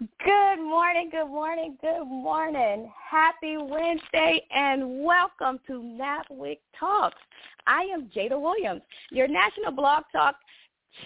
Good 0.00 0.56
morning, 0.56 1.08
good 1.12 1.28
morning, 1.28 1.78
good 1.80 2.04
morning. 2.04 2.90
Happy 3.00 3.56
Wednesday 3.56 4.44
and 4.52 5.04
welcome 5.04 5.60
to 5.68 5.74
NABWIC 5.74 6.58
Talks. 6.76 7.22
I 7.68 7.82
am 7.94 8.10
Jada 8.14 8.40
Williams, 8.40 8.82
your 9.12 9.28
National 9.28 9.70
Blog 9.70 10.02
Talk 10.10 10.34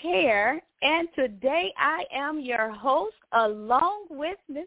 Chair, 0.01 0.63
and 0.81 1.07
today 1.15 1.71
I 1.77 2.05
am 2.15 2.41
your 2.41 2.71
host 2.71 3.17
along 3.33 4.07
with 4.09 4.39
Miss 4.49 4.65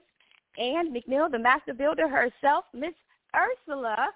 Ann 0.59 0.94
McNeil, 0.94 1.31
the 1.31 1.39
Master 1.39 1.73
Builder 1.73 2.08
herself, 2.08 2.66
Miss 2.75 2.94
Ersula 3.36 4.08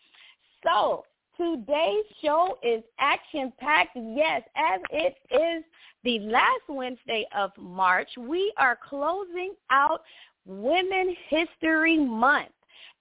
So 0.64 1.06
today's 1.38 2.06
show 2.22 2.58
is 2.64 2.84
action-packed. 3.00 3.96
Yes, 3.96 4.42
as 4.56 4.82
it 4.92 5.16
is 5.32 5.64
the 6.04 6.20
last 6.20 6.64
Wednesday 6.68 7.26
of 7.36 7.52
March, 7.58 8.10
we 8.18 8.54
are 8.58 8.78
closing 8.88 9.54
out 9.70 10.02
Women 10.46 11.16
History 11.30 11.98
Month. 11.98 12.50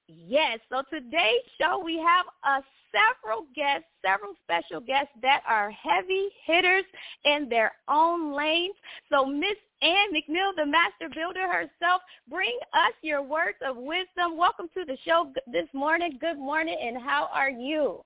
Yes, 0.09 0.61
so 0.71 0.83
today's 0.89 1.43
show 1.61 1.83
we 1.85 1.97
have 1.97 2.27
a 2.45 2.63
several 2.93 3.47
guests, 3.57 3.89
several 4.05 4.35
special 4.45 4.81
guests 4.81 5.11
that 5.21 5.43
are 5.49 5.71
heavy 5.73 6.29
hitters 6.45 6.85
in 7.25 7.49
their 7.49 7.73
own 7.89 8.33
lanes. 8.33 8.77
So 9.11 9.27
Miss 9.27 9.57
Ann 9.83 10.13
McNeil, 10.15 10.55
the 10.57 10.65
master 10.65 11.09
builder 11.13 11.49
herself, 11.49 12.03
bring 12.31 12.57
us 12.73 12.93
your 13.03 13.21
words 13.21 13.59
of 13.67 13.77
wisdom. 13.77 14.39
Welcome 14.39 14.69
to 14.75 14.85
the 14.85 14.97
show 15.05 15.33
this 15.53 15.67
morning. 15.73 16.19
Good 16.21 16.39
morning, 16.39 16.79
and 16.81 16.97
how 17.03 17.29
are 17.33 17.51
you? 17.51 18.01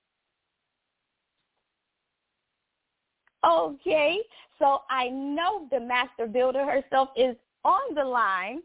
Okay, 3.44 4.18
so 4.58 4.82
I 4.88 5.08
know 5.08 5.66
the 5.70 5.80
master 5.80 6.26
builder 6.26 6.64
herself 6.64 7.10
is 7.14 7.36
on 7.64 7.94
the 7.94 8.04
line. 8.04 8.62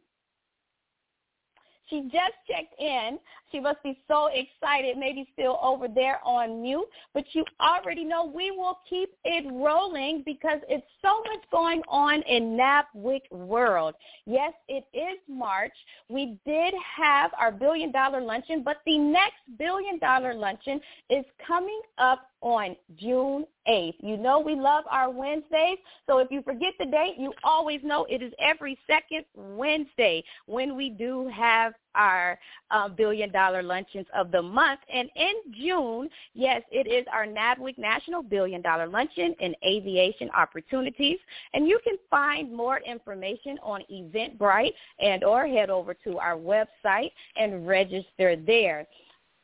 She 1.89 2.01
just 2.03 2.37
checked 2.49 2.79
in. 2.79 3.19
She 3.55 3.61
must 3.61 3.81
be 3.83 3.97
so 4.09 4.27
excited, 4.33 4.97
maybe 4.97 5.25
still 5.31 5.57
over 5.63 5.87
there 5.87 6.19
on 6.25 6.61
mute. 6.61 6.89
But 7.13 7.23
you 7.31 7.45
already 7.61 8.03
know 8.03 8.25
we 8.25 8.51
will 8.51 8.79
keep 8.89 9.13
it 9.23 9.45
rolling 9.49 10.23
because 10.25 10.59
it's 10.67 10.85
so 11.01 11.21
much 11.21 11.49
going 11.53 11.81
on 11.87 12.21
in 12.23 12.57
NABWIC 12.57 13.31
world. 13.31 13.95
Yes, 14.25 14.51
it 14.67 14.83
is 14.93 15.17
March. 15.29 15.71
We 16.09 16.37
did 16.45 16.73
have 16.97 17.31
our 17.39 17.49
billion 17.49 17.93
dollar 17.93 18.19
luncheon, 18.19 18.61
but 18.61 18.81
the 18.85 18.97
next 18.97 19.39
billion 19.57 19.99
dollar 19.99 20.33
luncheon 20.33 20.81
is 21.09 21.23
coming 21.47 21.79
up 21.97 22.27
on 22.41 22.75
June 22.97 23.45
8th. 23.69 23.95
You 24.01 24.17
know 24.17 24.39
we 24.39 24.55
love 24.55 24.83
our 24.91 25.09
Wednesdays, 25.09 25.77
so 26.05 26.19
if 26.19 26.29
you 26.29 26.41
forget 26.41 26.73
the 26.77 26.85
date, 26.85 27.15
you 27.17 27.31
always 27.45 27.79
know 27.83 28.05
it 28.09 28.21
is 28.21 28.33
every 28.37 28.77
second 28.85 29.23
Wednesday 29.33 30.23
when 30.45 30.75
we 30.75 30.89
do 30.89 31.31
have 31.33 31.73
our 31.95 32.37
uh, 32.71 32.89
billion 32.89 33.31
dollar 33.31 33.63
luncheons 33.63 34.07
of 34.15 34.31
the 34.31 34.41
month. 34.41 34.79
And 34.93 35.09
in 35.15 35.33
June, 35.59 36.09
yes, 36.33 36.61
it 36.71 36.87
is 36.87 37.05
our 37.11 37.25
NABWIC 37.25 37.77
National 37.77 38.21
Billion 38.21 38.61
Dollar 38.61 38.87
Luncheon 38.87 39.35
in 39.39 39.55
Aviation 39.65 40.29
Opportunities. 40.31 41.17
And 41.53 41.67
you 41.67 41.79
can 41.83 41.97
find 42.09 42.53
more 42.55 42.79
information 42.79 43.57
on 43.63 43.81
Eventbrite 43.91 44.73
and 44.99 45.23
or 45.23 45.47
head 45.47 45.69
over 45.69 45.93
to 46.03 46.17
our 46.17 46.35
website 46.35 47.11
and 47.35 47.67
register 47.67 48.35
there. 48.35 48.85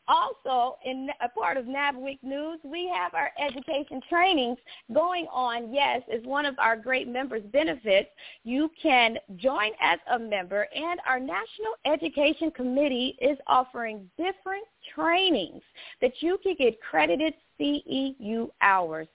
Also, 0.07 0.77
in 0.83 1.09
a 1.21 1.29
part 1.29 1.57
of 1.57 1.65
NABWIC 1.65 2.19
News, 2.23 2.59
we 2.63 2.91
have 2.93 3.13
our 3.13 3.31
education 3.39 4.01
trainings 4.09 4.57
going 4.93 5.27
on. 5.31 5.73
Yes, 5.73 6.01
as 6.13 6.21
one 6.23 6.45
of 6.45 6.55
our 6.59 6.75
great 6.75 7.07
members 7.07 7.43
benefits. 7.53 8.09
You 8.43 8.69
can 8.81 9.17
join 9.35 9.71
as 9.79 9.99
a 10.11 10.19
member, 10.19 10.67
and 10.75 10.99
our 11.07 11.19
National 11.19 11.73
Education 11.85 12.51
Committee 12.51 13.15
is 13.21 13.37
offering 13.47 14.09
different 14.17 14.65
trainings 14.93 15.61
that 16.01 16.13
you 16.19 16.37
can 16.43 16.55
get 16.57 16.81
credited 16.81 17.33
CEU 17.59 18.49
hours. 18.61 19.07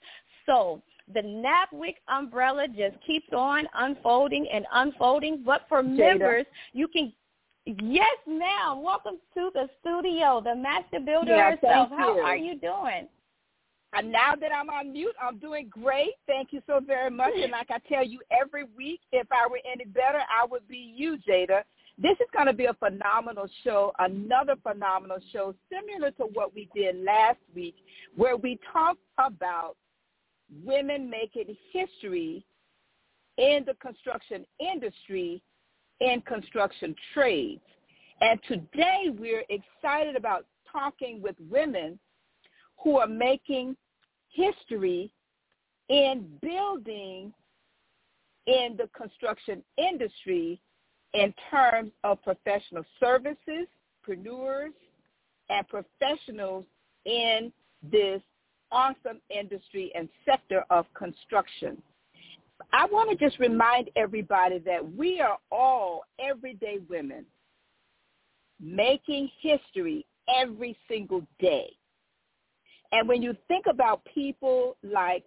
So 0.46 0.82
the 1.12 1.20
NABWIC 1.20 1.96
umbrella 2.08 2.66
just 2.68 2.96
keeps 3.04 3.28
on 3.32 3.66
unfolding 3.74 4.46
and 4.52 4.66
unfolding. 4.72 5.42
But 5.44 5.62
for 5.68 5.82
Jada. 5.82 5.96
members, 5.96 6.46
you 6.72 6.88
can 6.88 7.12
Yes, 7.66 8.16
ma'am. 8.28 8.84
Welcome 8.84 9.16
to 9.34 9.50
the 9.52 9.68
studio, 9.80 10.40
the 10.40 10.54
master 10.54 11.00
builder 11.04 11.34
yeah, 11.34 11.50
herself. 11.50 11.88
How 11.90 12.20
are 12.20 12.36
you 12.36 12.56
doing? 12.60 13.08
And 13.92 14.12
now 14.12 14.34
that 14.40 14.52
I'm 14.54 14.70
on 14.70 14.92
mute, 14.92 15.16
I'm 15.20 15.38
doing 15.38 15.68
great. 15.68 16.12
Thank 16.28 16.52
you 16.52 16.62
so 16.68 16.78
very 16.78 17.10
much. 17.10 17.32
And 17.34 17.50
like 17.50 17.70
I 17.70 17.78
tell 17.88 18.06
you 18.06 18.20
every 18.30 18.64
week, 18.76 19.00
if 19.10 19.26
I 19.32 19.48
were 19.50 19.58
any 19.70 19.84
better, 19.84 20.20
I 20.30 20.46
would 20.46 20.68
be 20.68 20.94
you, 20.96 21.18
Jada. 21.28 21.62
This 21.98 22.12
is 22.20 22.28
going 22.32 22.46
to 22.46 22.52
be 22.52 22.66
a 22.66 22.74
phenomenal 22.74 23.48
show, 23.64 23.92
another 23.98 24.54
phenomenal 24.62 25.18
show, 25.32 25.52
similar 25.68 26.12
to 26.12 26.24
what 26.34 26.54
we 26.54 26.68
did 26.72 27.02
last 27.02 27.38
week, 27.52 27.74
where 28.14 28.36
we 28.36 28.60
talked 28.72 29.00
about 29.18 29.76
women 30.64 31.10
making 31.10 31.56
history 31.72 32.44
in 33.38 33.64
the 33.66 33.74
construction 33.80 34.44
industry 34.60 35.42
in 36.00 36.20
construction 36.22 36.94
trades. 37.14 37.62
And 38.20 38.40
today 38.48 39.10
we're 39.18 39.44
excited 39.48 40.16
about 40.16 40.46
talking 40.70 41.22
with 41.22 41.36
women 41.50 41.98
who 42.82 42.98
are 42.98 43.06
making 43.06 43.76
history 44.30 45.12
in 45.88 46.26
building 46.42 47.32
in 48.46 48.76
the 48.76 48.88
construction 48.96 49.62
industry 49.76 50.60
in 51.14 51.34
terms 51.50 51.92
of 52.04 52.22
professional 52.22 52.84
services, 53.00 53.66
entrepreneurs 54.06 54.72
and 55.48 55.66
professionals 55.68 56.64
in 57.04 57.52
this 57.82 58.20
awesome 58.72 59.20
industry 59.30 59.92
and 59.94 60.08
sector 60.24 60.64
of 60.70 60.86
construction. 60.94 61.80
I 62.72 62.86
want 62.86 63.10
to 63.10 63.24
just 63.24 63.38
remind 63.38 63.90
everybody 63.96 64.58
that 64.60 64.94
we 64.94 65.20
are 65.20 65.38
all 65.50 66.04
everyday 66.18 66.78
women 66.88 67.24
making 68.60 69.30
history 69.40 70.06
every 70.34 70.76
single 70.88 71.26
day. 71.38 71.70
And 72.92 73.08
when 73.08 73.22
you 73.22 73.36
think 73.48 73.66
about 73.66 74.04
people 74.12 74.76
like 74.82 75.24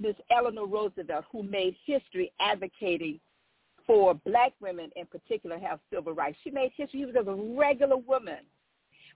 Ms. 0.00 0.14
Eleanor 0.30 0.66
Roosevelt, 0.66 1.24
who 1.30 1.42
made 1.42 1.76
history 1.84 2.32
advocating 2.40 3.20
for 3.86 4.14
black 4.14 4.52
women 4.60 4.90
in 4.96 5.06
particular 5.06 5.58
have 5.58 5.78
civil 5.92 6.12
rights, 6.12 6.38
she 6.42 6.50
made 6.50 6.72
history. 6.76 7.00
She 7.00 7.06
was 7.06 7.14
a 7.14 7.58
regular 7.58 7.96
woman. 7.96 8.38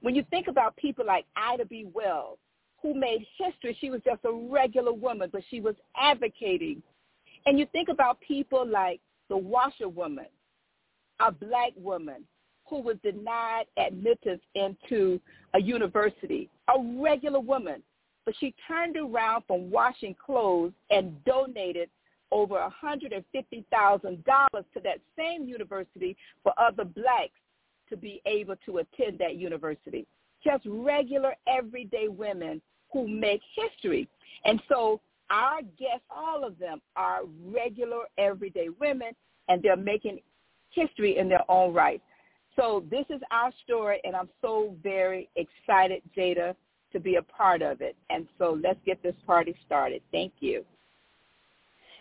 When 0.00 0.14
you 0.14 0.24
think 0.30 0.46
about 0.48 0.76
people 0.76 1.04
like 1.04 1.24
Ida 1.36 1.64
B. 1.64 1.86
Wells, 1.92 2.38
who 2.82 2.94
made 2.94 3.26
history, 3.38 3.76
she 3.80 3.90
was 3.90 4.00
just 4.04 4.24
a 4.24 4.32
regular 4.32 4.92
woman, 4.92 5.30
but 5.32 5.42
she 5.50 5.60
was 5.60 5.74
advocating. 5.96 6.82
And 7.48 7.58
you 7.58 7.64
think 7.72 7.88
about 7.88 8.20
people 8.20 8.66
like 8.68 9.00
the 9.30 9.36
washerwoman, 9.38 10.26
a 11.18 11.32
black 11.32 11.72
woman 11.76 12.24
who 12.68 12.82
was 12.82 12.96
denied 13.02 13.64
admittance 13.78 14.42
into 14.54 15.18
a 15.54 15.58
university, 15.58 16.50
a 16.68 16.74
regular 17.02 17.40
woman. 17.40 17.82
But 18.26 18.34
she 18.38 18.54
turned 18.68 18.98
around 18.98 19.44
from 19.46 19.70
washing 19.70 20.14
clothes 20.14 20.74
and 20.90 21.24
donated 21.24 21.88
over 22.30 22.56
$150,000 22.84 23.22
to 23.72 24.80
that 24.84 25.00
same 25.16 25.48
university 25.48 26.18
for 26.42 26.52
other 26.58 26.84
blacks 26.84 27.40
to 27.88 27.96
be 27.96 28.20
able 28.26 28.56
to 28.66 28.76
attend 28.76 29.20
that 29.20 29.36
university. 29.36 30.06
Just 30.44 30.66
regular, 30.66 31.34
everyday 31.46 32.08
women 32.08 32.60
who 32.92 33.08
make 33.08 33.40
history. 33.56 34.06
And 34.44 34.60
so 34.68 35.00
our 35.30 35.60
guests, 35.78 36.04
all 36.10 36.44
of 36.44 36.58
them, 36.58 36.80
are 36.96 37.20
regular, 37.44 38.04
everyday 38.16 38.68
women, 38.80 39.12
and 39.48 39.62
they're 39.62 39.76
making 39.76 40.20
history 40.70 41.18
in 41.18 41.28
their 41.28 41.48
own 41.50 41.72
right. 41.72 42.02
So 42.56 42.84
this 42.90 43.04
is 43.10 43.20
our 43.30 43.52
story, 43.64 44.00
and 44.04 44.16
I'm 44.16 44.28
so 44.42 44.74
very 44.82 45.28
excited, 45.36 46.02
Jada, 46.16 46.54
to 46.92 47.00
be 47.00 47.16
a 47.16 47.22
part 47.22 47.62
of 47.62 47.80
it. 47.80 47.96
And 48.10 48.26
so 48.38 48.58
let's 48.62 48.80
get 48.84 49.02
this 49.02 49.14
party 49.26 49.54
started. 49.64 50.02
Thank 50.10 50.32
you. 50.40 50.64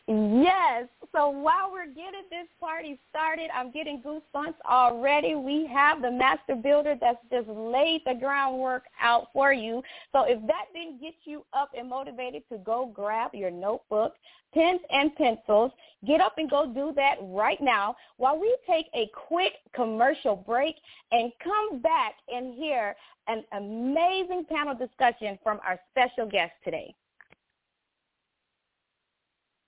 Yes. 0.08 0.88
So 1.14 1.30
while 1.30 1.70
we're 1.72 1.88
getting 1.88 2.24
this 2.30 2.48
party 2.62 2.98
started, 3.10 3.50
I'm 3.54 3.72
getting 3.72 4.02
goosebumps 4.02 4.56
already. 4.66 5.36
We 5.36 5.68
have 5.74 6.02
the 6.02 6.12
master 6.12 6.56
builder 6.56 6.96
that's 7.00 7.20
just 7.30 7.50
laid 7.50 8.04
the 8.06 8.14
groundwork 8.14 8.84
out 9.02 9.28
for 9.34 9.52
you. 9.52 9.82
So 10.14 10.24
if 10.24 10.40
that 10.48 10.66
didn't 10.74 11.02
get 11.02 11.16
you 11.26 11.44
up 11.52 11.72
and 11.78 11.90
motivated 11.90 12.44
to 12.52 12.58
go 12.60 12.90
grab 12.94 13.32
your 13.34 13.52
notebook, 13.52 14.14
pens 14.54 14.80
and 14.92 15.14
pencils, 15.16 15.72
get 16.06 16.22
up 16.22 16.38
and 16.38 16.50
go 16.50 16.72
do 16.72 16.94
that 16.96 17.16
right 17.22 17.60
now 17.60 17.96
while 18.16 18.40
we 18.40 18.56
take 18.66 18.86
a 18.94 19.10
quick 19.28 19.54
commercial 19.76 20.38
break 20.38 20.76
and 21.12 21.34
come 21.44 21.82
back 21.82 22.16
and 22.34 22.54
hear 22.54 22.96
an 23.28 23.44
amazing 23.54 24.46
panel 24.50 24.74
discussion 24.74 25.38
from 25.44 25.60
our 25.68 25.78
special 25.92 26.26
guest 26.30 26.54
today. 26.64 26.96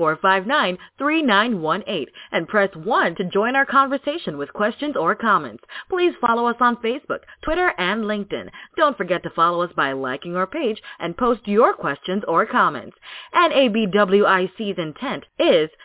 714-459-3918 0.00 2.06
and 2.32 2.48
press 2.48 2.74
1 2.74 3.14
to 3.16 3.24
join 3.24 3.54
our 3.54 3.66
conversation 3.66 4.38
with 4.38 4.52
questions 4.52 4.96
or 4.96 5.14
comments. 5.14 5.62
Please 5.88 6.14
follow 6.20 6.46
us 6.46 6.56
on 6.60 6.76
Facebook, 6.76 7.20
Twitter, 7.42 7.72
and 7.78 8.04
LinkedIn. 8.04 8.48
Don't 8.76 8.96
forget 8.96 9.22
to 9.22 9.30
follow 9.30 9.62
us 9.62 9.70
by 9.76 9.92
liking 9.92 10.36
our 10.36 10.46
page 10.46 10.80
and 10.98 11.16
post 11.16 11.46
your 11.46 11.74
questions 11.74 12.22
or 12.26 12.46
comments. 12.46 12.96
NABWIC's 13.34 14.78
intent 14.78 15.24
is 15.38 15.70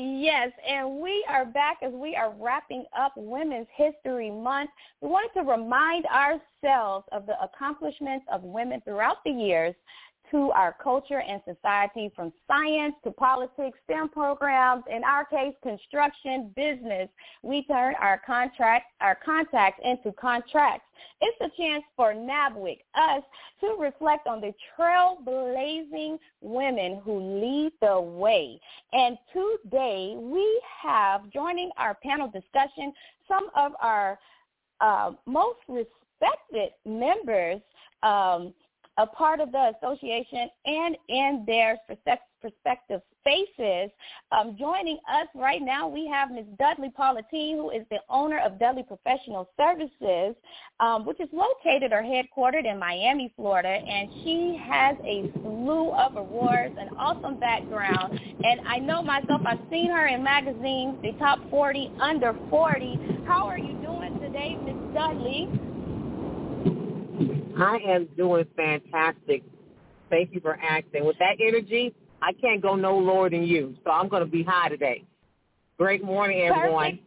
Yes, 0.00 0.52
and 0.64 1.00
we 1.00 1.24
are 1.28 1.44
back 1.44 1.78
as 1.82 1.92
we 1.92 2.14
are 2.14 2.32
wrapping 2.38 2.84
up 2.96 3.14
Women's 3.16 3.66
History 3.76 4.30
Month. 4.30 4.70
We 5.00 5.08
wanted 5.08 5.32
to 5.40 5.44
remind 5.44 6.06
ourselves 6.06 7.04
of 7.10 7.26
the 7.26 7.34
accomplishments 7.42 8.24
of 8.32 8.44
women 8.44 8.80
throughout 8.82 9.16
the 9.24 9.32
years 9.32 9.74
to 10.30 10.50
our 10.52 10.74
culture 10.82 11.20
and 11.20 11.40
society 11.46 12.10
from 12.14 12.32
science 12.46 12.94
to 13.04 13.10
politics, 13.10 13.78
STEM 13.84 14.10
programs, 14.10 14.84
in 14.90 15.02
our 15.04 15.24
case, 15.24 15.54
construction, 15.62 16.52
business. 16.54 17.08
We 17.42 17.64
turn 17.64 17.94
our 18.00 18.20
contract, 18.26 18.86
our 19.00 19.16
contacts 19.24 19.80
into 19.84 20.12
contracts. 20.12 20.84
It's 21.20 21.40
a 21.40 21.56
chance 21.60 21.84
for 21.96 22.12
NABWIC, 22.12 22.78
us, 22.94 23.22
to 23.60 23.76
reflect 23.78 24.26
on 24.26 24.40
the 24.40 24.52
trailblazing 24.78 26.18
women 26.40 27.00
who 27.04 27.40
lead 27.40 27.72
the 27.80 28.00
way. 28.00 28.60
And 28.92 29.16
today 29.32 30.14
we 30.16 30.60
have 30.82 31.30
joining 31.30 31.70
our 31.76 31.94
panel 31.94 32.28
discussion 32.28 32.92
some 33.26 33.48
of 33.56 33.72
our 33.80 34.18
uh, 34.80 35.12
most 35.26 35.58
respected 35.68 36.70
members 36.84 37.60
um, 38.02 38.54
a 38.98 39.06
part 39.06 39.40
of 39.40 39.52
the 39.52 39.72
association 39.78 40.50
and 40.66 40.96
in 41.08 41.44
their 41.46 41.78
prospective 42.40 43.00
spaces. 43.20 43.90
Um, 44.32 44.56
joining 44.58 44.98
us 45.08 45.28
right 45.34 45.60
now, 45.62 45.88
we 45.88 46.08
have 46.08 46.30
Ms. 46.30 46.46
Dudley 46.58 46.90
Paulatine, 46.98 47.56
who 47.56 47.70
is 47.70 47.84
the 47.90 47.98
owner 48.08 48.38
of 48.40 48.58
Dudley 48.58 48.82
Professional 48.82 49.48
Services, 49.56 50.34
um, 50.80 51.06
which 51.06 51.20
is 51.20 51.28
located 51.32 51.92
or 51.92 52.02
headquartered 52.02 52.70
in 52.70 52.78
Miami, 52.78 53.32
Florida, 53.36 53.68
and 53.68 54.08
she 54.24 54.60
has 54.68 54.96
a 55.04 55.30
slew 55.40 55.90
of 55.92 56.16
awards, 56.16 56.74
an 56.78 56.88
awesome 56.96 57.38
background, 57.38 58.18
and 58.42 58.60
I 58.66 58.78
know 58.78 59.02
myself, 59.02 59.42
I've 59.46 59.58
seen 59.70 59.90
her 59.90 60.06
in 60.06 60.22
magazines, 60.22 60.96
the 61.02 61.12
top 61.18 61.38
40, 61.50 61.92
under 62.00 62.34
40. 62.50 63.24
How 63.26 63.46
are 63.46 63.58
you 63.58 63.74
doing 63.80 64.18
today, 64.20 64.56
Ms. 64.64 64.94
Dudley? 64.94 65.67
I 67.62 67.78
am 67.86 68.08
doing 68.16 68.46
fantastic. 68.56 69.42
Thank 70.10 70.32
you 70.32 70.40
for 70.40 70.58
asking. 70.60 71.04
With 71.04 71.18
that 71.18 71.36
energy, 71.40 71.94
I 72.22 72.32
can't 72.32 72.62
go 72.62 72.74
no 72.74 72.96
lower 72.96 73.30
than 73.30 73.42
you. 73.42 73.76
So 73.84 73.90
I'm 73.90 74.08
going 74.08 74.24
to 74.24 74.30
be 74.30 74.42
high 74.42 74.68
today. 74.68 75.04
Great 75.78 76.02
morning, 76.02 76.40
everyone. 76.40 76.98
Perfect. 76.98 77.04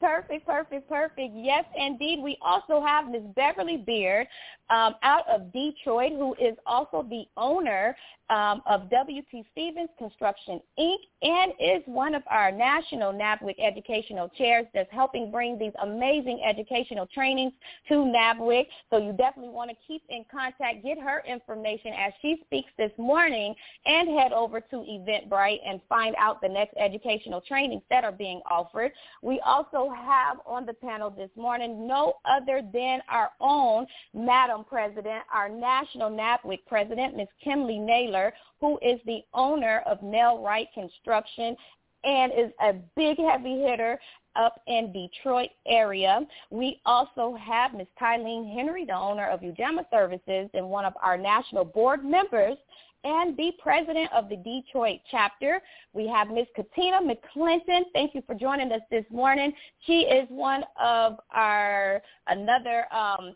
Perfect, 0.00 0.46
perfect, 0.46 0.88
perfect. 0.88 1.32
Yes, 1.32 1.64
indeed. 1.76 2.18
We 2.20 2.36
also 2.42 2.84
have 2.84 3.08
Ms. 3.08 3.22
Beverly 3.36 3.76
Beard 3.76 4.26
um, 4.68 4.96
out 5.04 5.28
of 5.28 5.52
Detroit, 5.52 6.12
who 6.12 6.34
is 6.34 6.56
also 6.66 7.06
the 7.08 7.22
owner 7.36 7.96
um, 8.32 8.62
of 8.66 8.88
W.P. 8.88 9.44
Stevens 9.52 9.90
Construction, 9.98 10.60
Inc., 10.78 10.96
and 11.20 11.52
is 11.60 11.82
one 11.84 12.14
of 12.14 12.22
our 12.30 12.50
national 12.50 13.12
NABWIC 13.12 13.56
educational 13.62 14.28
chairs 14.30 14.66
that's 14.72 14.90
helping 14.90 15.30
bring 15.30 15.58
these 15.58 15.72
amazing 15.82 16.42
educational 16.44 17.06
trainings 17.06 17.52
to 17.88 17.94
NABWIC. 17.94 18.66
So 18.90 18.96
you 18.96 19.12
definitely 19.12 19.52
want 19.52 19.70
to 19.70 19.76
keep 19.86 20.02
in 20.08 20.24
contact, 20.32 20.82
get 20.82 20.98
her 20.98 21.22
information 21.28 21.92
as 21.92 22.12
she 22.22 22.42
speaks 22.46 22.70
this 22.78 22.90
morning, 22.96 23.54
and 23.84 24.08
head 24.18 24.32
over 24.32 24.60
to 24.60 24.76
Eventbrite 24.76 25.60
and 25.66 25.80
find 25.88 26.16
out 26.18 26.40
the 26.40 26.48
next 26.48 26.74
educational 26.78 27.42
trainings 27.42 27.82
that 27.90 28.02
are 28.02 28.12
being 28.12 28.40
offered. 28.50 28.92
We 29.20 29.40
also 29.44 29.92
have 29.94 30.38
on 30.46 30.64
the 30.64 30.74
panel 30.74 31.10
this 31.10 31.30
morning 31.36 31.86
no 31.86 32.14
other 32.24 32.62
than 32.72 33.00
our 33.10 33.30
own 33.40 33.86
Madam 34.14 34.64
President, 34.66 35.22
our 35.32 35.50
National 35.50 36.10
NABWIC 36.10 36.60
President, 36.66 37.16
Ms. 37.16 37.28
Kimle 37.46 37.78
Nailer, 37.78 38.21
who 38.60 38.78
is 38.82 39.00
the 39.06 39.20
owner 39.34 39.82
of 39.86 40.02
Nail 40.02 40.42
Rite 40.42 40.68
Construction 40.74 41.56
and 42.04 42.32
is 42.32 42.50
a 42.60 42.74
big 42.96 43.18
heavy 43.18 43.62
hitter 43.62 43.98
up 44.36 44.60
in 44.66 44.92
Detroit 44.92 45.50
area. 45.66 46.20
We 46.50 46.80
also 46.86 47.36
have 47.40 47.74
Ms. 47.74 47.86
Tylene 48.00 48.52
Henry, 48.52 48.84
the 48.84 48.96
owner 48.96 49.28
of 49.28 49.40
Ujaama 49.40 49.84
Services 49.90 50.48
and 50.54 50.68
one 50.68 50.84
of 50.84 50.94
our 51.02 51.16
national 51.16 51.64
board 51.64 52.04
members 52.04 52.56
and 53.04 53.36
the 53.36 53.50
president 53.60 54.10
of 54.12 54.28
the 54.28 54.36
Detroit 54.36 55.00
chapter. 55.10 55.60
We 55.92 56.06
have 56.08 56.28
Ms. 56.28 56.46
Katina 56.54 57.00
McClinton. 57.00 57.82
Thank 57.92 58.14
you 58.14 58.22
for 58.26 58.34
joining 58.34 58.70
us 58.72 58.80
this 58.90 59.04
morning. 59.10 59.52
She 59.86 60.02
is 60.02 60.26
one 60.30 60.64
of 60.80 61.18
our 61.32 62.00
another 62.28 62.86
um, 62.94 63.34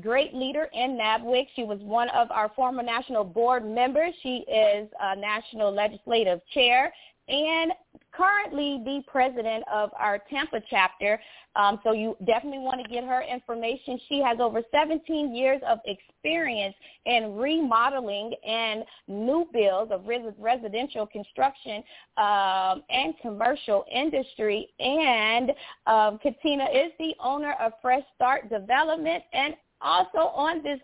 great 0.00 0.34
leader 0.34 0.68
in 0.72 0.98
NABWIC. 0.98 1.46
She 1.54 1.64
was 1.64 1.78
one 1.80 2.08
of 2.10 2.30
our 2.30 2.50
former 2.54 2.82
national 2.82 3.24
board 3.24 3.66
members. 3.66 4.14
She 4.22 4.44
is 4.48 4.88
a 5.00 5.16
national 5.16 5.72
legislative 5.72 6.40
chair 6.52 6.92
and 7.28 7.72
currently 8.12 8.80
the 8.84 9.02
president 9.10 9.62
of 9.72 9.90
our 9.98 10.18
Tampa 10.30 10.60
chapter. 10.70 11.20
Um, 11.56 11.78
so 11.84 11.92
you 11.92 12.16
definitely 12.26 12.60
want 12.60 12.82
to 12.82 12.88
get 12.88 13.04
her 13.04 13.22
information. 13.22 14.00
She 14.08 14.20
has 14.20 14.38
over 14.40 14.62
17 14.70 15.34
years 15.34 15.60
of 15.66 15.78
experience 15.84 16.74
in 17.04 17.34
remodeling 17.36 18.32
and 18.46 18.84
new 19.08 19.46
builds 19.52 19.92
of 19.92 20.06
res- 20.06 20.32
residential 20.38 21.06
construction 21.06 21.82
um, 22.16 22.82
and 22.90 23.14
commercial 23.20 23.84
industry. 23.92 24.68
And 24.78 25.52
um, 25.86 26.18
Katina 26.18 26.64
is 26.64 26.92
the 26.98 27.14
owner 27.22 27.54
of 27.60 27.72
Fresh 27.82 28.04
Start 28.16 28.48
Development 28.48 29.22
and 29.32 29.54
also 29.80 30.18
on 30.34 30.62
this 30.62 30.80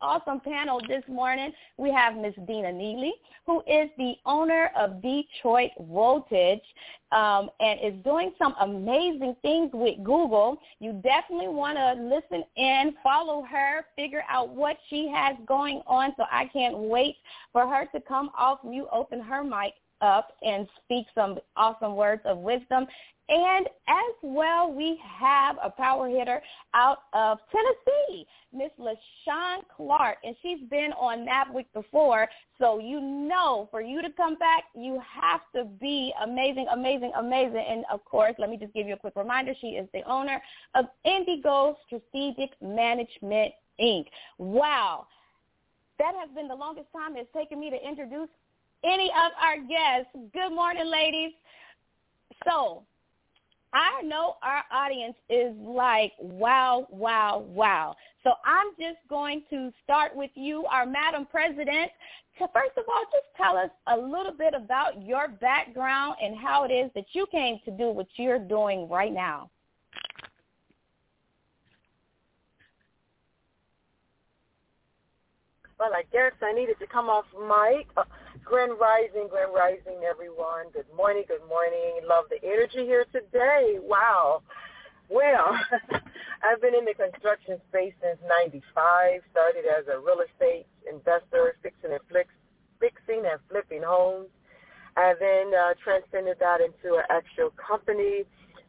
awesome 0.00 0.40
panel 0.40 0.80
this 0.88 1.02
morning, 1.08 1.52
we 1.76 1.90
have 1.90 2.16
Ms. 2.16 2.34
Deana 2.46 2.72
Neely, 2.72 3.12
who 3.46 3.60
is 3.60 3.88
the 3.98 4.14
owner 4.26 4.70
of 4.76 5.02
Detroit 5.02 5.70
Voltage 5.80 6.62
um, 7.12 7.50
and 7.60 7.80
is 7.80 8.02
doing 8.04 8.32
some 8.38 8.54
amazing 8.60 9.36
things 9.42 9.70
with 9.72 10.02
Google. 10.02 10.58
You 10.80 10.92
definitely 11.02 11.48
want 11.48 11.78
to 11.78 12.02
listen 12.02 12.44
in, 12.56 12.94
follow 13.02 13.42
her, 13.42 13.86
figure 13.96 14.24
out 14.28 14.50
what 14.50 14.76
she 14.90 15.10
has 15.14 15.36
going 15.46 15.82
on. 15.86 16.12
So 16.16 16.24
I 16.30 16.46
can't 16.52 16.76
wait 16.76 17.16
for 17.52 17.66
her 17.66 17.86
to 17.94 18.00
come 18.00 18.30
off 18.36 18.58
mute, 18.64 18.88
open 18.92 19.20
her 19.20 19.44
mic 19.44 19.74
up 20.04 20.36
and 20.42 20.68
speak 20.84 21.06
some 21.14 21.38
awesome 21.56 21.96
words 21.96 22.22
of 22.24 22.38
wisdom. 22.38 22.86
And 23.28 23.66
as 23.88 24.14
well, 24.22 24.70
we 24.70 25.00
have 25.18 25.56
a 25.62 25.70
power 25.70 26.08
hitter 26.08 26.42
out 26.74 26.98
of 27.14 27.38
Tennessee, 27.50 28.26
Miss 28.52 28.70
LaShun 28.78 29.62
Clark, 29.74 30.18
and 30.24 30.36
she's 30.42 30.60
been 30.68 30.92
on 30.92 31.24
that 31.24 31.46
week 31.52 31.72
before. 31.72 32.28
So 32.58 32.78
you 32.78 33.00
know, 33.00 33.66
for 33.70 33.80
you 33.80 34.02
to 34.02 34.10
come 34.10 34.36
back, 34.36 34.64
you 34.74 35.00
have 35.22 35.40
to 35.54 35.64
be 35.64 36.12
amazing, 36.22 36.66
amazing, 36.70 37.12
amazing. 37.18 37.64
And 37.66 37.86
of 37.90 38.04
course, 38.04 38.34
let 38.38 38.50
me 38.50 38.58
just 38.58 38.74
give 38.74 38.86
you 38.86 38.92
a 38.92 38.98
quick 38.98 39.16
reminder. 39.16 39.54
She 39.58 39.68
is 39.68 39.88
the 39.94 40.02
owner 40.02 40.42
of 40.74 40.84
Ndigo 41.06 41.76
Strategic 41.86 42.50
Management, 42.60 43.54
Inc. 43.80 44.04
Wow. 44.36 45.06
That 45.98 46.14
has 46.20 46.28
been 46.34 46.48
the 46.48 46.54
longest 46.54 46.88
time 46.92 47.16
it's 47.16 47.32
taken 47.32 47.58
me 47.58 47.70
to 47.70 47.76
introduce 47.76 48.28
any 48.84 49.10
of 49.10 49.32
our 49.40 49.56
guests. 49.56 50.12
Good 50.32 50.54
morning, 50.54 50.86
ladies. 50.86 51.32
So 52.44 52.82
I 53.72 54.02
know 54.02 54.36
our 54.42 54.62
audience 54.70 55.16
is 55.28 55.54
like, 55.58 56.12
wow, 56.20 56.86
wow, 56.90 57.44
wow. 57.48 57.96
So 58.22 58.34
I'm 58.44 58.68
just 58.78 58.98
going 59.08 59.42
to 59.50 59.72
start 59.82 60.14
with 60.14 60.30
you, 60.34 60.64
our 60.66 60.86
Madam 60.86 61.26
President. 61.30 61.90
So 62.38 62.48
first 62.52 62.72
of 62.76 62.84
all, 62.88 63.04
just 63.12 63.26
tell 63.36 63.56
us 63.56 63.70
a 63.86 63.96
little 63.96 64.32
bit 64.36 64.54
about 64.54 65.02
your 65.02 65.28
background 65.28 66.16
and 66.22 66.36
how 66.36 66.64
it 66.64 66.72
is 66.72 66.90
that 66.94 67.06
you 67.12 67.26
came 67.30 67.58
to 67.64 67.70
do 67.70 67.90
what 67.90 68.06
you're 68.16 68.38
doing 68.38 68.88
right 68.88 69.12
now. 69.12 69.50
Well, 75.78 75.90
I 75.92 76.04
guess 76.12 76.32
I 76.40 76.52
needed 76.52 76.78
to 76.78 76.86
come 76.86 77.08
off 77.08 77.24
mic. 77.34 77.88
Uh, 77.96 78.04
Grand 78.44 78.72
Rising, 78.80 79.26
Grand 79.28 79.50
Rising, 79.54 80.06
everyone. 80.08 80.70
Good 80.72 80.86
morning, 80.96 81.24
good 81.26 81.42
morning. 81.48 81.98
Love 82.06 82.26
the 82.30 82.38
energy 82.46 82.86
here 82.86 83.06
today. 83.12 83.78
Wow. 83.82 84.42
Well, 85.10 85.58
I've 86.42 86.60
been 86.62 86.74
in 86.74 86.84
the 86.84 86.94
construction 86.94 87.58
space 87.70 87.92
since 88.00 88.18
95. 88.22 89.22
Started 89.32 89.64
as 89.66 89.84
a 89.90 89.98
real 89.98 90.22
estate 90.22 90.66
investor, 90.88 91.56
fixing 91.62 91.90
and 91.90 92.00
flicks, 92.08 92.34
fixing 92.78 93.26
and 93.26 93.40
flipping 93.50 93.82
homes. 93.82 94.28
I 94.96 95.14
then 95.18 95.50
uh, 95.50 95.74
transcended 95.82 96.38
that 96.38 96.60
into 96.60 97.02
an 97.02 97.04
actual 97.10 97.50
company 97.58 98.22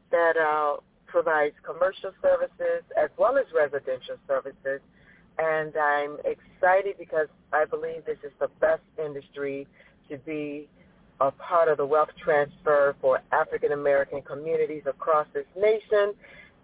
that 0.09 0.37
uh, 0.41 0.81
provides 1.05 1.53
commercial 1.61 2.11
services 2.21 2.81
as 2.97 3.09
well 3.17 3.37
as 3.37 3.45
residential 3.53 4.17
services 4.27 4.81
and 5.37 5.73
I'm 5.75 6.17
excited 6.19 6.95
because 6.97 7.27
I 7.51 7.65
believe 7.65 8.05
this 8.05 8.17
is 8.23 8.31
the 8.39 8.49
best 8.59 8.83
industry 9.03 9.67
to 10.09 10.17
be 10.19 10.67
a 11.21 11.31
part 11.31 11.69
of 11.69 11.77
the 11.77 11.85
wealth 11.85 12.09
transfer 12.21 12.95
for 13.01 13.21
African 13.31 13.71
American 13.71 14.21
communities 14.21 14.83
across 14.85 15.27
this 15.33 15.45
nation. 15.55 16.13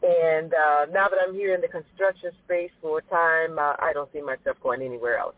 And 0.04 0.54
uh, 0.54 0.86
now 0.92 1.08
that 1.08 1.18
I'm 1.25 1.34
here 1.34 1.54
in 1.54 1.62
the 1.62 1.68
construction 1.68 2.32
space 2.46 2.72
full 2.82 3.00
time, 3.10 3.60
uh, 3.60 3.75
I 3.80 3.92
don't 3.94 4.12
see 4.12 4.22
myself 4.22 4.58
going 4.62 4.82
anywhere 4.82 5.18
else. 5.18 5.36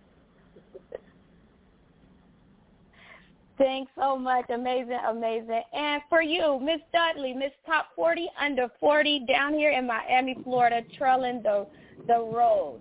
Thanks 3.58 3.92
so 3.98 4.18
much. 4.18 4.46
Amazing, 4.50 5.00
amazing. 5.08 5.62
And 5.74 6.02
for 6.10 6.22
you, 6.22 6.60
Miss 6.60 6.80
Dudley, 6.92 7.34
Miss 7.34 7.52
Top 7.66 7.90
40 7.96 8.28
Under 8.40 8.68
40 8.80 9.26
down 9.28 9.54
here 9.54 9.72
in 9.72 9.86
Miami, 9.86 10.36
Florida, 10.44 10.82
trailing 10.98 11.44
the, 11.44 11.68
the 12.08 12.20
road. 12.20 12.80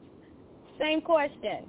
Same 0.82 1.00
question. 1.00 1.64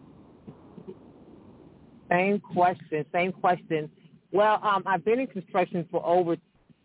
Same 2.10 2.39
question. 2.39 3.05
Same 3.13 3.32
question. 3.32 3.89
Well, 4.32 4.60
um, 4.63 4.84
I've 4.86 5.05
been 5.05 5.20
in 5.20 5.27
construction 5.27 5.88
for 5.91 6.03
over, 6.05 6.36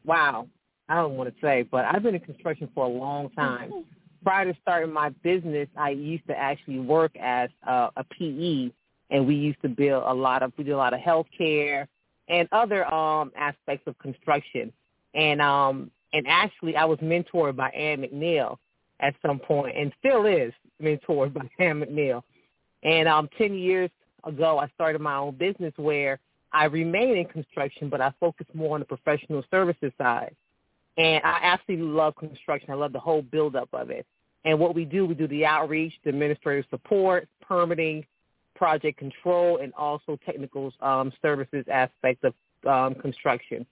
wow, 0.05 0.47
I 0.89 0.97
don't 0.97 1.17
want 1.17 1.35
to 1.35 1.41
say, 1.41 1.63
but 1.63 1.85
I've 1.87 2.03
been 2.03 2.15
in 2.15 2.21
construction 2.21 2.69
for 2.75 2.85
a 2.85 2.89
long 2.89 3.31
time. 3.31 3.71
Mm-hmm. 3.71 3.81
Prior 4.23 4.53
to 4.53 4.59
starting 4.61 4.93
my 4.93 5.11
business, 5.23 5.69
I 5.77 5.91
used 5.91 6.27
to 6.27 6.37
actually 6.37 6.81
work 6.81 7.13
as 7.19 7.49
a, 7.67 7.89
a 7.97 8.05
PE, 8.05 8.71
and 9.11 9.27
we 9.27 9.35
used 9.35 9.63
to 9.63 9.69
build 9.69 10.05
a 10.07 10.13
lot 10.13 10.43
of, 10.43 10.53
we 10.59 10.65
did 10.65 10.73
a 10.73 10.77
lot 10.77 10.93
of 10.93 11.01
healthcare 11.01 11.87
and 12.29 12.49
other 12.53 12.93
um, 12.93 13.33
aspects 13.37 13.87
of 13.87 13.99
construction. 13.99 14.73
And 15.15 15.41
um, 15.41 15.91
and 16.13 16.27
actually, 16.27 16.77
I 16.77 16.85
was 16.85 16.99
mentored 16.99 17.57
by 17.57 17.71
Ann 17.71 18.03
McNeil 18.03 18.57
at 19.01 19.15
some 19.25 19.39
point, 19.39 19.77
and 19.77 19.93
still 19.99 20.27
is 20.27 20.53
mentored 20.83 21.33
by 21.35 21.49
Ann 21.59 21.81
McNeil. 21.81 22.23
And 22.83 23.09
um, 23.09 23.29
10 23.39 23.55
years 23.55 23.91
ago, 24.25 24.59
I 24.59 24.69
started 24.75 25.01
my 25.01 25.17
own 25.17 25.37
business 25.37 25.73
where 25.77 26.21
I 26.53 26.65
remain 26.65 27.17
in 27.17 27.27
construction, 27.27 27.89
but 27.89 28.01
I 28.01 28.13
focus 28.21 28.47
more 28.55 28.75
on 28.75 28.81
the 28.81 28.87
professional 28.87 29.45
services 29.51 29.93
side. 29.99 30.35
And 30.97 31.23
I 31.25 31.41
absolutely 31.43 31.87
love 31.87 32.17
construction. 32.17 32.71
I 32.71 32.75
love 32.75 32.93
the 32.93 33.01
whole 33.01 33.23
buildup 33.23 33.69
of 33.73 33.91
it. 33.91 34.07
And 34.45 34.59
what 34.59 34.75
we 34.75 34.85
do, 34.85 35.07
we 35.07 35.15
do 35.15 35.29
the 35.29 35.45
outreach, 35.45 35.93
the 36.05 36.11
administrative 36.11 36.65
support, 36.71 37.29
permitting, 37.41 38.05
project 38.55 38.99
control, 38.99 39.59
and 39.59 39.73
also 39.75 40.19
technical 40.25 40.73
um, 40.81 41.13
services 41.23 41.65
aspect 41.71 42.25
of 42.25 42.35
um, 42.67 42.95
construction. 43.01 43.65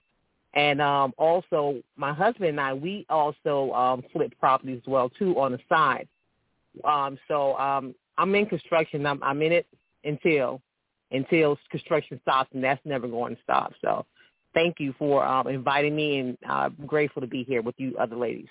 And 0.57 0.81
um, 0.81 1.13
also, 1.17 1.83
my 1.97 2.11
husband 2.11 2.49
and 2.49 2.59
I, 2.59 2.73
we 2.73 3.05
also 3.11 3.71
um, 3.73 4.03
flip 4.11 4.33
properties 4.39 4.81
as 4.83 4.87
well 4.87 5.07
too 5.07 5.39
on 5.39 5.51
the 5.51 5.59
side. 5.69 6.07
Um, 6.83 7.19
so 7.27 7.55
um, 7.57 7.93
I'm 8.17 8.33
in 8.33 8.47
construction. 8.47 9.05
I'm, 9.05 9.21
I'm 9.21 9.39
in 9.43 9.51
it 9.51 9.67
until 10.03 10.59
until 11.11 11.59
construction 11.69 12.19
stops, 12.23 12.49
and 12.55 12.63
that's 12.63 12.83
never 12.85 13.07
going 13.07 13.35
to 13.35 13.41
stop. 13.43 13.71
So 13.83 14.03
thank 14.55 14.79
you 14.79 14.95
for 14.97 15.23
um, 15.23 15.47
inviting 15.47 15.95
me, 15.95 16.17
and 16.17 16.37
uh, 16.49 16.53
I'm 16.53 16.87
grateful 16.87 17.21
to 17.21 17.27
be 17.27 17.43
here 17.43 17.61
with 17.61 17.75
you 17.77 17.95
other 17.99 18.15
ladies. 18.15 18.49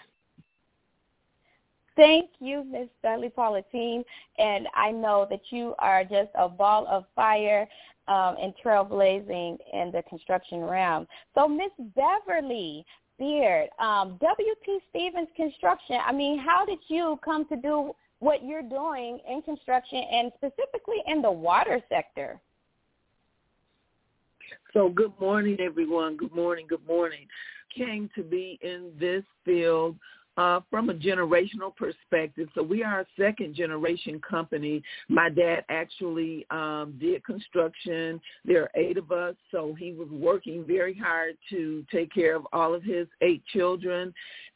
Thank 1.97 2.31
you, 2.41 2.63
Ms. 2.65 2.89
Dudley 3.03 3.31
Paulatine. 3.31 4.05
And 4.39 4.69
I 4.75 4.91
know 4.91 5.27
that 5.31 5.41
you 5.51 5.75
are 5.79 6.05
just 6.05 6.31
a 6.39 6.49
ball 6.49 6.87
of 6.89 7.05
fire 7.15 7.67
um, 8.07 8.37
and 8.41 8.53
trailblazing 8.65 9.57
in 9.73 9.91
the 9.93 10.03
construction 10.09 10.61
realm. 10.61 11.09
So, 11.35 11.49
Ms. 11.49 11.71
Beverly 11.97 12.85
Beard, 13.19 13.71
um, 13.79 14.19
W.P. 14.21 14.79
Stevens 14.91 15.29
Construction, 15.35 15.97
I 16.05 16.13
mean, 16.13 16.39
how 16.39 16.67
did 16.67 16.79
you 16.89 17.19
come 17.25 17.49
to 17.49 17.57
do 17.57 17.93
what 18.19 18.45
you're 18.45 18.63
doing 18.63 19.19
in 19.29 19.43
construction 19.43 19.99
and 19.99 20.33
specifically 20.37 21.03
in 21.07 21.23
the 21.23 21.31
water 21.31 21.81
sector? 21.89 22.41
So 24.73 24.91
good 24.91 25.13
morning, 25.19 25.57
everyone. 25.61 26.17
Good 26.17 26.35
morning. 26.35 26.67
Good 26.69 26.87
morning. 26.87 27.27
came 27.75 28.11
to 28.15 28.23
be 28.23 28.59
in 28.63 28.93
this 29.01 29.25
field 29.45 29.97
uh, 30.37 30.61
from 30.71 30.91
a 30.91 30.95
generational 30.95 31.75
perspective. 31.75 32.49
So 32.55 32.63
we 32.63 32.83
are 32.83 33.01
a 33.01 33.07
second 33.19 33.55
generation 33.55 34.21
company. 34.29 34.83
My 35.09 35.29
dad 35.29 35.65
actually 35.69 36.47
um, 36.51 36.95
did 37.01 37.25
construction. 37.25 38.21
There 38.45 38.63
are 38.63 38.71
eight 38.75 38.99
of 38.99 39.13
us, 39.13 39.35
so 39.51 39.75
he 39.79 39.93
was 39.93 40.09
working 40.11 40.65
very 40.67 40.95
hard 40.95 41.37
to 41.51 41.85
take 41.93 42.13
care 42.13 42.37
of 42.37 42.47
all 42.53 42.75
of 42.75 42.83
his 42.83 43.07
eight 43.23 43.43
children. 43.47 44.13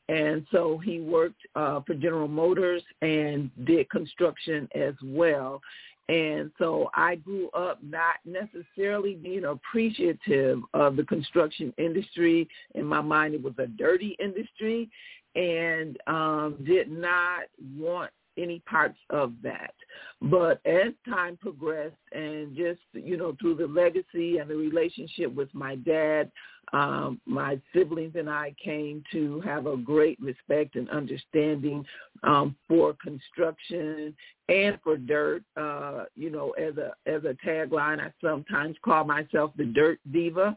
And 0.09 0.45
so 0.51 0.77
he 0.79 1.01
worked 1.01 1.41
uh, 1.55 1.81
for 1.87 1.95
General 1.95 2.29
Motors 2.29 2.83
and 3.01 3.49
did 3.65 3.89
construction 3.91 4.69
as 4.75 4.95
well. 5.05 5.61
And 6.09 6.51
so 6.59 6.91
I 6.93 7.15
grew 7.15 7.49
up 7.51 7.79
not 7.85 8.17
necessarily 8.25 9.15
being 9.15 9.45
appreciative 9.45 10.59
of 10.75 10.97
the 10.97 11.05
construction 11.05 11.73
industry. 11.79 12.49
In 12.75 12.85
my 12.85 13.01
mind, 13.01 13.35
it 13.35 13.43
was 13.43 13.55
a 13.59 13.69
dirty 13.69 14.17
industry 14.19 14.91
and 15.35 15.99
um, 16.07 16.57
did 16.65 16.91
not 16.91 17.45
want 17.77 18.11
any 18.39 18.61
parts 18.61 18.99
of 19.11 19.33
that. 19.43 19.75
But 20.23 20.61
as 20.65 20.93
time 21.09 21.37
progressed 21.37 21.95
and 22.13 22.57
just, 22.57 22.81
you 22.93 23.17
know, 23.17 23.37
through 23.41 23.57
the 23.57 23.67
legacy 23.67 24.39
and 24.39 24.49
the 24.49 24.57
relationship 24.57 25.35
with 25.35 25.53
my 25.53 25.77
dad, 25.77 26.31
um, 26.73 27.21
my 27.27 27.61
siblings 27.75 28.15
and 28.17 28.31
I 28.31 28.55
came 28.63 29.03
to 29.13 29.41
have 29.41 29.67
a 29.67 29.77
great 29.77 30.19
respect 30.21 30.77
and 30.77 30.89
understanding 30.91 31.85
um, 32.23 32.55
for 32.69 32.95
construction 33.03 34.15
and 34.49 34.79
for 34.83 34.97
dirt. 34.97 35.43
Uh, 35.57 36.05
you 36.15 36.31
know, 36.31 36.51
as 36.51 36.77
a 36.77 36.93
as 37.07 37.25
a 37.25 37.37
tagline, 37.47 38.01
I 38.01 38.13
sometimes 38.23 38.77
call 38.85 39.05
myself 39.05 39.53
the 39.57 39.65
dirt 39.65 39.99
diva 40.13 40.57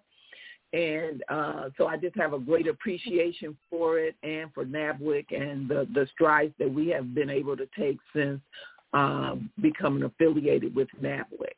and 0.73 1.23
uh, 1.29 1.69
so 1.77 1.87
I 1.87 1.97
just 1.97 2.15
have 2.17 2.33
a 2.33 2.39
great 2.39 2.67
appreciation 2.67 3.55
for 3.69 3.99
it 3.99 4.15
and 4.23 4.51
for 4.53 4.65
NABWIC 4.65 5.25
and 5.31 5.69
the, 5.69 5.87
the 5.93 6.07
strides 6.13 6.53
that 6.57 6.71
we 6.71 6.87
have 6.89 7.13
been 7.13 7.29
able 7.29 7.55
to 7.55 7.67
take 7.77 7.99
since 8.13 8.41
um, 8.93 9.51
becoming 9.61 10.03
affiliated 10.03 10.75
with 10.75 10.87
NABWIC. 11.01 11.53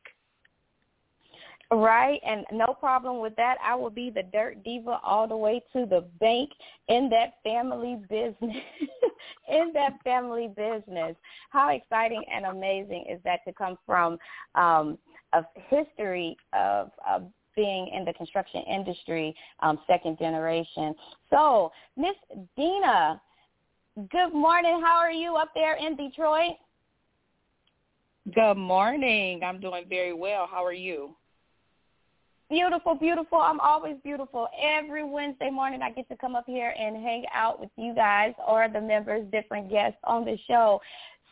Right, 1.71 2.19
and 2.25 2.45
no 2.51 2.75
problem 2.79 3.21
with 3.21 3.35
that. 3.37 3.57
I 3.63 3.73
will 3.73 3.89
be 3.89 4.11
the 4.11 4.21
dirt 4.21 4.63
diva 4.63 4.99
all 5.03 5.27
the 5.27 5.35
way 5.35 5.63
to 5.73 5.85
the 5.85 6.05
bank 6.19 6.51
in 6.89 7.09
that 7.09 7.35
family 7.43 7.97
business. 8.07 8.63
in 9.49 9.71
that 9.73 9.93
family 10.03 10.47
business. 10.55 11.15
How 11.49 11.69
exciting 11.69 12.23
and 12.31 12.45
amazing 12.45 13.05
is 13.09 13.19
that 13.23 13.39
to 13.47 13.53
come 13.53 13.77
from 13.85 14.17
um, 14.55 14.97
a 15.33 15.43
history 15.69 16.37
of, 16.53 16.91
of 17.07 17.23
being 17.55 17.89
in 17.95 18.05
the 18.05 18.13
construction 18.13 18.61
industry, 18.63 19.35
um, 19.61 19.79
second 19.87 20.17
generation. 20.17 20.95
So, 21.29 21.71
Miss 21.97 22.15
Deana, 22.57 23.21
good 24.11 24.33
morning. 24.33 24.81
How 24.83 24.97
are 24.97 25.11
you 25.11 25.35
up 25.35 25.51
there 25.53 25.75
in 25.75 25.95
Detroit? 25.95 26.57
Good 28.33 28.57
morning. 28.57 29.41
I'm 29.43 29.59
doing 29.59 29.85
very 29.87 30.13
well. 30.13 30.47
How 30.49 30.65
are 30.65 30.73
you? 30.73 31.15
Beautiful, 32.49 32.93
beautiful. 32.93 33.39
I'm 33.39 33.59
always 33.59 33.95
beautiful. 34.03 34.47
Every 34.61 35.03
Wednesday 35.03 35.49
morning 35.49 35.81
I 35.81 35.91
get 35.91 36.07
to 36.09 36.17
come 36.17 36.35
up 36.35 36.45
here 36.45 36.75
and 36.79 36.95
hang 36.95 37.25
out 37.33 37.59
with 37.59 37.71
you 37.75 37.95
guys 37.95 38.33
or 38.47 38.67
the 38.71 38.81
members, 38.81 39.25
different 39.31 39.69
guests 39.69 39.97
on 40.03 40.25
the 40.25 40.37
show. 40.47 40.79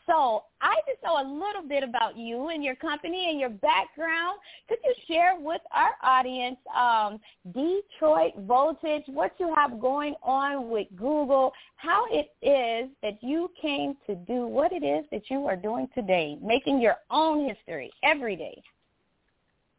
So 0.06 0.44
I 0.62 0.76
just 0.88 1.02
know 1.04 1.22
a 1.22 1.28
little 1.28 1.68
bit 1.68 1.84
about 1.84 2.18
you 2.18 2.50
and 2.50 2.64
your 2.64 2.76
company 2.76 3.30
and 3.30 3.40
your 3.40 3.50
background. 3.50 4.40
Could 4.68 4.80
you 4.84 4.94
share 5.08 5.40
with 5.40 5.62
our 5.72 5.92
audience 6.04 6.58
um, 6.76 7.20
Detroit 7.48 8.34
Voltage, 8.40 9.04
what 9.08 9.32
you 9.40 9.54
have 9.56 9.80
going 9.80 10.16
on 10.22 10.70
with 10.70 10.88
Google, 10.98 11.54
how 11.78 12.06
it 12.10 12.32
is 12.42 12.90
that 13.02 13.18
you 13.22 13.50
came 13.62 13.96
to 14.08 14.16
do 14.16 14.46
what 14.46 14.74
it 14.74 14.84
is 14.84 15.06
that 15.12 15.30
you 15.30 15.46
are 15.46 15.56
doing 15.56 15.88
today, 15.96 16.38
making 16.42 16.82
your 16.82 16.96
own 17.10 17.48
history 17.48 17.90
every 18.04 18.36
day? 18.36 18.62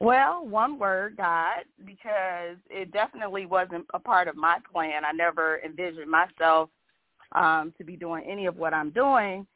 Well, 0.00 0.46
one 0.46 0.78
word, 0.78 1.16
God, 1.16 1.64
because 1.84 2.56
it 2.68 2.92
definitely 2.92 3.46
wasn't 3.46 3.86
a 3.94 3.98
part 3.98 4.28
of 4.28 4.36
my 4.36 4.58
plan. 4.70 5.04
I 5.04 5.12
never 5.12 5.60
envisioned 5.64 6.10
myself 6.10 6.68
um, 7.32 7.72
to 7.78 7.84
be 7.84 7.96
doing 7.96 8.24
any 8.28 8.46
of 8.46 8.56
what 8.56 8.74
I'm 8.74 8.90
doing. 8.90 9.46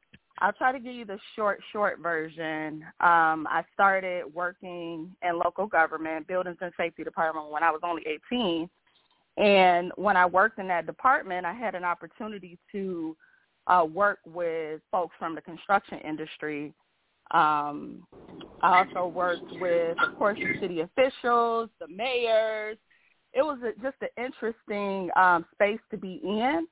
I'll 0.41 0.53
try 0.53 0.73
to 0.73 0.79
give 0.79 0.95
you 0.95 1.05
the 1.05 1.19
short, 1.35 1.61
short 1.73 1.99
version. 2.01 2.85
Um, 3.01 3.47
I 3.51 3.65
started 3.75 4.25
working 4.33 5.15
in 5.23 5.39
local 5.39 5.67
government, 5.67 6.27
buildings 6.27 6.59
and 6.61 6.73
safety 6.77 7.03
department 7.05 7.51
when 7.51 7.63
I 7.63 7.71
was 7.71 7.81
only 7.83 8.03
18. 8.31 8.69
And 9.37 9.93
when 9.97 10.17
I 10.17 10.27
worked 10.27 10.59
in 10.59 10.69
that 10.69 10.87
department, 10.87 11.47
I 11.47 11.53
had 11.53 11.75
an 11.75 11.85
opportunity 11.85 12.59
to 12.73 13.17
uh, 13.67 13.87
work 13.89 14.19
with 14.27 14.81
folks 14.91 15.15
from 15.19 15.35
the 15.35 15.41
construction 15.41 15.99
industry. 16.01 16.73
Um, 17.31 18.07
I 18.63 18.85
also 18.85 19.07
worked 19.07 19.51
with, 19.61 19.97
of 20.03 20.19
course, 20.19 20.39
the 20.39 20.59
city 20.61 20.81
officials, 20.81 21.69
the 21.81 21.89
mayors. 21.89 22.79
It 23.33 23.43
was 23.43 23.59
a, 23.63 23.81
just 23.81 23.97
an 24.01 24.09
interesting 24.25 25.11
um, 25.17 25.45
space 25.53 25.81
to 25.91 25.97
be 25.97 26.21
in. 26.25 26.67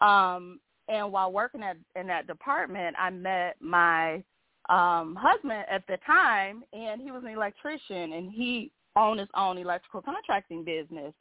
Um, 0.00 0.60
and 0.88 1.10
while 1.12 1.32
working 1.32 1.62
at 1.62 1.76
in 1.98 2.06
that 2.08 2.26
department, 2.26 2.96
I 2.98 3.10
met 3.10 3.56
my 3.60 4.22
um 4.68 5.16
husband 5.20 5.64
at 5.70 5.86
the 5.86 5.98
time, 6.06 6.64
and 6.72 7.00
he 7.00 7.10
was 7.10 7.22
an 7.24 7.30
electrician, 7.30 8.14
and 8.14 8.30
he 8.30 8.70
owned 8.96 9.20
his 9.20 9.28
own 9.36 9.58
electrical 9.58 10.02
contracting 10.02 10.64
business. 10.64 11.12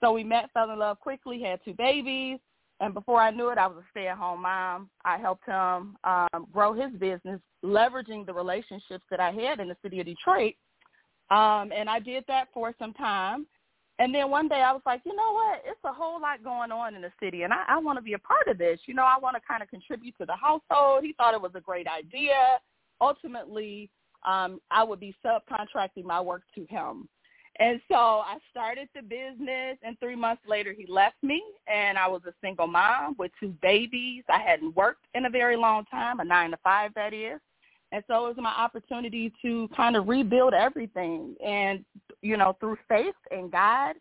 So 0.00 0.12
we 0.12 0.24
met, 0.24 0.50
fell 0.52 0.70
in 0.70 0.78
love 0.78 1.00
quickly, 1.00 1.40
had 1.42 1.60
two 1.64 1.72
babies, 1.74 2.38
and 2.80 2.92
before 2.92 3.20
I 3.20 3.30
knew 3.30 3.48
it, 3.48 3.58
I 3.58 3.66
was 3.66 3.78
a 3.78 3.90
stay-at-home 3.90 4.42
mom. 4.42 4.90
I 5.04 5.16
helped 5.16 5.46
him 5.46 5.96
um, 6.04 6.46
grow 6.52 6.74
his 6.74 6.92
business, 6.92 7.40
leveraging 7.64 8.26
the 8.26 8.34
relationships 8.34 9.04
that 9.10 9.20
I 9.20 9.30
had 9.30 9.60
in 9.60 9.68
the 9.68 9.76
city 9.82 10.00
of 10.00 10.06
Detroit. 10.06 10.54
Um, 11.30 11.72
and 11.74 11.88
I 11.88 11.98
did 11.98 12.24
that 12.28 12.48
for 12.52 12.74
some 12.78 12.92
time. 12.92 13.46
And 13.98 14.14
then 14.14 14.30
one 14.30 14.46
day 14.48 14.60
I 14.62 14.72
was 14.72 14.82
like, 14.84 15.00
you 15.06 15.16
know 15.16 15.32
what? 15.32 15.62
It's 15.64 15.80
a 15.84 15.92
whole 15.92 16.20
lot 16.20 16.44
going 16.44 16.70
on 16.70 16.94
in 16.94 17.02
the 17.02 17.12
city, 17.20 17.42
and 17.42 17.52
I, 17.52 17.64
I 17.68 17.78
want 17.78 17.96
to 17.98 18.02
be 18.02 18.12
a 18.12 18.18
part 18.18 18.46
of 18.46 18.58
this. 18.58 18.78
You 18.86 18.94
know, 18.94 19.04
I 19.04 19.18
want 19.18 19.36
to 19.36 19.40
kind 19.46 19.62
of 19.62 19.70
contribute 19.70 20.14
to 20.18 20.26
the 20.26 20.36
household. 20.36 21.02
He 21.02 21.14
thought 21.14 21.34
it 21.34 21.40
was 21.40 21.52
a 21.54 21.60
great 21.60 21.86
idea. 21.88 22.34
Ultimately, 23.00 23.90
um, 24.26 24.60
I 24.70 24.84
would 24.84 25.00
be 25.00 25.14
subcontracting 25.24 26.04
my 26.04 26.20
work 26.20 26.42
to 26.56 26.66
him. 26.66 27.08
And 27.58 27.80
so 27.88 27.94
I 27.94 28.36
started 28.50 28.88
the 28.94 29.00
business, 29.00 29.78
and 29.82 29.98
three 29.98 30.16
months 30.16 30.42
later 30.46 30.74
he 30.76 30.84
left 30.86 31.16
me, 31.22 31.42
and 31.66 31.96
I 31.96 32.06
was 32.06 32.20
a 32.26 32.34
single 32.42 32.66
mom 32.66 33.16
with 33.18 33.30
two 33.40 33.54
babies. 33.62 34.24
I 34.28 34.38
hadn't 34.38 34.76
worked 34.76 35.06
in 35.14 35.24
a 35.24 35.30
very 35.30 35.56
long 35.56 35.86
time, 35.86 36.20
a 36.20 36.24
nine 36.24 36.50
to 36.50 36.58
five 36.62 36.92
that 36.96 37.14
is. 37.14 37.40
And 37.92 38.02
so 38.08 38.26
it 38.26 38.36
was 38.36 38.42
my 38.42 38.50
opportunity 38.50 39.32
to 39.42 39.68
kind 39.76 39.96
of 39.96 40.08
rebuild 40.08 40.54
everything. 40.54 41.36
And, 41.44 41.84
you 42.20 42.36
know, 42.36 42.56
through 42.58 42.78
faith 42.88 43.14
and 43.30 43.50
God, 43.50 43.94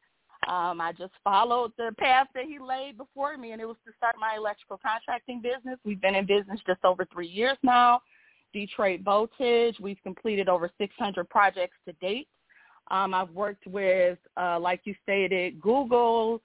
um, 0.47 0.79
I 0.79 0.91
just 0.91 1.13
followed 1.23 1.71
the 1.77 1.91
path 1.97 2.27
that 2.35 2.45
he 2.45 2.59
laid 2.59 2.97
before 2.97 3.37
me, 3.37 3.51
and 3.51 3.61
it 3.61 3.65
was 3.65 3.77
to 3.85 3.93
start 3.97 4.15
my 4.19 4.35
electrical 4.37 4.77
contracting 4.77 5.41
business. 5.41 5.79
We've 5.83 6.01
been 6.01 6.15
in 6.15 6.25
business 6.25 6.59
just 6.67 6.83
over 6.83 7.05
three 7.11 7.27
years 7.27 7.57
now. 7.63 8.01
Detroit 8.53 9.01
Voltage, 9.01 9.77
we've 9.79 10.01
completed 10.03 10.47
over 10.47 10.69
600 10.77 11.29
projects 11.29 11.77
to 11.87 11.93
date. 11.93 12.27
Um, 12.91 13.13
I've 13.13 13.31
worked 13.31 13.65
with, 13.65 14.19
uh, 14.37 14.59
like 14.59 14.81
you 14.83 14.93
stated, 15.01 15.59
Google, 15.59 16.41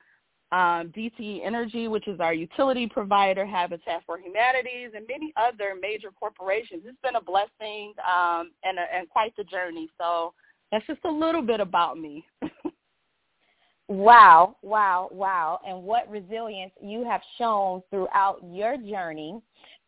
um, 0.52 0.92
DTE 0.96 1.44
Energy, 1.44 1.88
which 1.88 2.08
is 2.08 2.18
our 2.20 2.34
utility 2.34 2.86
provider, 2.86 3.46
Habitat 3.46 4.02
for 4.04 4.18
Humanities, 4.18 4.90
and 4.94 5.06
many 5.08 5.32
other 5.36 5.74
major 5.80 6.10
corporations. 6.10 6.82
It's 6.86 6.98
been 7.02 7.16
a 7.16 7.22
blessing 7.22 7.94
um, 8.00 8.50
and, 8.64 8.78
a, 8.78 8.84
and 8.94 9.08
quite 9.08 9.34
the 9.36 9.44
journey. 9.44 9.88
So 9.98 10.34
that's 10.72 10.86
just 10.86 11.00
a 11.04 11.10
little 11.10 11.42
bit 11.42 11.60
about 11.60 11.98
me. 11.98 12.24
wow, 13.88 14.56
wow, 14.62 15.08
wow. 15.12 15.60
And 15.66 15.82
what 15.82 16.10
resilience 16.10 16.72
you 16.82 17.04
have 17.04 17.20
shown 17.38 17.82
throughout 17.90 18.40
your 18.50 18.76
journey. 18.76 19.40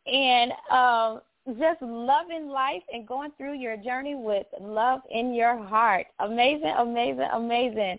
And 0.06 0.52
uh, 0.70 1.18
just 1.58 1.82
loving 1.82 2.48
life 2.48 2.82
and 2.92 3.06
going 3.06 3.32
through 3.36 3.54
your 3.54 3.76
journey 3.76 4.14
with 4.14 4.46
love 4.60 5.00
in 5.10 5.34
your 5.34 5.62
heart. 5.64 6.06
Amazing, 6.20 6.74
amazing, 6.78 7.28
amazing. 7.32 7.98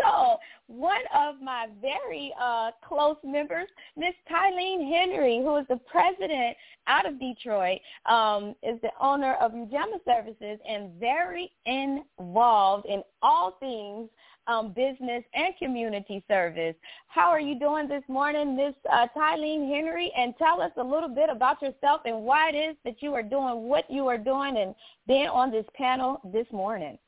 So 0.00 0.38
one 0.66 1.02
of 1.14 1.40
my 1.42 1.66
very 1.80 2.32
uh, 2.40 2.70
close 2.86 3.16
members, 3.24 3.68
Miss 3.96 4.14
Tylene 4.30 4.88
Henry, 4.88 5.38
who 5.38 5.56
is 5.56 5.66
the 5.68 5.80
president 5.90 6.56
out 6.86 7.06
of 7.06 7.18
Detroit, 7.18 7.80
um, 8.06 8.54
is 8.62 8.80
the 8.82 8.90
owner 9.00 9.34
of 9.34 9.52
Ujaama 9.52 10.04
Services 10.04 10.58
and 10.68 10.92
very 10.98 11.50
involved 11.66 12.86
in 12.86 13.02
all 13.22 13.56
things 13.60 14.08
um, 14.46 14.68
business 14.72 15.22
and 15.34 15.54
community 15.58 16.24
service. 16.26 16.74
How 17.08 17.28
are 17.28 17.40
you 17.40 17.58
doing 17.58 17.88
this 17.88 18.02
morning, 18.08 18.56
Miss 18.56 18.74
uh, 18.92 19.06
Henry? 19.14 20.12
And 20.16 20.34
tell 20.38 20.60
us 20.60 20.72
a 20.76 20.82
little 20.82 21.08
bit 21.08 21.30
about 21.30 21.62
yourself 21.62 22.02
and 22.04 22.22
why 22.22 22.50
it 22.50 22.56
is 22.56 22.76
that 22.84 22.96
you 23.00 23.14
are 23.14 23.22
doing 23.22 23.68
what 23.68 23.90
you 23.90 24.06
are 24.06 24.18
doing 24.18 24.56
and 24.56 24.74
being 25.06 25.28
on 25.28 25.50
this 25.50 25.66
panel 25.74 26.20
this 26.32 26.46
morning. 26.52 26.98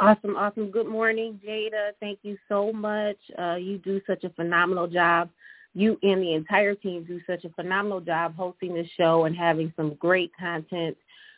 Awesome, 0.00 0.36
awesome. 0.36 0.70
Good 0.70 0.88
morning, 0.88 1.40
Jada. 1.46 1.92
Thank 2.00 2.18
you 2.22 2.36
so 2.48 2.72
much. 2.72 3.16
Uh, 3.38 3.54
you 3.54 3.78
do 3.78 4.00
such 4.06 4.24
a 4.24 4.30
phenomenal 4.30 4.88
job. 4.88 5.30
You 5.74 5.98
and 6.02 6.20
the 6.20 6.34
entire 6.34 6.74
team 6.74 7.04
do 7.04 7.20
such 7.26 7.44
a 7.44 7.48
phenomenal 7.50 8.00
job 8.00 8.34
hosting 8.36 8.74
this 8.74 8.88
show 8.96 9.24
and 9.24 9.36
having 9.36 9.72
some 9.76 9.94
great 9.94 10.32
content 10.38 10.96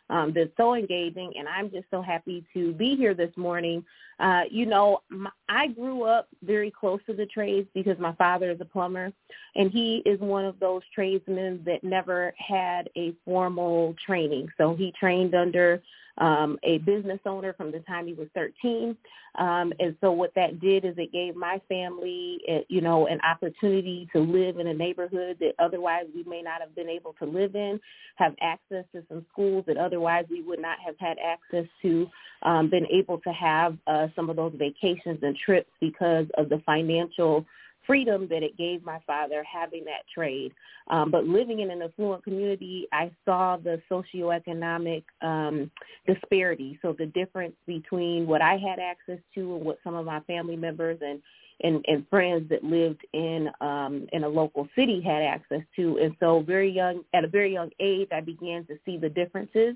um, 0.08 0.32
that's 0.34 0.50
so 0.56 0.74
engaging. 0.74 1.32
And 1.38 1.48
I'm 1.48 1.70
just 1.70 1.86
so 1.90 2.00
happy 2.00 2.44
to 2.54 2.72
be 2.72 2.96
here 2.96 3.14
this 3.14 3.34
morning. 3.36 3.84
Uh, 4.18 4.42
you 4.50 4.64
know, 4.64 5.00
my, 5.10 5.30
I 5.48 5.68
grew 5.68 6.04
up 6.04 6.28
very 6.42 6.70
close 6.70 7.00
to 7.06 7.12
the 7.14 7.26
trades 7.26 7.68
because 7.74 7.98
my 7.98 8.14
father 8.14 8.50
is 8.50 8.60
a 8.60 8.64
plumber, 8.64 9.12
and 9.54 9.70
he 9.70 10.02
is 10.06 10.18
one 10.20 10.46
of 10.46 10.58
those 10.60 10.82
tradesmen 10.94 11.62
that 11.66 11.84
never 11.84 12.32
had 12.38 12.88
a 12.96 13.14
formal 13.24 13.94
training. 14.04 14.48
So 14.56 14.74
he 14.74 14.92
trained 14.98 15.34
under 15.34 15.82
um, 16.18 16.58
a 16.62 16.78
business 16.78 17.20
owner 17.26 17.52
from 17.52 17.70
the 17.70 17.80
time 17.80 18.06
he 18.06 18.14
was 18.14 18.28
13. 18.34 18.96
Um, 19.38 19.72
and 19.78 19.96
so 20.00 20.12
what 20.12 20.32
that 20.34 20.60
did 20.60 20.84
is 20.84 20.94
it 20.96 21.12
gave 21.12 21.36
my 21.36 21.60
family, 21.68 22.38
you 22.68 22.80
know, 22.80 23.06
an 23.06 23.20
opportunity 23.20 24.08
to 24.14 24.20
live 24.20 24.58
in 24.58 24.66
a 24.66 24.74
neighborhood 24.74 25.36
that 25.40 25.52
otherwise 25.58 26.06
we 26.14 26.24
may 26.24 26.42
not 26.42 26.60
have 26.60 26.74
been 26.74 26.88
able 26.88 27.14
to 27.14 27.26
live 27.26 27.54
in, 27.54 27.78
have 28.16 28.34
access 28.40 28.84
to 28.94 29.02
some 29.08 29.26
schools 29.32 29.64
that 29.66 29.76
otherwise 29.76 30.24
we 30.30 30.42
would 30.42 30.60
not 30.60 30.78
have 30.84 30.94
had 30.98 31.18
access 31.18 31.66
to, 31.82 32.08
um, 32.42 32.70
been 32.70 32.86
able 32.86 33.18
to 33.18 33.32
have 33.32 33.76
uh, 33.86 34.08
some 34.14 34.30
of 34.30 34.36
those 34.36 34.52
vacations 34.56 35.18
and 35.22 35.36
trips 35.36 35.70
because 35.80 36.26
of 36.38 36.48
the 36.48 36.62
financial 36.64 37.44
freedom 37.86 38.26
that 38.28 38.42
it 38.42 38.56
gave 38.56 38.84
my 38.84 38.98
father 39.06 39.44
having 39.44 39.84
that 39.84 40.02
trade. 40.12 40.52
Um, 40.88 41.10
but 41.10 41.24
living 41.24 41.60
in 41.60 41.70
an 41.70 41.82
affluent 41.82 42.24
community, 42.24 42.86
I 42.92 43.10
saw 43.24 43.56
the 43.56 43.80
socioeconomic 43.90 45.04
um, 45.22 45.70
disparity. 46.06 46.78
So 46.82 46.94
the 46.98 47.06
difference 47.06 47.54
between 47.66 48.26
what 48.26 48.42
I 48.42 48.56
had 48.56 48.78
access 48.78 49.18
to 49.34 49.56
and 49.56 49.64
what 49.64 49.78
some 49.82 49.94
of 49.94 50.06
my 50.06 50.20
family 50.20 50.56
members 50.56 50.98
and 51.00 51.20
and, 51.62 51.82
and 51.88 52.06
friends 52.08 52.48
that 52.50 52.62
lived 52.62 53.00
in 53.14 53.48
um, 53.60 54.06
in 54.12 54.24
a 54.24 54.28
local 54.28 54.68
city 54.76 55.00
had 55.00 55.22
access 55.22 55.62
to. 55.76 55.98
And 55.98 56.14
so 56.20 56.40
very 56.46 56.70
young, 56.70 57.02
at 57.14 57.24
a 57.24 57.28
very 57.28 57.52
young 57.52 57.70
age, 57.80 58.08
I 58.12 58.20
began 58.20 58.66
to 58.66 58.74
see 58.84 58.98
the 58.98 59.08
differences 59.08 59.74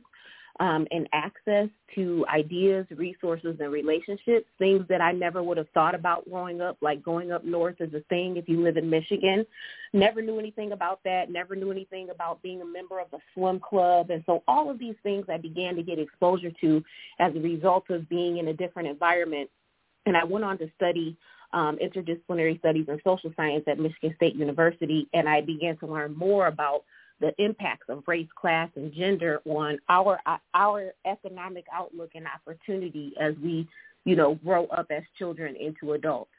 um, 0.58 0.86
and 0.90 1.08
access 1.12 1.68
to 1.94 2.24
ideas, 2.28 2.86
resources, 2.90 3.56
and 3.60 3.72
relationships, 3.72 4.46
things 4.58 4.84
that 4.88 5.00
I 5.00 5.12
never 5.12 5.42
would 5.42 5.56
have 5.56 5.68
thought 5.72 5.94
about 5.94 6.28
growing 6.28 6.60
up, 6.60 6.76
like 6.80 7.02
going 7.02 7.32
up 7.32 7.44
north 7.44 7.76
is 7.80 7.94
a 7.94 8.00
thing 8.08 8.36
if 8.36 8.48
you 8.48 8.62
live 8.62 8.76
in 8.76 8.90
Michigan. 8.90 9.46
Never 9.92 10.22
knew 10.22 10.38
anything 10.38 10.72
about 10.72 11.00
that, 11.04 11.30
never 11.30 11.54
knew 11.54 11.70
anything 11.70 12.10
about 12.10 12.42
being 12.42 12.60
a 12.60 12.66
member 12.66 13.00
of 13.00 13.06
a 13.12 13.18
swim 13.34 13.60
club. 13.60 14.10
And 14.10 14.22
so 14.26 14.42
all 14.48 14.70
of 14.70 14.78
these 14.78 14.96
things 15.02 15.26
I 15.28 15.38
began 15.38 15.76
to 15.76 15.82
get 15.82 15.98
exposure 15.98 16.52
to 16.60 16.82
as 17.18 17.34
a 17.34 17.40
result 17.40 17.88
of 17.90 18.08
being 18.08 18.38
in 18.38 18.48
a 18.48 18.54
different 18.54 18.88
environment. 18.88 19.48
And 20.06 20.16
I 20.16 20.24
went 20.24 20.44
on 20.44 20.58
to 20.58 20.70
study 20.76 21.16
um, 21.52 21.78
interdisciplinary 21.82 22.58
studies 22.58 22.86
and 22.88 23.00
social 23.04 23.32
science 23.36 23.64
at 23.66 23.78
Michigan 23.78 24.14
State 24.16 24.34
University, 24.36 25.08
and 25.12 25.28
I 25.28 25.40
began 25.40 25.76
to 25.78 25.86
learn 25.86 26.16
more 26.16 26.46
about 26.46 26.84
the 27.20 27.32
impacts 27.38 27.88
of 27.88 28.02
race, 28.06 28.28
class, 28.34 28.70
and 28.76 28.92
gender 28.92 29.40
on 29.44 29.78
our 29.88 30.18
our 30.54 30.92
economic 31.06 31.66
outlook 31.72 32.10
and 32.14 32.26
opportunity 32.26 33.12
as 33.20 33.34
we, 33.42 33.68
you 34.04 34.16
know, 34.16 34.34
grow 34.36 34.66
up 34.66 34.86
as 34.90 35.02
children 35.18 35.54
into 35.56 35.92
adults. 35.92 36.30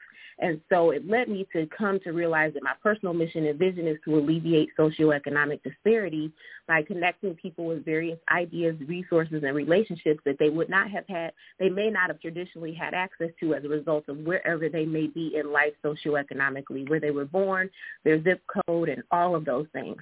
And 0.42 0.60
so 0.68 0.90
it 0.90 1.08
led 1.08 1.28
me 1.28 1.46
to 1.52 1.68
come 1.76 2.00
to 2.00 2.10
realize 2.10 2.52
that 2.54 2.64
my 2.64 2.74
personal 2.82 3.14
mission 3.14 3.46
and 3.46 3.56
vision 3.56 3.86
is 3.86 3.96
to 4.04 4.18
alleviate 4.18 4.70
socioeconomic 4.76 5.62
disparity 5.62 6.32
by 6.66 6.82
connecting 6.82 7.36
people 7.36 7.66
with 7.66 7.84
various 7.84 8.18
ideas, 8.28 8.74
resources, 8.88 9.44
and 9.46 9.54
relationships 9.54 10.20
that 10.24 10.36
they 10.40 10.48
would 10.48 10.68
not 10.68 10.90
have 10.90 11.04
had, 11.08 11.32
they 11.60 11.68
may 11.68 11.90
not 11.90 12.08
have 12.08 12.20
traditionally 12.20 12.74
had 12.74 12.92
access 12.92 13.28
to 13.38 13.54
as 13.54 13.64
a 13.64 13.68
result 13.68 14.08
of 14.08 14.18
wherever 14.18 14.68
they 14.68 14.84
may 14.84 15.06
be 15.06 15.36
in 15.36 15.52
life 15.52 15.74
socioeconomically, 15.84 16.88
where 16.90 17.00
they 17.00 17.12
were 17.12 17.24
born, 17.24 17.70
their 18.04 18.20
zip 18.24 18.42
code, 18.66 18.88
and 18.88 19.04
all 19.12 19.36
of 19.36 19.44
those 19.44 19.66
things. 19.72 19.96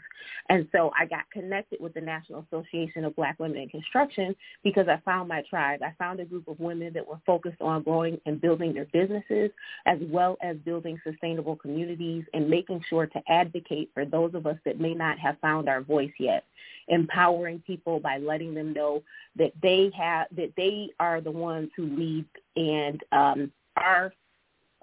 And 0.48 0.66
so 0.72 0.90
I 0.98 1.04
got 1.04 1.30
connected 1.30 1.80
with 1.82 1.92
the 1.92 2.00
National 2.00 2.46
Association 2.50 3.04
of 3.04 3.14
Black 3.14 3.38
Women 3.38 3.58
in 3.58 3.68
Construction 3.68 4.34
because 4.64 4.88
I 4.88 5.00
found 5.04 5.28
my 5.28 5.42
tribe. 5.50 5.80
I 5.82 5.92
found 5.98 6.18
a 6.20 6.24
group 6.24 6.48
of 6.48 6.58
women 6.60 6.94
that 6.94 7.06
were 7.06 7.20
focused 7.26 7.60
on 7.60 7.82
growing 7.82 8.18
and 8.24 8.40
building 8.40 8.72
their 8.72 8.86
businesses 8.86 9.50
as 9.84 9.98
well 10.08 10.29
as 10.42 10.56
building 10.58 11.00
sustainable 11.04 11.56
communities 11.56 12.24
and 12.34 12.48
making 12.48 12.82
sure 12.88 13.06
to 13.06 13.22
advocate 13.28 13.90
for 13.94 14.04
those 14.04 14.34
of 14.34 14.46
us 14.46 14.56
that 14.64 14.80
may 14.80 14.94
not 14.94 15.18
have 15.18 15.38
found 15.40 15.68
our 15.68 15.80
voice 15.80 16.12
yet. 16.18 16.44
Empowering 16.88 17.62
people 17.66 18.00
by 18.00 18.18
letting 18.18 18.54
them 18.54 18.72
know 18.72 19.02
that 19.36 19.52
they 19.62 19.90
have 19.96 20.26
that 20.36 20.52
they 20.56 20.88
are 20.98 21.20
the 21.20 21.30
ones 21.30 21.70
who 21.76 21.84
lead 21.84 22.24
and 22.56 23.00
um, 23.12 23.52
our 23.76 24.12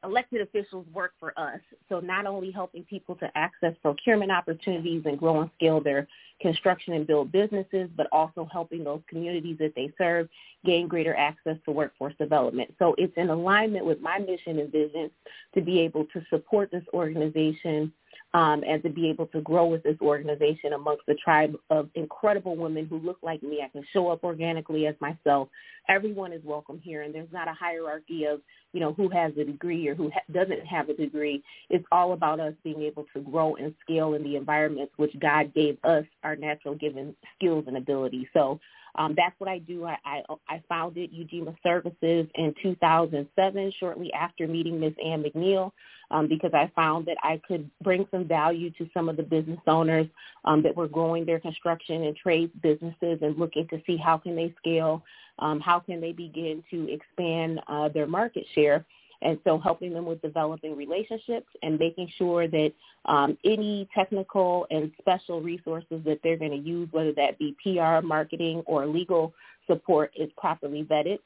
elected 0.03 0.41
officials 0.41 0.85
work 0.93 1.13
for 1.19 1.33
us. 1.37 1.59
So 1.89 1.99
not 1.99 2.25
only 2.25 2.51
helping 2.51 2.83
people 2.83 3.15
to 3.15 3.29
access 3.35 3.73
procurement 3.81 4.31
opportunities 4.31 5.03
and 5.05 5.17
grow 5.17 5.41
and 5.41 5.49
scale 5.55 5.81
their 5.81 6.07
construction 6.39 6.93
and 6.93 7.07
build 7.07 7.31
businesses, 7.31 7.89
but 7.95 8.07
also 8.11 8.47
helping 8.51 8.83
those 8.83 9.01
communities 9.09 9.57
that 9.59 9.73
they 9.75 9.91
serve 9.97 10.29
gain 10.65 10.87
greater 10.87 11.15
access 11.15 11.57
to 11.65 11.71
workforce 11.71 12.13
development. 12.19 12.73
So 12.77 12.93
it's 12.97 13.13
in 13.17 13.29
alignment 13.29 13.85
with 13.85 13.99
my 14.01 14.19
mission 14.19 14.59
and 14.59 14.71
vision 14.71 15.09
to 15.55 15.61
be 15.61 15.79
able 15.79 16.05
to 16.13 16.21
support 16.29 16.69
this 16.71 16.83
organization 16.93 17.91
um, 18.33 18.63
and 18.67 18.83
to 18.83 18.89
be 18.89 19.09
able 19.09 19.27
to 19.27 19.41
grow 19.41 19.65
with 19.65 19.83
this 19.83 19.97
organization 20.01 20.73
amongst 20.73 21.05
the 21.07 21.15
tribe 21.15 21.55
of 21.69 21.89
incredible 21.95 22.55
women 22.55 22.85
who 22.85 22.99
look 22.99 23.17
like 23.23 23.41
me. 23.41 23.61
I 23.63 23.69
can 23.69 23.83
show 23.93 24.09
up 24.09 24.23
organically 24.23 24.85
as 24.87 24.95
myself. 24.99 25.49
Everyone 25.89 26.33
is 26.33 26.41
welcome 26.43 26.79
here, 26.83 27.03
and 27.03 27.15
there's 27.15 27.31
not 27.31 27.47
a 27.47 27.53
hierarchy 27.53 28.25
of 28.25 28.41
you 28.73 28.79
know 28.79 28.93
who 28.93 29.09
has 29.09 29.31
a 29.37 29.43
degree 29.43 29.87
or 29.87 29.95
who 29.95 30.11
ha- 30.11 30.19
doesn't 30.31 30.65
have 30.65 30.89
a 30.89 30.93
degree. 30.93 31.41
It's 31.69 31.85
all 31.91 32.13
about 32.13 32.39
us 32.39 32.53
being 32.63 32.81
able 32.81 33.05
to 33.13 33.21
grow 33.21 33.55
and 33.55 33.73
scale 33.81 34.13
in 34.13 34.23
the 34.23 34.35
environments 34.35 34.93
which 34.97 35.17
God 35.19 35.53
gave 35.53 35.77
us 35.83 36.05
our 36.23 36.35
natural 36.35 36.75
given 36.75 37.15
skills 37.35 37.65
and 37.67 37.77
abilities. 37.77 38.27
So 38.33 38.59
um, 38.97 39.13
that's 39.15 39.39
what 39.39 39.49
I 39.49 39.59
do. 39.59 39.85
I, 39.85 39.97
I, 40.05 40.21
I 40.49 40.63
founded 40.67 41.11
Ujaama 41.13 41.55
Services 41.61 42.27
in 42.35 42.53
2007, 42.61 43.73
shortly 43.79 44.11
after 44.13 44.47
meeting 44.47 44.79
Ms. 44.79 44.93
Ann 45.03 45.23
McNeil, 45.23 45.71
um, 46.09 46.27
because 46.27 46.51
I 46.53 46.71
found 46.75 47.05
that 47.07 47.17
I 47.21 47.39
could 47.47 47.69
bring 47.83 48.07
some 48.11 48.27
value 48.27 48.71
to 48.71 48.89
some 48.93 49.09
of 49.09 49.17
the 49.17 49.23
business 49.23 49.59
owners 49.67 50.07
um, 50.45 50.63
that 50.63 50.75
were 50.75 50.87
growing 50.87 51.25
their 51.25 51.39
construction 51.39 52.03
and 52.03 52.15
trade 52.15 52.49
businesses 52.61 53.19
and 53.21 53.37
looking 53.37 53.67
to 53.67 53.81
see 53.85 53.97
how 53.97 54.17
can 54.17 54.35
they 54.35 54.53
scale, 54.57 55.03
um, 55.39 55.59
how 55.59 55.79
can 55.79 56.01
they 56.01 56.11
begin 56.11 56.63
to 56.71 56.91
expand 56.91 57.59
uh, 57.67 57.89
their 57.89 58.07
market 58.07 58.45
share. 58.55 58.85
And 59.21 59.39
so 59.43 59.57
helping 59.57 59.93
them 59.93 60.05
with 60.05 60.21
developing 60.21 60.75
relationships 60.75 61.47
and 61.63 61.79
making 61.79 62.09
sure 62.17 62.47
that 62.47 62.71
um, 63.05 63.37
any 63.43 63.87
technical 63.95 64.67
and 64.69 64.91
special 64.99 65.41
resources 65.41 66.01
that 66.05 66.19
they're 66.23 66.37
going 66.37 66.51
to 66.51 66.57
use, 66.57 66.87
whether 66.91 67.13
that 67.13 67.39
be 67.39 67.55
PR, 67.63 68.05
marketing, 68.05 68.61
or 68.65 68.85
legal 68.85 69.33
support, 69.65 70.11
is 70.15 70.29
properly 70.37 70.83
vetted 70.83 71.17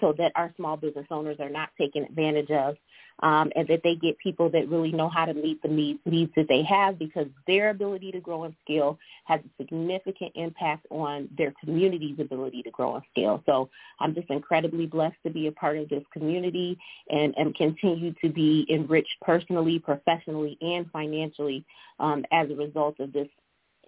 so 0.00 0.14
that 0.16 0.32
our 0.36 0.52
small 0.56 0.76
business 0.76 1.06
owners 1.10 1.36
are 1.38 1.50
not 1.50 1.68
taken 1.78 2.04
advantage 2.04 2.50
of 2.50 2.76
um, 3.20 3.52
and 3.54 3.68
that 3.68 3.80
they 3.82 3.94
get 3.94 4.18
people 4.18 4.50
that 4.50 4.68
really 4.68 4.92
know 4.92 5.08
how 5.08 5.24
to 5.24 5.34
meet 5.34 5.62
the 5.62 5.68
needs, 5.68 6.00
needs 6.04 6.32
that 6.36 6.46
they 6.48 6.62
have 6.62 6.98
because 6.98 7.26
their 7.46 7.70
ability 7.70 8.12
to 8.12 8.20
grow 8.20 8.44
and 8.44 8.54
scale 8.64 8.98
has 9.24 9.40
a 9.40 9.62
significant 9.62 10.32
impact 10.34 10.86
on 10.90 11.28
their 11.36 11.52
community's 11.62 12.18
ability 12.18 12.62
to 12.62 12.70
grow 12.70 12.96
and 12.96 13.04
scale. 13.10 13.42
So 13.46 13.70
I'm 14.00 14.14
just 14.14 14.30
incredibly 14.30 14.86
blessed 14.86 15.16
to 15.24 15.30
be 15.30 15.46
a 15.46 15.52
part 15.52 15.76
of 15.76 15.88
this 15.88 16.04
community 16.12 16.78
and, 17.08 17.34
and 17.36 17.54
continue 17.54 18.14
to 18.22 18.28
be 18.28 18.66
enriched 18.68 19.16
personally, 19.22 19.78
professionally, 19.78 20.58
and 20.60 20.90
financially 20.90 21.64
um, 22.00 22.24
as 22.32 22.50
a 22.50 22.54
result 22.54 22.98
of 23.00 23.12
this 23.12 23.28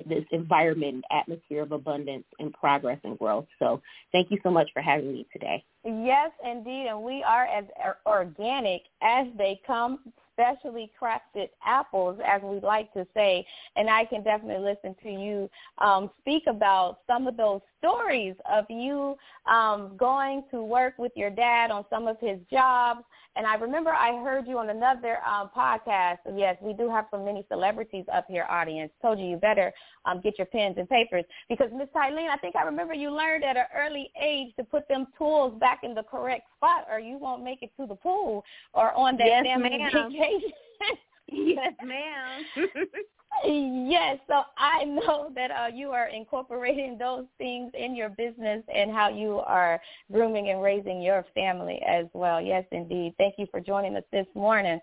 this 0.07 0.25
environment 0.33 0.95
and 0.95 1.05
atmosphere 1.11 1.63
of 1.63 1.73
abundance 1.73 2.25
and 2.39 2.53
progress 2.53 2.99
and 3.05 3.19
growth. 3.19 3.47
So 3.59 3.81
thank 4.13 4.31
you 4.31 4.39
so 4.43 4.51
much 4.51 4.69
for 4.73 4.83
having 4.83 5.13
me 5.13 5.27
today. 5.33 5.65
Yes, 5.85 6.31
indeed, 6.45 6.87
and 6.89 7.03
we 7.03 7.23
are 7.23 7.47
as 7.47 7.65
organic 8.07 8.83
as 9.03 9.27
they 9.37 9.61
come 9.67 9.99
specially 10.35 10.91
crafted 11.01 11.49
apples, 11.65 12.19
as 12.27 12.43
we 12.43 12.61
like 12.61 12.93
to 12.93 13.07
say. 13.15 13.47
And 13.77 13.89
I 13.89 14.05
can 14.05 14.23
definitely 14.23 14.65
listen 14.65 14.95
to 15.03 15.11
you 15.11 15.51
um, 15.79 16.11
speak 16.21 16.45
about 16.47 16.99
some 17.07 17.27
of 17.27 17.37
those 17.37 17.61
stories 17.79 18.35
of 18.51 18.65
you 18.69 19.17
um, 19.47 19.93
going 19.97 20.45
to 20.51 20.63
work 20.63 20.95
with 20.99 21.13
your 21.17 21.31
dad 21.31 21.71
on 21.71 21.85
some 21.91 22.07
of 22.07 22.17
his 22.21 22.39
jobs. 22.51 23.01
And 23.37 23.47
I 23.47 23.57
remember 23.57 23.91
I 23.91 24.23
heard 24.23 24.47
you 24.47 24.59
on 24.59 24.71
another 24.71 25.19
um, 25.27 25.51
podcast. 25.57 26.19
Yes, 26.37 26.57
we 26.63 26.73
do 26.73 26.89
have 26.89 27.07
so 27.11 27.23
many 27.23 27.45
celebrities 27.51 28.05
up 28.13 28.27
here, 28.29 28.47
audience. 28.49 28.93
Told 29.03 29.19
you 29.19 29.27
you 29.27 29.37
better 29.37 29.73
um, 30.05 30.21
get 30.21 30.39
your 30.39 30.47
pens 30.47 30.77
and 30.79 30.89
papers 30.89 31.25
because 31.49 31.69
Miss 31.77 31.89
Tylene, 31.95 32.29
I 32.29 32.37
think 32.37 32.55
I 32.55 32.63
remember 32.63 32.95
you 32.95 33.11
learned 33.11 33.43
at 33.43 33.57
an 33.57 33.65
early 33.77 34.11
age 34.21 34.55
to 34.57 34.65
put 34.65 34.87
them 34.89 35.09
tools 35.19 35.59
back 35.59 35.81
in 35.83 35.95
the 35.95 36.05
correct 36.05 36.45
spot, 36.57 36.87
or 36.89 37.01
you 37.01 37.19
won't 37.19 37.43
make 37.43 37.63
it 37.63 37.71
to 37.81 37.87
the 37.87 37.97
pool 37.97 38.45
or 38.73 38.93
on 38.93 39.17
that 39.17 39.27
yes, 39.27 39.45
damn 39.45 39.63
ma'am. 39.63 39.81
yes, 41.29 41.75
ma'am. 41.83 42.45
Yes, 43.45 44.19
so 44.27 44.43
I 44.57 44.85
know 44.85 45.31
that 45.35 45.51
uh, 45.51 45.67
you 45.73 45.91
are 45.91 46.09
incorporating 46.09 46.97
those 46.99 47.25
things 47.39 47.73
in 47.79 47.95
your 47.95 48.11
business 48.11 48.63
and 48.75 48.91
how 48.91 49.09
you 49.09 49.41
are 49.41 49.81
grooming 50.13 50.51
and 50.51 50.63
raising 50.63 51.03
your 51.03 51.25
family 51.35 51.81
as 51.87 52.07
well. 52.13 52.41
Yes, 52.41 52.65
indeed. 52.73 53.15
Thank 53.19 53.35
you 53.39 53.47
for 53.51 53.61
joining 53.61 53.97
us 53.97 54.05
this 54.13 54.27
morning. 54.35 54.81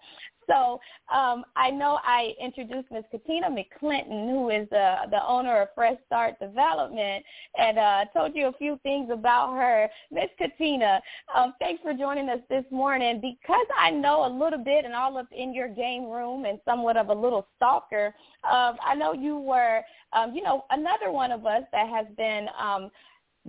So 0.52 0.80
um, 1.14 1.46
I 1.56 1.72
know 1.72 2.00
I 2.04 2.34
introduced 2.42 2.92
Ms. 2.92 3.04
Katina 3.12 3.48
McClinton, 3.50 4.30
who 4.30 4.50
is 4.50 4.68
the, 4.70 4.96
the 5.10 5.26
owner 5.26 5.62
of 5.62 5.70
Fresh 5.76 5.98
Start 6.08 6.40
Development, 6.40 7.24
and 7.58 7.78
uh, 7.78 8.06
told 8.14 8.36
you 8.36 8.48
a 8.48 8.54
few 8.54 8.80
things 8.84 9.10
about 9.12 9.54
her. 9.54 9.88
Ms. 10.12 10.30
Katina, 10.38 11.02
um, 11.36 11.54
thanks 11.60 11.82
for 11.82 11.94
joining 11.94 12.30
us 12.30 12.40
this 12.50 12.66
morning. 12.72 13.22
Because 13.22 13.66
I 13.80 13.92
know 13.92 14.26
a 14.26 14.32
little 14.32 14.64
bit 14.64 14.84
and 14.84 14.94
all 14.94 15.18
up 15.18 15.28
in 15.32 15.54
your 15.54 15.70
game 15.70 16.06
room 16.06 16.46
and 16.46 16.60
somewhat 16.66 16.98
of 16.98 17.10
a 17.10 17.14
little 17.14 17.48
stalker, 17.56 18.14
um, 18.44 18.78
I 18.86 18.96
know 18.96 19.14
you 19.14 19.38
were, 19.38 19.82
um, 20.14 20.34
you 20.36 20.42
know, 20.42 20.66
another 20.72 21.12
one 21.12 21.32
of 21.32 21.46
us 21.46 21.64
that 21.72 21.88
has 21.90 22.06
been 22.18 22.48
um, 22.60 22.90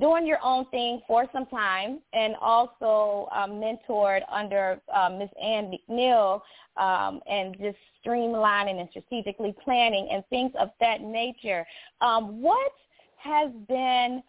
doing 0.01 0.27
your 0.27 0.39
own 0.43 0.65
thing 0.67 1.01
for 1.07 1.27
some 1.33 1.47
time 1.47 2.01
and 2.13 2.35
also 2.41 3.29
um, 3.33 3.53
mentored 3.53 4.21
under 4.31 4.81
um, 4.95 5.19
Ms. 5.19 5.29
Ann 5.43 5.73
McNeil 5.73 6.41
um, 6.77 7.21
and 7.29 7.57
just 7.59 7.77
streamlining 8.05 8.81
and 8.81 8.89
strategically 8.91 9.55
planning 9.63 10.09
and 10.11 10.25
things 10.31 10.53
of 10.59 10.71
that 10.81 11.03
nature. 11.03 11.67
Um, 12.01 12.41
what 12.41 12.73
has 13.17 13.51
been 13.69 14.23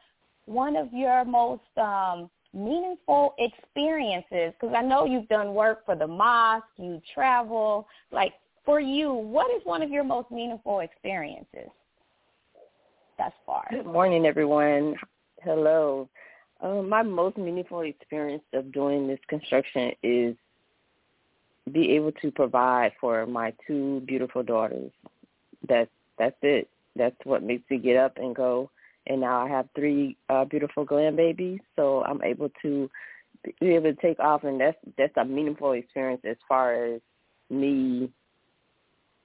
one 0.45 0.75
of 0.75 0.91
your 0.91 1.23
most 1.23 1.61
um, 1.77 2.29
meaningful 2.53 3.33
experiences? 3.37 4.53
Because 4.59 4.75
I 4.77 4.81
know 4.81 5.05
you've 5.05 5.29
done 5.29 5.53
work 5.53 5.85
for 5.85 5.95
the 5.95 6.07
mosque, 6.07 6.65
you 6.77 7.01
travel. 7.13 7.87
Like 8.11 8.33
for 8.65 8.79
you, 8.79 9.13
what 9.13 9.49
is 9.55 9.61
one 9.65 9.81
of 9.81 9.89
your 9.89 10.03
most 10.03 10.31
meaningful 10.31 10.79
experiences 10.79 11.69
thus 13.17 13.31
far? 13.45 13.67
Good 13.69 13.85
morning, 13.85 14.25
everyone. 14.25 14.95
Hello. 15.43 16.09
Um, 16.61 16.87
my 16.87 17.03
most 17.03 17.37
meaningful 17.37 17.81
experience 17.81 18.43
of 18.53 18.71
doing 18.71 19.07
this 19.07 19.19
construction 19.27 19.91
is 20.01 20.35
be 21.71 21.91
able 21.91 22.11
to 22.13 22.31
provide 22.31 22.93
for 22.99 23.25
my 23.25 23.53
two 23.67 24.01
beautiful 24.05 24.43
daughters. 24.43 24.91
That's 25.67 25.89
that's 26.17 26.35
it. 26.41 26.69
That's 26.95 27.15
what 27.23 27.43
makes 27.43 27.69
me 27.69 27.77
get 27.77 27.97
up 27.97 28.17
and 28.17 28.35
go. 28.35 28.69
And 29.07 29.21
now 29.21 29.45
I 29.45 29.49
have 29.49 29.67
three 29.75 30.15
uh, 30.29 30.45
beautiful 30.45 30.85
grandbabies, 30.85 31.59
so 31.75 32.03
I'm 32.03 32.23
able 32.23 32.49
to 32.61 32.89
be 33.59 33.75
able 33.75 33.93
to 33.93 34.01
take 34.01 34.19
off, 34.19 34.43
and 34.45 34.59
that's 34.59 34.77
that's 34.97 35.17
a 35.17 35.25
meaningful 35.25 35.73
experience 35.73 36.21
as 36.23 36.37
far 36.47 36.73
as 36.73 37.01
me 37.49 38.09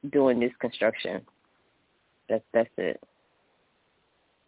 doing 0.08 0.40
this 0.40 0.52
construction. 0.60 1.22
That's 2.28 2.44
that's 2.52 2.70
it. 2.76 3.00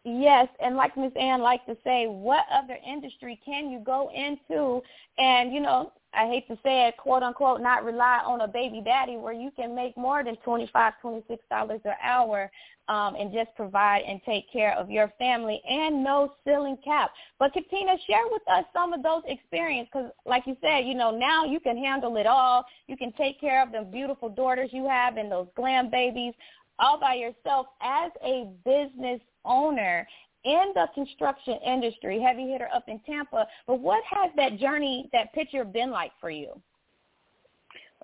Yes, 0.05 0.49
and 0.65 0.77
like 0.77 0.97
Miss 0.97 1.13
Ann 1.15 1.43
like 1.43 1.65
to 1.67 1.77
say, 1.85 2.07
what 2.07 2.47
other 2.51 2.79
industry 2.87 3.39
can 3.45 3.71
you 3.71 3.81
go 3.81 4.11
into 4.15 4.81
and, 5.19 5.53
you 5.53 5.61
know, 5.61 5.93
I 6.15 6.27
hate 6.27 6.49
to 6.49 6.59
say 6.65 6.89
it, 6.89 6.97
quote 6.97 7.23
unquote, 7.23 7.61
not 7.61 7.85
rely 7.85 8.21
on 8.25 8.41
a 8.41 8.49
baby 8.49 8.81
daddy 8.85 9.17
where 9.17 9.33
you 9.35 9.51
can 9.55 9.77
make 9.77 9.97
more 9.97 10.25
than 10.25 10.37
twenty 10.37 10.69
five, 10.73 10.95
twenty 11.01 11.23
six 11.29 11.45
dollars 11.51 11.81
an 11.85 11.93
hour 12.03 12.51
um, 12.89 13.15
and 13.15 13.33
just 13.33 13.55
provide 13.55 14.03
and 14.09 14.21
take 14.25 14.51
care 14.51 14.77
of 14.77 14.91
your 14.91 15.13
family 15.19 15.61
and 15.69 16.03
no 16.03 16.33
ceiling 16.45 16.79
cap. 16.85 17.11
But 17.39 17.53
Katina, 17.53 17.97
share 18.09 18.25
with 18.29 18.43
us 18.51 18.65
some 18.73 18.93
of 18.93 19.03
those 19.05 19.23
experiences 19.27 19.91
because, 19.93 20.11
like 20.27 20.45
you 20.47 20.57
said, 20.61 20.81
you 20.81 20.95
know 20.95 21.17
now 21.17 21.45
you 21.45 21.61
can 21.61 21.77
handle 21.77 22.17
it 22.17 22.27
all. 22.27 22.65
You 22.89 22.97
can 22.97 23.13
take 23.13 23.39
care 23.41 23.63
of 23.63 23.71
the 23.71 23.83
beautiful 23.83 24.31
daughters 24.31 24.71
you 24.73 24.89
have 24.89 25.17
and 25.17 25.31
those 25.31 25.47
glam 25.55 25.91
babies 25.91 26.35
all 26.81 26.99
by 26.99 27.15
yourself 27.15 27.67
as 27.83 28.11
a 28.25 28.49
business 28.65 29.21
owner 29.45 30.07
in 30.45 30.73
the 30.75 30.87
construction 30.95 31.59
industry, 31.67 32.21
heavy 32.21 32.51
hitter 32.51 32.69
up 32.75 32.85
in 32.89 32.99
Tampa. 33.01 33.47
But 33.67 33.81
what 33.81 34.03
has 34.05 34.31
that 34.37 34.59
journey, 34.59 35.09
that 35.13 35.33
picture 35.35 35.65
been 35.65 35.91
like 35.91 36.13
for 36.21 36.31
you? 36.31 36.61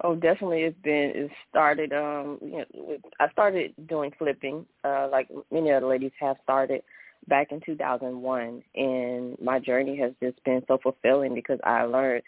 Oh, 0.04 0.14
definitely. 0.14 0.62
It's 0.62 0.78
been. 0.82 1.12
It 1.14 1.30
started. 1.48 1.92
Um, 1.92 2.38
you 2.42 2.58
know, 2.58 2.98
I 3.18 3.30
started 3.30 3.72
doing 3.88 4.12
flipping, 4.18 4.66
uh, 4.84 5.08
like 5.10 5.28
many 5.50 5.72
other 5.72 5.86
ladies 5.86 6.12
have 6.20 6.36
started 6.42 6.82
back 7.28 7.50
in 7.50 7.60
2001, 7.64 8.62
and 8.74 9.36
my 9.40 9.58
journey 9.58 9.96
has 9.96 10.12
just 10.22 10.42
been 10.44 10.62
so 10.68 10.78
fulfilling 10.82 11.34
because 11.34 11.58
I 11.64 11.84
learned. 11.84 12.22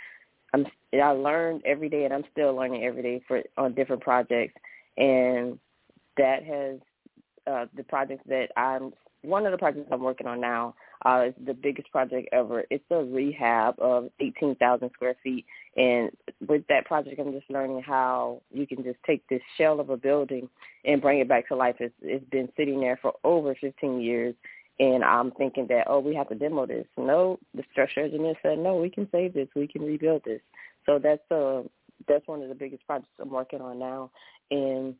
I'm. 0.54 0.66
I 0.94 1.10
learned 1.10 1.60
every 1.66 1.90
day, 1.90 2.04
and 2.04 2.14
I'm 2.14 2.24
still 2.32 2.54
learning 2.54 2.84
every 2.84 3.02
day 3.02 3.22
for 3.28 3.42
on 3.58 3.74
different 3.74 4.00
projects, 4.00 4.54
and 4.96 5.58
that 6.16 6.42
has 6.44 6.78
uh, 7.48 7.66
the 7.76 7.84
projects 7.84 8.24
that 8.28 8.48
I'm 8.56 8.92
one 9.22 9.46
of 9.46 9.52
the 9.52 9.58
projects 9.58 9.88
I'm 9.90 10.02
working 10.02 10.26
on 10.26 10.40
now 10.40 10.74
uh, 11.04 11.26
is 11.28 11.34
the 11.44 11.54
biggest 11.54 11.90
project 11.90 12.28
ever. 12.32 12.64
It's 12.70 12.84
a 12.90 13.02
rehab 13.02 13.74
of 13.80 14.10
18,000 14.20 14.90
square 14.94 15.16
feet, 15.22 15.44
and 15.76 16.10
with 16.46 16.62
that 16.68 16.86
project, 16.86 17.20
I'm 17.20 17.32
just 17.32 17.50
learning 17.50 17.82
how 17.82 18.42
you 18.52 18.66
can 18.66 18.84
just 18.84 18.98
take 19.06 19.26
this 19.28 19.42
shell 19.56 19.80
of 19.80 19.90
a 19.90 19.96
building 19.96 20.48
and 20.84 21.02
bring 21.02 21.18
it 21.18 21.28
back 21.28 21.48
to 21.48 21.56
life. 21.56 21.76
It's, 21.80 21.94
it's 22.00 22.24
been 22.30 22.48
sitting 22.56 22.80
there 22.80 22.98
for 23.00 23.14
over 23.24 23.56
15 23.60 24.00
years, 24.00 24.34
and 24.78 25.02
I'm 25.02 25.32
thinking 25.32 25.66
that 25.68 25.84
oh, 25.88 25.98
we 26.00 26.14
have 26.14 26.28
to 26.28 26.34
demo 26.34 26.66
this. 26.66 26.86
No, 26.96 27.38
the 27.54 27.64
structural 27.72 28.06
engineer 28.06 28.34
said 28.42 28.58
no, 28.58 28.76
we 28.76 28.90
can 28.90 29.08
save 29.10 29.34
this, 29.34 29.48
we 29.56 29.66
can 29.66 29.82
rebuild 29.82 30.22
this. 30.24 30.40
So 30.86 30.98
that's 30.98 31.28
uh 31.30 31.62
that's 32.06 32.26
one 32.28 32.42
of 32.42 32.48
the 32.48 32.54
biggest 32.54 32.86
projects 32.86 33.10
I'm 33.20 33.30
working 33.30 33.60
on 33.60 33.78
now, 33.78 34.10
and 34.50 34.94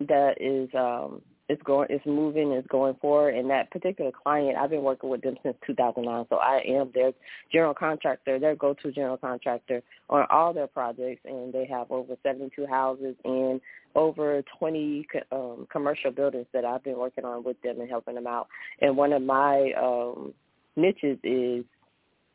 that 0.00 0.40
is 0.40 0.68
um 0.74 1.22
it's 1.48 1.62
going 1.62 1.86
it's 1.90 2.04
moving 2.06 2.52
it's 2.52 2.68
going 2.68 2.94
forward. 2.96 3.34
And 3.34 3.48
that 3.50 3.70
particular 3.70 4.12
client 4.12 4.56
i've 4.56 4.70
been 4.70 4.82
working 4.82 5.08
with 5.08 5.22
them 5.22 5.36
since 5.42 5.56
2009 5.66 6.26
so 6.28 6.36
i 6.36 6.60
am 6.66 6.90
their 6.94 7.12
general 7.50 7.74
contractor 7.74 8.38
their 8.38 8.54
go 8.54 8.74
to 8.74 8.92
general 8.92 9.16
contractor 9.16 9.82
on 10.10 10.26
all 10.30 10.52
their 10.52 10.66
projects. 10.66 11.22
And 11.24 11.52
they 11.52 11.66
have 11.66 11.90
over 11.90 12.14
72 12.22 12.66
houses 12.66 13.16
and 13.24 13.60
over 13.94 14.42
20 14.58 15.06
um 15.32 15.66
commercial 15.70 16.10
buildings 16.10 16.46
that 16.52 16.64
i've 16.64 16.84
been 16.84 16.98
working 16.98 17.24
on 17.24 17.42
with 17.42 17.60
them 17.62 17.80
and 17.80 17.88
helping 17.88 18.14
them 18.14 18.26
out. 18.26 18.48
And 18.80 18.96
one 18.96 19.12
of 19.12 19.22
my 19.22 19.72
um 19.72 20.34
niches 20.76 21.18
is 21.24 21.64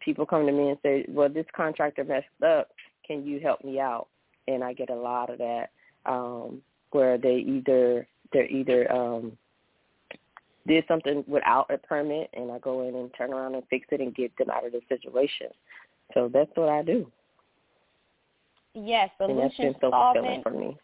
people 0.03 0.25
come 0.25 0.45
to 0.45 0.51
me 0.51 0.69
and 0.69 0.77
say 0.83 1.05
well 1.07 1.29
this 1.29 1.45
contractor 1.55 2.03
messed 2.03 2.25
up. 2.45 2.69
Can 3.05 3.25
you 3.25 3.39
help 3.39 3.63
me 3.63 3.79
out? 3.79 4.07
And 4.47 4.63
i 4.63 4.73
get 4.73 4.89
a 4.89 4.95
lot 4.95 5.29
of 5.29 5.37
that 5.37 5.69
um 6.05 6.61
where 6.91 7.17
they 7.17 7.37
either 7.37 8.07
they're 8.33 8.47
either 8.47 8.91
um 8.91 9.37
did 10.67 10.85
something 10.87 11.23
without 11.27 11.69
a 11.69 11.77
permit 11.77 12.29
and 12.33 12.51
I 12.51 12.59
go 12.59 12.87
in 12.87 12.95
and 12.95 13.11
turn 13.17 13.33
around 13.33 13.55
and 13.55 13.63
fix 13.69 13.85
it 13.91 13.99
and 13.99 14.15
get 14.15 14.35
them 14.37 14.49
out 14.49 14.65
of 14.65 14.71
the 14.71 14.79
situation. 14.87 15.47
So 16.13 16.29
that's 16.31 16.51
what 16.55 16.69
I 16.69 16.83
do. 16.83 17.11
Yes, 18.73 19.09
solution 19.17 19.41
and 19.41 19.49
that's 19.49 19.57
been 19.57 19.75
so 19.81 19.91
fulfilling 19.91 20.41
for 20.41 20.51
me. 20.51 20.77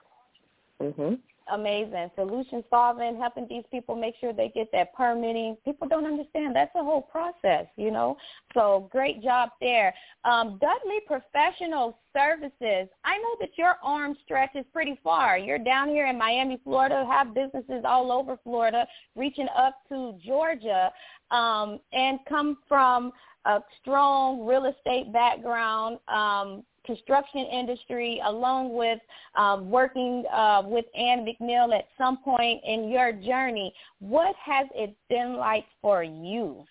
Mhm 0.82 1.20
amazing. 1.52 2.10
Solution 2.16 2.64
solving, 2.70 3.18
helping 3.18 3.48
these 3.48 3.64
people 3.72 3.96
make 3.96 4.16
sure 4.20 4.34
they 4.34 4.50
get 4.50 4.72
that 4.72 4.94
permitting. 4.94 5.58
People 5.66 5.88
don't 5.88 6.06
understand. 6.06 6.56
That's 6.56 6.74
a 6.76 6.84
whole 6.84 7.02
process, 7.02 7.66
you 7.76 7.92
know. 7.92 8.18
So 8.54 8.90
great 8.92 9.22
job 9.22 9.50
there. 9.62 9.94
Um, 10.26 10.60
Dudley 10.60 11.00
Professional 11.06 11.98
Services. 12.14 12.90
I 13.04 13.18
know 13.18 13.36
that 13.40 13.58
your 13.58 13.76
arm 13.84 14.16
stretches 14.24 14.66
pretty 14.74 15.00
far. 15.04 15.38
You're 15.38 15.60
down 15.60 15.90
here 15.90 16.08
in 16.08 16.18
Miami, 16.18 16.60
Florida, 16.64 17.06
have 17.10 17.34
businesses 17.34 17.84
all 17.86 18.12
over 18.12 18.38
Florida, 18.44 18.88
reaching 19.16 19.48
up 19.58 19.76
to 19.90 20.18
Georgia, 20.26 20.92
um, 21.32 21.80
and 21.94 22.20
come 22.28 22.58
from 22.68 23.12
a 23.46 23.60
strong 23.82 24.46
real 24.46 24.66
estate 24.66 25.12
background. 25.14 26.00
Um, 26.08 26.64
construction 26.86 27.46
industry 27.46 28.22
along 28.26 28.74
with 28.74 29.00
um, 29.36 29.70
working 29.70 30.24
uh, 30.34 30.64
with 30.66 30.86
Ann 30.96 31.26
McNeil 31.26 31.78
at 31.78 31.86
some 31.98 32.18
point 32.18 32.62
in 32.66 32.90
your 32.90 33.12
journey. 33.12 33.74
What 34.00 34.36
has 34.44 34.68
it 34.76 34.96
been 35.10 35.38
like 35.38 35.66
for 35.82 36.04
you? 36.04 36.64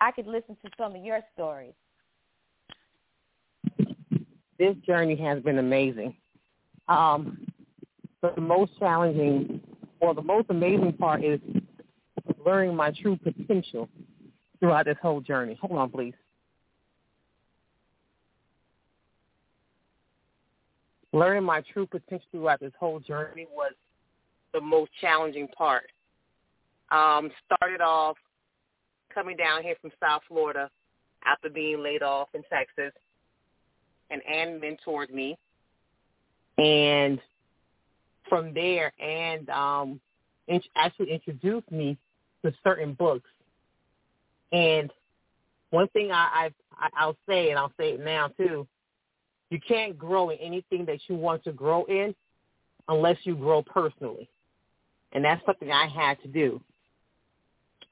I 0.00 0.10
could 0.10 0.26
listen 0.26 0.56
to 0.64 0.70
some 0.76 0.96
of 0.96 1.04
your 1.04 1.20
stories. 1.34 1.74
This 4.58 4.76
journey 4.86 5.16
has 5.16 5.42
been 5.42 5.58
amazing. 5.58 6.14
Um, 6.88 7.46
the 8.20 8.40
most 8.40 8.72
challenging, 8.78 9.60
or 10.00 10.14
the 10.14 10.22
most 10.22 10.46
amazing 10.50 10.92
part 10.94 11.24
is 11.24 11.40
learning 12.44 12.74
my 12.74 12.92
true 13.02 13.16
potential 13.16 13.88
throughout 14.60 14.86
this 14.86 14.96
whole 15.02 15.20
journey. 15.20 15.58
Hold 15.60 15.78
on, 15.78 15.90
please. 15.90 16.14
Learning 21.12 21.44
my 21.44 21.62
true 21.72 21.86
potential 21.86 22.26
throughout 22.30 22.60
this 22.60 22.72
whole 22.78 23.00
journey 23.00 23.46
was 23.54 23.72
the 24.52 24.60
most 24.60 24.90
challenging 25.00 25.48
part. 25.48 25.90
Um, 26.90 27.30
started 27.46 27.80
off 27.80 28.16
coming 29.14 29.36
down 29.36 29.62
here 29.62 29.76
from 29.80 29.90
South 30.00 30.22
Florida 30.28 30.70
after 31.24 31.48
being 31.48 31.82
laid 31.82 32.02
off 32.02 32.28
in 32.34 32.42
Texas, 32.50 32.92
and 34.10 34.20
Ann 34.26 34.60
mentored 34.60 35.12
me. 35.12 35.38
And 36.58 37.20
from 38.28 38.52
there 38.52 38.92
and 39.00 39.48
um, 39.50 40.00
int- 40.48 40.64
actually 40.76 41.12
introduced 41.12 41.70
me 41.70 41.96
to 42.44 42.52
certain 42.62 42.94
books. 42.94 43.28
And 44.52 44.90
one 45.70 45.88
thing 45.88 46.10
I, 46.12 46.50
I 46.78 46.88
I'll 46.94 47.16
say, 47.28 47.50
and 47.50 47.58
I'll 47.58 47.72
say 47.78 47.92
it 47.92 48.00
now 48.00 48.28
too, 48.28 48.66
you 49.52 49.60
can't 49.68 49.98
grow 49.98 50.30
in 50.30 50.38
anything 50.38 50.86
that 50.86 50.98
you 51.08 51.14
want 51.14 51.44
to 51.44 51.52
grow 51.52 51.84
in 51.84 52.14
unless 52.88 53.18
you 53.24 53.36
grow 53.36 53.62
personally. 53.62 54.26
And 55.12 55.22
that's 55.22 55.44
something 55.44 55.70
I 55.70 55.86
had 55.86 56.20
to 56.22 56.28
do. 56.28 56.58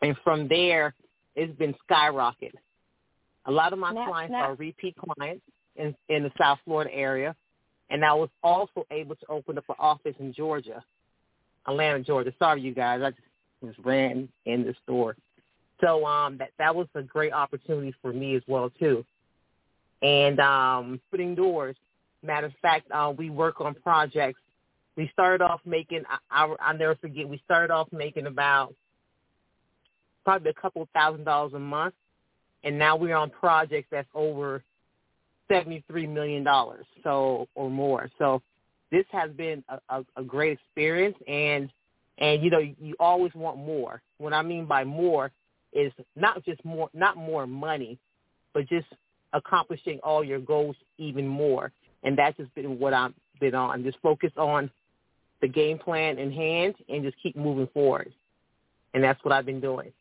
And 0.00 0.16
from 0.24 0.48
there, 0.48 0.94
it's 1.36 1.54
been 1.58 1.74
skyrocket. 1.84 2.54
A 3.44 3.52
lot 3.52 3.74
of 3.74 3.78
my 3.78 3.92
clients 3.92 4.34
are 4.34 4.54
repeat 4.54 4.96
clients 4.96 5.42
in, 5.76 5.94
in 6.08 6.22
the 6.22 6.30
South 6.40 6.58
Florida 6.64 6.90
area. 6.94 7.36
And 7.90 8.06
I 8.06 8.14
was 8.14 8.30
also 8.42 8.86
able 8.90 9.16
to 9.16 9.26
open 9.28 9.58
up 9.58 9.64
an 9.68 9.74
office 9.78 10.14
in 10.18 10.32
Georgia, 10.32 10.82
Atlanta, 11.66 12.00
Georgia. 12.00 12.32
Sorry, 12.38 12.62
you 12.62 12.72
guys. 12.72 13.02
I 13.04 13.10
just, 13.10 13.22
just 13.66 13.78
ran 13.84 14.30
in 14.46 14.64
the 14.64 14.74
store. 14.84 15.14
So 15.82 16.06
um, 16.06 16.38
that 16.38 16.52
that 16.58 16.74
was 16.74 16.86
a 16.94 17.02
great 17.02 17.34
opportunity 17.34 17.94
for 18.00 18.14
me 18.14 18.34
as 18.34 18.42
well 18.48 18.70
too. 18.78 19.04
And 20.02 20.40
um, 20.40 21.00
putting 21.10 21.34
doors. 21.34 21.76
Matter 22.22 22.46
of 22.48 22.52
fact, 22.60 22.90
uh, 22.90 23.12
we 23.16 23.30
work 23.30 23.60
on 23.60 23.74
projects. 23.74 24.40
We 24.96 25.08
started 25.12 25.42
off 25.42 25.60
making. 25.64 26.02
I, 26.08 26.44
I, 26.44 26.54
I'll 26.60 26.76
never 26.76 26.94
forget. 26.96 27.28
We 27.28 27.40
started 27.44 27.72
off 27.72 27.88
making 27.92 28.26
about 28.26 28.74
probably 30.24 30.50
a 30.50 30.54
couple 30.54 30.86
thousand 30.92 31.24
dollars 31.24 31.52
a 31.54 31.58
month, 31.58 31.94
and 32.64 32.78
now 32.78 32.96
we're 32.96 33.16
on 33.16 33.30
projects 33.30 33.88
that's 33.90 34.08
over 34.14 34.62
seventy-three 35.48 36.06
million 36.06 36.44
dollars, 36.44 36.84
so 37.02 37.48
or 37.54 37.70
more. 37.70 38.10
So 38.18 38.42
this 38.90 39.04
has 39.12 39.30
been 39.30 39.64
a, 39.68 39.78
a, 39.88 40.04
a 40.16 40.22
great 40.22 40.58
experience, 40.58 41.16
and 41.26 41.70
and 42.18 42.42
you 42.42 42.50
know 42.50 42.58
you 42.58 42.94
always 43.00 43.34
want 43.34 43.58
more. 43.58 44.02
What 44.18 44.32
I 44.32 44.42
mean 44.42 44.66
by 44.66 44.84
more 44.84 45.30
is 45.72 45.92
not 46.16 46.44
just 46.44 46.64
more, 46.64 46.90
not 46.92 47.16
more 47.16 47.46
money, 47.46 47.98
but 48.52 48.68
just 48.68 48.86
accomplishing 49.32 49.98
all 50.02 50.24
your 50.24 50.40
goals 50.40 50.76
even 50.98 51.26
more. 51.26 51.72
And 52.02 52.16
that's 52.16 52.36
just 52.36 52.54
been 52.54 52.78
what 52.78 52.92
I've 52.92 53.12
been 53.40 53.54
on. 53.54 53.82
Just 53.82 53.98
focus 54.02 54.32
on 54.36 54.70
the 55.40 55.48
game 55.48 55.78
plan 55.78 56.18
in 56.18 56.32
hand 56.32 56.74
and 56.88 57.02
just 57.02 57.16
keep 57.22 57.36
moving 57.36 57.68
forward. 57.68 58.12
And 58.94 59.02
that's 59.02 59.22
what 59.24 59.32
I've 59.32 59.46
been 59.46 59.60
doing. 59.60 59.92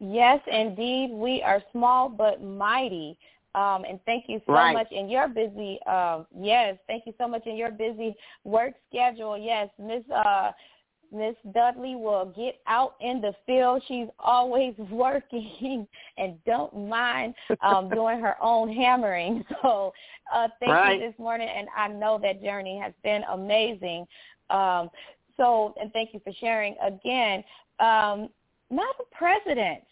Yes, 0.00 0.40
indeed. 0.50 1.10
We 1.12 1.42
are 1.42 1.62
small 1.72 2.08
but 2.08 2.42
mighty. 2.42 3.18
Um, 3.54 3.84
and 3.88 3.98
thank 4.04 4.24
you 4.28 4.40
so 4.46 4.52
Right. 4.52 4.72
much 4.72 4.92
in 4.92 5.08
your 5.08 5.26
busy 5.26 5.80
um, 5.84 6.26
yes, 6.38 6.78
thank 6.86 7.06
you 7.06 7.14
so 7.18 7.26
much 7.26 7.46
in 7.46 7.56
your 7.56 7.70
busy 7.70 8.14
work 8.44 8.74
schedule. 8.88 9.36
Yes, 9.36 9.68
Miss 9.78 10.04
uh 10.10 10.52
Miss 11.12 11.34
Dudley 11.54 11.94
will 11.94 12.32
get 12.36 12.60
out 12.66 12.94
in 13.00 13.20
the 13.20 13.32
field. 13.46 13.82
She's 13.88 14.08
always 14.18 14.74
working 14.90 15.86
and 16.16 16.42
don't 16.44 16.88
mind 16.88 17.34
um, 17.62 17.88
doing 17.94 18.20
her 18.20 18.36
own 18.42 18.72
hammering. 18.72 19.44
So 19.62 19.92
uh, 20.32 20.48
thank 20.60 20.72
Right. 20.72 21.00
you 21.00 21.06
this 21.06 21.18
morning, 21.18 21.48
and 21.48 21.68
I 21.76 21.88
know 21.88 22.18
that 22.22 22.42
journey 22.42 22.78
has 22.82 22.92
been 23.02 23.22
amazing. 23.32 24.06
Um, 24.50 24.90
so, 25.36 25.74
and 25.80 25.92
thank 25.92 26.12
you 26.12 26.20
for 26.22 26.32
sharing 26.38 26.76
again. 26.82 27.42
Um, 27.80 28.28
Madam 28.70 29.06
President, 29.10 29.82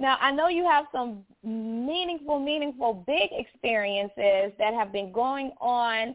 now, 0.00 0.16
I 0.20 0.30
know 0.30 0.46
you 0.46 0.64
have 0.64 0.84
some 0.92 1.24
meaningful, 1.42 2.38
meaningful, 2.38 3.04
big 3.04 3.30
experiences 3.32 4.52
that 4.56 4.72
have 4.72 4.92
been 4.92 5.10
going 5.10 5.50
on 5.60 6.14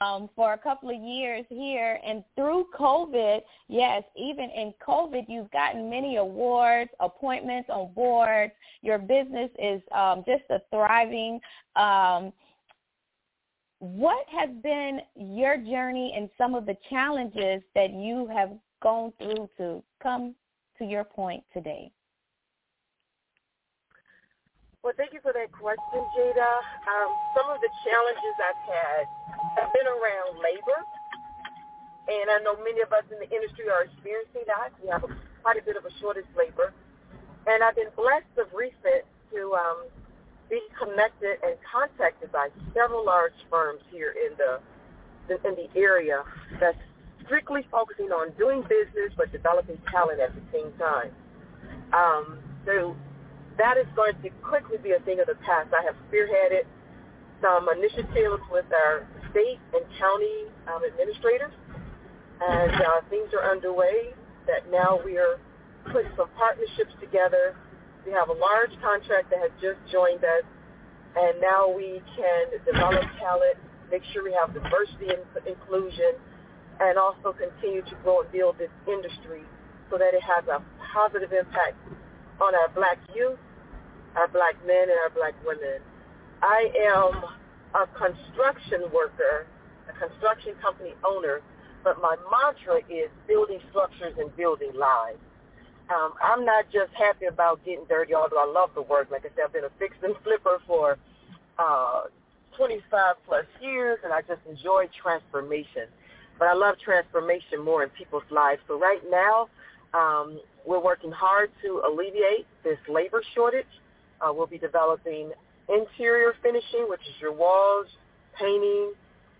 um, 0.00 0.30
for 0.34 0.54
a 0.54 0.58
couple 0.58 0.88
of 0.88 0.96
years 0.96 1.44
here. 1.50 2.00
And 2.06 2.24
through 2.36 2.68
COVID, 2.78 3.40
yes, 3.68 4.02
even 4.16 4.48
in 4.50 4.72
COVID, 4.86 5.26
you've 5.28 5.50
gotten 5.50 5.90
many 5.90 6.16
awards, 6.16 6.90
appointments 7.00 7.68
on 7.70 7.92
boards. 7.92 8.52
Your 8.80 8.96
business 8.96 9.50
is 9.58 9.82
um, 9.94 10.24
just 10.26 10.44
a 10.48 10.62
thriving. 10.70 11.38
Um, 11.76 12.32
what 13.80 14.26
has 14.28 14.48
been 14.62 15.00
your 15.16 15.58
journey 15.58 16.14
and 16.16 16.30
some 16.38 16.54
of 16.54 16.64
the 16.64 16.76
challenges 16.88 17.62
that 17.74 17.92
you 17.92 18.26
have 18.32 18.52
gone 18.82 19.12
through 19.18 19.50
to 19.58 19.82
come 20.02 20.34
to 20.78 20.84
your 20.86 21.04
point 21.04 21.44
today? 21.52 21.92
Well, 24.88 24.96
thank 24.96 25.12
you 25.12 25.20
for 25.20 25.36
that 25.36 25.52
question, 25.52 26.00
Jada. 26.16 26.48
Um, 26.88 27.12
some 27.36 27.44
of 27.52 27.60
the 27.60 27.68
challenges 27.84 28.34
I've 28.40 28.64
had 28.64 29.04
have 29.60 29.68
been 29.76 29.84
around 29.84 30.40
labor, 30.40 30.80
and 32.08 32.32
I 32.32 32.40
know 32.40 32.56
many 32.64 32.80
of 32.80 32.88
us 32.96 33.04
in 33.12 33.20
the 33.20 33.28
industry 33.28 33.68
are 33.68 33.84
experiencing 33.84 34.48
that. 34.48 34.72
We 34.80 34.88
have 34.88 35.04
a, 35.04 35.12
quite 35.44 35.60
a 35.60 35.64
bit 35.68 35.76
of 35.76 35.84
a 35.84 35.92
shortage 36.00 36.24
of 36.32 36.40
labor, 36.40 36.72
and 37.44 37.60
I've 37.60 37.76
been 37.76 37.92
blessed 38.00 38.32
of 38.40 38.48
recent 38.56 39.04
to 39.36 39.52
um, 39.60 39.92
be 40.48 40.56
connected 40.80 41.36
and 41.44 41.60
contacted 41.68 42.32
by 42.32 42.48
several 42.72 43.04
large 43.04 43.36
firms 43.52 43.84
here 43.92 44.16
in 44.16 44.40
the 44.40 44.56
in 45.44 45.52
the 45.52 45.68
area 45.76 46.24
that's 46.64 46.80
strictly 47.28 47.60
focusing 47.68 48.08
on 48.08 48.32
doing 48.40 48.64
business 48.64 49.12
but 49.20 49.28
developing 49.36 49.76
talent 49.92 50.16
at 50.16 50.32
the 50.32 50.40
same 50.48 50.72
time. 50.80 51.12
Um, 51.92 52.40
so 52.64 52.96
that 53.58 53.76
is 53.76 53.86
going 53.94 54.14
to 54.22 54.30
quickly 54.42 54.78
be 54.78 54.92
a 54.92 55.00
thing 55.02 55.20
of 55.20 55.26
the 55.26 55.34
past. 55.42 55.70
I 55.74 55.82
have 55.84 55.98
spearheaded 56.08 56.64
some 57.42 57.68
initiatives 57.70 58.42
with 58.50 58.66
our 58.70 59.06
state 59.30 59.58
and 59.74 59.82
county 59.98 60.46
um, 60.70 60.82
administrators, 60.86 61.52
and 62.40 62.72
uh, 62.72 63.02
things 63.10 63.30
are 63.34 63.50
underway 63.50 64.14
that 64.46 64.70
now 64.70 64.98
we 65.04 65.18
are 65.18 65.38
putting 65.90 66.10
some 66.16 66.30
partnerships 66.38 66.94
together. 67.00 67.54
We 68.06 68.12
have 68.12 68.30
a 68.30 68.38
large 68.38 68.72
contract 68.80 69.30
that 69.30 69.42
has 69.42 69.52
just 69.60 69.78
joined 69.90 70.22
us, 70.22 70.46
and 71.18 71.40
now 71.42 71.68
we 71.68 72.00
can 72.14 72.62
develop 72.64 73.04
talent, 73.18 73.58
make 73.90 74.02
sure 74.14 74.22
we 74.22 74.34
have 74.38 74.54
diversity 74.54 75.10
and 75.10 75.22
inclusion, 75.46 76.14
and 76.80 76.98
also 76.98 77.34
continue 77.34 77.82
to 77.82 77.94
grow 78.02 78.22
and 78.22 78.30
build 78.30 78.58
this 78.58 78.72
industry 78.86 79.42
so 79.90 79.98
that 79.98 80.14
it 80.14 80.22
has 80.22 80.46
a 80.46 80.62
positive 80.94 81.32
impact 81.32 81.74
on 82.40 82.54
our 82.54 82.68
black 82.74 82.98
youth, 83.14 83.38
our 84.16 84.28
black 84.28 84.54
men, 84.66 84.88
and 84.90 84.98
our 85.04 85.10
black 85.10 85.34
women. 85.44 85.80
I 86.42 86.70
am 86.94 87.24
a 87.74 87.86
construction 87.98 88.82
worker, 88.92 89.46
a 89.88 89.92
construction 89.98 90.54
company 90.62 90.94
owner, 91.06 91.40
but 91.84 92.00
my 92.00 92.16
mantra 92.30 92.78
is 92.88 93.10
building 93.26 93.60
structures 93.70 94.14
and 94.18 94.34
building 94.36 94.72
lives. 94.74 95.18
Um, 95.90 96.12
I'm 96.22 96.44
not 96.44 96.66
just 96.70 96.92
happy 96.92 97.26
about 97.26 97.64
getting 97.64 97.84
dirty, 97.88 98.14
although 98.14 98.40
I 98.40 98.50
love 98.52 98.70
the 98.74 98.82
work. 98.82 99.10
Like 99.10 99.24
I 99.24 99.28
said, 99.34 99.44
I've 99.46 99.52
been 99.52 99.64
a 99.64 99.70
fix 99.78 99.96
and 100.02 100.14
flipper 100.22 100.60
for 100.66 100.98
uh, 101.58 102.02
25 102.56 103.16
plus 103.26 103.46
years, 103.60 103.98
and 104.04 104.12
I 104.12 104.20
just 104.22 104.40
enjoy 104.48 104.88
transformation. 105.00 105.88
But 106.38 106.48
I 106.48 106.54
love 106.54 106.76
transformation 106.78 107.64
more 107.64 107.82
in 107.82 107.88
people's 107.90 108.28
lives. 108.30 108.60
So 108.68 108.78
right 108.78 109.00
now, 109.10 109.48
um, 109.94 110.40
we're 110.66 110.82
working 110.82 111.10
hard 111.10 111.50
to 111.62 111.82
alleviate 111.86 112.46
this 112.62 112.78
labor 112.88 113.22
shortage. 113.34 113.66
Uh, 114.20 114.32
we'll 114.32 114.46
be 114.46 114.58
developing 114.58 115.30
interior 115.68 116.34
finishing, 116.42 116.86
which 116.88 117.00
is 117.02 117.14
your 117.20 117.32
walls, 117.32 117.86
painting, 118.38 118.92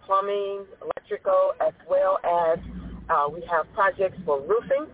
plumbing, 0.04 0.64
electrical, 0.82 1.52
as 1.60 1.74
well 1.88 2.18
as 2.24 2.58
uh, 3.10 3.28
we 3.32 3.42
have 3.50 3.66
projects 3.74 4.18
for 4.24 4.40
roofing 4.40 4.86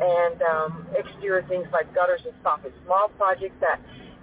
and 0.00 0.42
um, 0.42 0.86
exterior 0.96 1.44
things 1.48 1.66
like 1.72 1.92
gutters 1.94 2.20
and 2.24 2.34
soffits. 2.42 2.72
Small 2.84 3.08
projects 3.16 3.54
that 3.60 3.80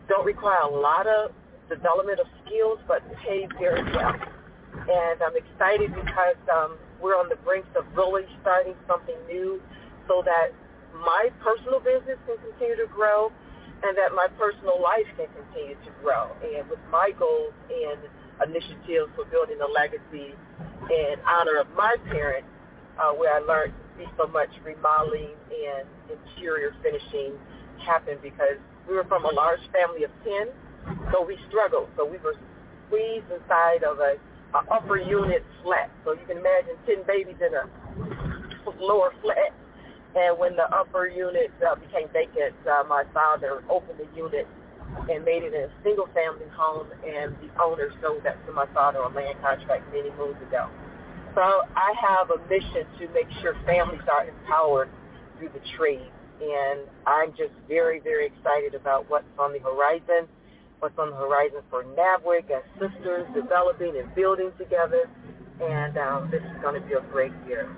don't 0.08 0.26
require 0.26 0.62
a 0.64 0.70
lot 0.70 1.08
of 1.08 1.32
development 1.70 2.20
of 2.20 2.28
skills, 2.46 2.80
but 2.88 3.04
pay 3.24 3.48
very 3.60 3.84
well. 3.94 4.16
And 4.90 5.22
I'm 5.22 5.38
excited 5.38 5.94
because 5.94 6.40
um, 6.52 6.78
we're 7.02 7.16
on 7.16 7.30
the 7.30 7.38
brink 7.46 7.66
of 7.78 7.86
really 7.96 8.26
starting 8.42 8.74
something 8.88 9.16
new 9.28 9.62
so 10.08 10.24
that 10.26 10.50
my 10.94 11.30
personal 11.40 11.80
business 11.80 12.18
can 12.26 12.38
continue 12.42 12.76
to 12.76 12.88
grow 12.92 13.32
and 13.84 13.98
that 13.98 14.12
my 14.16 14.28
personal 14.38 14.82
life 14.82 15.08
can 15.16 15.28
continue 15.32 15.76
to 15.86 15.92
grow. 16.04 16.32
And 16.44 16.68
with 16.70 16.80
my 16.92 17.12
goals 17.18 17.54
and 17.72 18.00
initiatives 18.44 19.12
for 19.16 19.26
building 19.32 19.60
a 19.62 19.70
legacy 19.72 20.36
in 20.92 21.16
honor 21.28 21.60
of 21.60 21.68
my 21.76 21.96
parents, 22.12 22.48
uh, 23.00 23.12
where 23.16 23.34
I 23.34 23.40
learned 23.40 23.74
to 23.74 23.86
see 24.04 24.10
so 24.18 24.28
much 24.28 24.50
remodeling 24.64 25.36
and 25.50 25.88
interior 26.12 26.76
finishing 26.84 27.34
happen 27.86 28.18
because 28.22 28.60
we 28.88 28.96
were 28.96 29.06
from 29.06 29.24
a 29.24 29.32
large 29.32 29.62
family 29.72 30.04
of 30.04 30.12
10, 30.24 30.48
so 31.12 31.24
we 31.24 31.38
struggled. 31.48 31.88
So 31.96 32.04
we 32.06 32.18
were 32.18 32.36
squeezed 32.88 33.32
inside 33.32 33.84
of 33.84 34.00
a, 34.00 34.20
a 34.56 34.62
upper 34.72 34.98
unit 34.98 35.46
flat. 35.64 35.90
So 36.04 36.14
you 36.14 36.26
can 36.28 36.38
imagine 36.38 36.76
10 36.86 37.04
babies 37.08 37.38
in 37.40 37.54
a 37.54 37.70
lower 38.80 39.14
flat. 39.22 39.54
And 40.16 40.40
when 40.40 40.56
the 40.56 40.66
upper 40.74 41.08
unit 41.08 41.52
uh, 41.62 41.76
became 41.76 42.10
vacant, 42.10 42.56
uh, 42.66 42.84
my 42.88 43.04
father 43.14 43.64
opened 43.70 44.00
the 44.00 44.08
unit 44.18 44.48
and 45.10 45.24
made 45.24 45.44
it 45.44 45.54
a 45.54 45.70
single-family 45.84 46.50
home, 46.58 46.88
and 47.06 47.36
the 47.42 47.50
owner 47.62 47.94
sold 48.02 48.24
that 48.24 48.44
to 48.48 48.52
my 48.52 48.66
father 48.74 49.04
on 49.04 49.14
land 49.14 49.38
contract 49.42 49.86
many 49.94 50.10
moons 50.18 50.38
ago. 50.48 50.68
So 51.36 51.42
I 51.76 51.94
have 52.02 52.32
a 52.32 52.40
mission 52.50 52.90
to 52.98 53.08
make 53.14 53.30
sure 53.42 53.56
families 53.66 54.02
are 54.12 54.28
empowered 54.28 54.90
through 55.38 55.50
the 55.50 55.62
trade. 55.78 56.10
And 56.42 56.82
I'm 57.06 57.32
just 57.32 57.54
very, 57.68 58.00
very 58.00 58.26
excited 58.26 58.74
about 58.74 59.10
what's 59.10 59.28
on 59.38 59.54
the 59.54 59.60
horizon, 59.60 60.28
what's 60.80 60.98
on 60.98 61.12
the 61.12 61.18
horizon 61.18 61.62
for 61.70 61.84
NABWIC 61.84 62.50
as 62.50 62.64
sisters 62.80 63.28
developing 63.36 63.96
and 63.96 64.14
building 64.16 64.52
together. 64.58 65.08
And 65.62 65.98
um, 65.98 66.32
this 66.32 66.42
is 66.42 66.62
going 66.62 66.82
to 66.82 66.88
be 66.88 66.94
a 66.94 67.02
great 67.12 67.34
year. 67.48 67.70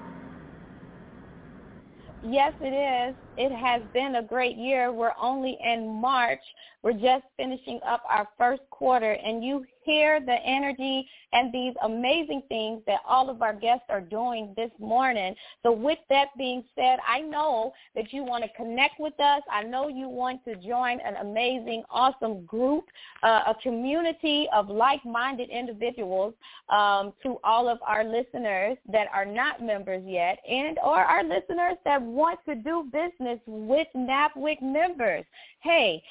Yes, 2.22 2.54
it 2.60 2.66
is. 2.74 3.16
It 3.38 3.52
has 3.56 3.82
been 3.94 4.16
a 4.16 4.24
great 4.24 4.58
year. 4.58 4.92
We're 4.92 5.14
only 5.20 5.58
in 5.64 5.88
March. 6.02 6.42
We're 6.84 6.94
just 6.94 7.26
finishing 7.38 7.80
up 7.86 8.04
our 8.10 8.28
first 8.38 8.62
quarter, 8.72 9.12
and 9.12 9.44
you 9.44 9.66
hear 9.84 10.20
the 10.20 10.38
energy 10.46 11.08
and 11.34 11.54
these 11.54 11.74
amazing 11.84 12.44
things 12.50 12.82
that 12.88 13.00
all 13.08 13.30
of 13.30 13.42
our 13.42 13.54
guests 13.54 13.86
are 13.90 14.02
doing 14.02 14.54
this 14.56 14.72
morning. 14.80 15.36
So 15.64 15.72
with 15.72 16.00
that 16.10 16.28
being 16.38 16.64
said, 16.76 17.00
I 17.08 17.22
know 17.22 17.72
that 17.96 18.12
you 18.12 18.24
want 18.24 18.44
to 18.44 18.50
connect 18.56 19.00
with 19.00 19.20
us. 19.20 19.42
I 19.52 19.64
know 19.64 19.88
you 19.88 20.10
want 20.10 20.44
to 20.46 20.56
join 20.56 21.00
an 21.02 21.16
amazing, 21.22 21.84
awesome 21.90 22.46
group, 22.46 22.86
uh, 23.24 23.42
a 23.48 23.56
community 23.62 24.48
of 24.54 24.70
like-minded 24.70 25.50
individuals 25.50 26.34
um, 26.70 27.14
to 27.24 27.38
all 27.44 27.68
of 27.70 27.80
our 27.86 28.04
listeners 28.04 28.78
that 28.92 29.08
are 29.14 29.26
not 29.26 29.64
members 29.64 30.04
yet 30.06 30.40
and 30.50 30.78
or 30.84 30.98
our 30.98 31.24
listeners 31.24 31.78
that 31.86 32.02
want 32.02 32.40
to 32.48 32.56
do 32.56 32.90
business 32.92 33.12
with 33.48 33.88
NABWIC 33.96 34.62
members. 34.62 35.26
Hey, 35.62 36.04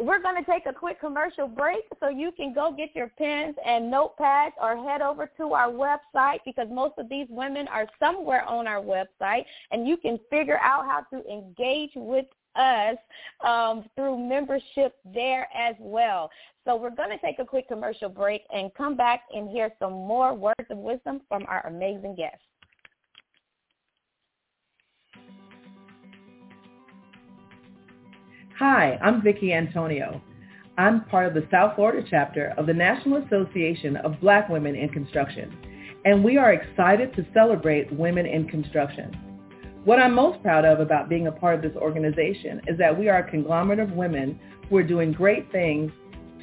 we're 0.00 0.22
going 0.22 0.42
to 0.42 0.50
take 0.50 0.64
a 0.66 0.72
quick 0.72 0.98
commercial 0.98 1.46
break 1.46 1.84
so 2.00 2.08
you 2.08 2.32
can 2.32 2.54
go 2.54 2.74
get 2.74 2.96
your 2.96 3.08
pens 3.18 3.54
and 3.64 3.92
notepads 3.92 4.52
or 4.60 4.76
head 4.88 5.02
over 5.02 5.30
to 5.36 5.52
our 5.52 5.68
website 5.68 6.38
because 6.46 6.68
most 6.70 6.94
of 6.96 7.08
these 7.10 7.26
women 7.28 7.68
are 7.68 7.86
somewhere 7.98 8.44
on 8.46 8.66
our 8.66 8.80
website 8.80 9.44
and 9.70 9.86
you 9.86 9.98
can 9.98 10.18
figure 10.30 10.58
out 10.58 10.86
how 10.86 11.00
to 11.12 11.22
engage 11.30 11.90
with 11.94 12.24
us 12.56 12.96
um, 13.44 13.84
through 13.94 14.18
membership 14.18 14.96
there 15.04 15.46
as 15.54 15.74
well. 15.78 16.30
So 16.66 16.76
we're 16.76 16.90
going 16.90 17.10
to 17.10 17.18
take 17.18 17.38
a 17.38 17.44
quick 17.44 17.68
commercial 17.68 18.08
break 18.08 18.42
and 18.52 18.72
come 18.74 18.96
back 18.96 19.22
and 19.34 19.50
hear 19.50 19.70
some 19.78 19.92
more 19.92 20.34
words 20.34 20.66
of 20.70 20.78
wisdom 20.78 21.20
from 21.28 21.44
our 21.46 21.66
amazing 21.66 22.16
guests. 22.16 22.40
Hi, 28.60 28.98
I'm 29.00 29.22
Vicki 29.22 29.54
Antonio. 29.54 30.20
I'm 30.76 31.06
part 31.06 31.26
of 31.26 31.32
the 31.32 31.48
South 31.50 31.76
Florida 31.76 32.06
chapter 32.10 32.52
of 32.58 32.66
the 32.66 32.74
National 32.74 33.24
Association 33.24 33.96
of 33.96 34.20
Black 34.20 34.50
Women 34.50 34.76
in 34.76 34.90
Construction, 34.90 35.56
and 36.04 36.22
we 36.22 36.36
are 36.36 36.52
excited 36.52 37.16
to 37.16 37.24
celebrate 37.32 37.90
women 37.90 38.26
in 38.26 38.46
construction. 38.46 39.16
What 39.86 39.98
I'm 39.98 40.14
most 40.14 40.42
proud 40.42 40.66
of 40.66 40.78
about 40.78 41.08
being 41.08 41.26
a 41.26 41.32
part 41.32 41.54
of 41.54 41.62
this 41.62 41.74
organization 41.74 42.60
is 42.66 42.76
that 42.76 42.98
we 42.98 43.08
are 43.08 43.20
a 43.20 43.30
conglomerate 43.30 43.78
of 43.78 43.92
women 43.92 44.38
who 44.68 44.76
are 44.76 44.82
doing 44.82 45.10
great 45.10 45.50
things 45.50 45.90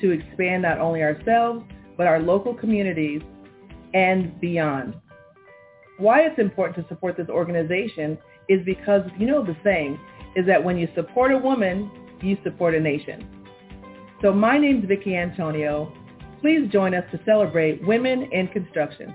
to 0.02 0.10
expand 0.10 0.64
not 0.64 0.80
only 0.80 1.04
ourselves, 1.04 1.64
but 1.98 2.08
our 2.08 2.20
local 2.20 2.56
communities 2.56 3.22
and 3.94 4.42
beyond. 4.42 4.96
Why 6.00 6.22
it's 6.22 6.40
important 6.40 6.84
to 6.84 6.92
support 6.92 7.16
this 7.16 7.30
organization 7.30 8.18
is 8.50 8.66
because 8.66 9.04
you 9.20 9.28
know 9.28 9.46
the 9.46 9.56
saying 9.64 10.00
is 10.36 10.48
that 10.48 10.64
when 10.64 10.80
you 10.80 10.88
support 10.96 11.32
a 11.32 11.38
woman, 11.38 11.92
you 12.24 12.38
support 12.44 12.76
a 12.76 12.80
nation. 12.80 13.28
So 14.22 14.34
my 14.34 14.58
name 14.58 14.82
is 14.82 14.88
Vicki 14.88 15.16
Antonio. 15.16 15.94
Please 16.42 16.70
join 16.72 16.94
us 16.94 17.04
to 17.12 17.20
celebrate 17.26 17.86
women 17.86 18.30
in 18.32 18.48
construction. 18.48 19.14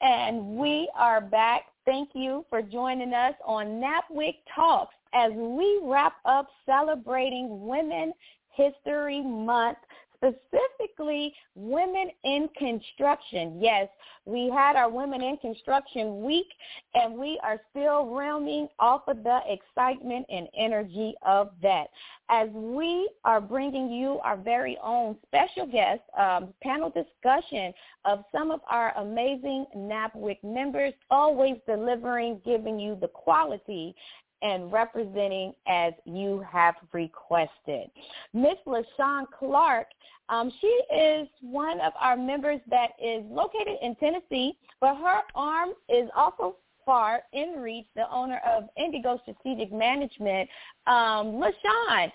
And 0.00 0.56
we 0.56 0.88
are 0.94 1.20
back. 1.20 1.62
Thank 1.84 2.10
you 2.14 2.44
for 2.50 2.62
joining 2.62 3.12
us 3.12 3.34
on 3.44 3.80
NABWIC 3.80 4.34
Talks 4.54 4.94
as 5.14 5.32
we 5.34 5.80
wrap 5.82 6.16
up 6.24 6.48
celebrating 6.64 7.66
Women 7.66 8.12
History 8.52 9.22
Month 9.22 9.78
specifically 10.16 11.34
women 11.54 12.10
in 12.24 12.48
construction. 12.58 13.58
Yes, 13.60 13.88
we 14.24 14.50
had 14.50 14.76
our 14.76 14.90
Women 14.90 15.22
in 15.22 15.36
Construction 15.38 16.24
Week, 16.24 16.48
and 16.94 17.16
we 17.16 17.38
are 17.44 17.60
still 17.70 18.06
rounding 18.06 18.68
off 18.78 19.02
of 19.06 19.22
the 19.22 19.40
excitement 19.48 20.26
and 20.28 20.48
energy 20.58 21.14
of 21.24 21.50
that. 21.62 21.86
As 22.28 22.48
we 22.52 23.08
are 23.24 23.40
bringing 23.40 23.88
you 23.90 24.18
our 24.24 24.36
very 24.36 24.76
own 24.82 25.16
special 25.26 25.66
guest 25.66 26.00
um, 26.18 26.52
panel 26.62 26.90
discussion 26.90 27.72
of 28.04 28.24
some 28.32 28.50
of 28.50 28.60
our 28.68 28.92
amazing 28.98 29.66
NABWIC 29.76 30.42
members, 30.42 30.92
always 31.10 31.56
delivering, 31.66 32.40
giving 32.44 32.80
you 32.80 32.96
the 33.00 33.08
quality 33.08 33.94
and 34.42 34.70
representing 34.72 35.54
as 35.66 35.92
you 36.04 36.44
have 36.50 36.74
requested. 36.92 37.90
Miss 38.32 38.56
LaShun 38.66 39.24
Clark, 39.38 39.86
um, 40.28 40.52
she 40.60 40.66
is 40.94 41.28
one 41.40 41.80
of 41.80 41.92
our 42.00 42.16
members 42.16 42.60
that 42.68 42.90
is 43.02 43.22
located 43.30 43.76
in 43.82 43.94
Tennessee, 43.96 44.58
but 44.80 44.96
her 44.96 45.20
arm 45.34 45.70
is 45.88 46.08
also 46.16 46.56
far 46.84 47.22
in 47.32 47.60
reach, 47.60 47.86
the 47.96 48.10
owner 48.12 48.40
of 48.46 48.64
Ndigo 48.78 49.20
Strategic 49.22 49.72
Management. 49.72 50.48
Um, 50.86 51.42
LaShun, 51.42 52.12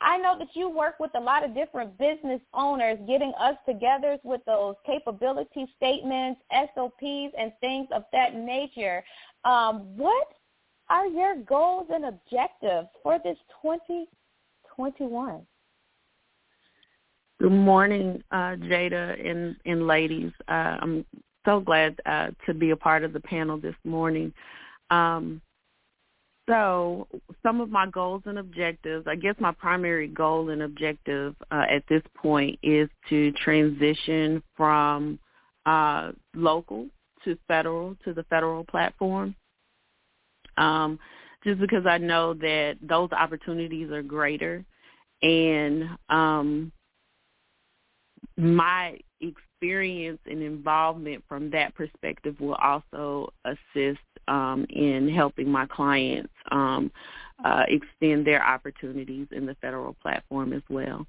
I 0.00 0.18
know 0.18 0.38
that 0.38 0.48
you 0.54 0.68
work 0.68 0.96
with 1.00 1.10
a 1.14 1.20
lot 1.20 1.44
of 1.44 1.54
different 1.54 1.96
business 1.98 2.40
owners 2.52 2.98
getting 3.06 3.32
us 3.38 3.56
together 3.66 4.18
with 4.24 4.42
those 4.46 4.74
capability 4.84 5.66
statements, 5.76 6.40
SOPs, 6.74 7.32
and 7.38 7.52
things 7.60 7.88
of 7.94 8.04
that 8.12 8.34
nature. 8.34 9.02
Um, 9.44 9.96
what 9.96 10.28
are 10.88 11.06
your 11.06 11.36
goals 11.36 11.88
and 11.92 12.04
objectives 12.04 12.88
for 13.02 13.18
this 13.24 13.36
2021? 13.62 15.46
Good 17.40 17.52
morning, 17.52 18.22
uh, 18.30 18.56
Jada 18.56 19.28
and, 19.28 19.56
and 19.66 19.86
ladies. 19.86 20.32
Uh, 20.48 20.78
I'm 20.80 21.04
so 21.44 21.60
glad 21.60 22.00
uh, 22.06 22.28
to 22.46 22.54
be 22.54 22.70
a 22.70 22.76
part 22.76 23.04
of 23.04 23.12
the 23.12 23.20
panel 23.20 23.58
this 23.58 23.74
morning. 23.84 24.32
Um, 24.90 25.42
so 26.48 27.08
some 27.42 27.60
of 27.60 27.70
my 27.70 27.86
goals 27.88 28.22
and 28.26 28.38
objectives, 28.38 29.06
I 29.08 29.16
guess 29.16 29.34
my 29.40 29.52
primary 29.52 30.06
goal 30.06 30.50
and 30.50 30.62
objective 30.62 31.34
uh, 31.50 31.64
at 31.68 31.82
this 31.88 32.02
point 32.16 32.58
is 32.62 32.88
to 33.08 33.32
transition 33.32 34.42
from 34.56 35.18
uh, 35.66 36.12
local 36.34 36.86
to 37.24 37.36
federal 37.48 37.96
to 38.04 38.14
the 38.14 38.22
federal 38.24 38.64
platform 38.64 39.34
um, 40.56 40.98
just 41.44 41.60
because 41.60 41.86
I 41.86 41.98
know 41.98 42.34
that 42.34 42.76
those 42.82 43.10
opportunities 43.12 43.90
are 43.90 44.02
greater, 44.02 44.64
and 45.22 45.88
um, 46.08 46.72
my 48.36 48.98
experience 49.20 50.18
and 50.26 50.42
involvement 50.42 51.24
from 51.28 51.50
that 51.50 51.74
perspective 51.74 52.38
will 52.40 52.54
also 52.54 53.32
assist 53.44 54.00
um, 54.28 54.66
in 54.68 55.08
helping 55.08 55.50
my 55.50 55.66
clients 55.66 56.32
um, 56.50 56.90
uh, 57.44 57.64
extend 57.68 58.26
their 58.26 58.44
opportunities 58.44 59.26
in 59.30 59.46
the 59.46 59.54
federal 59.60 59.94
platform 60.02 60.52
as 60.52 60.62
well. 60.68 61.06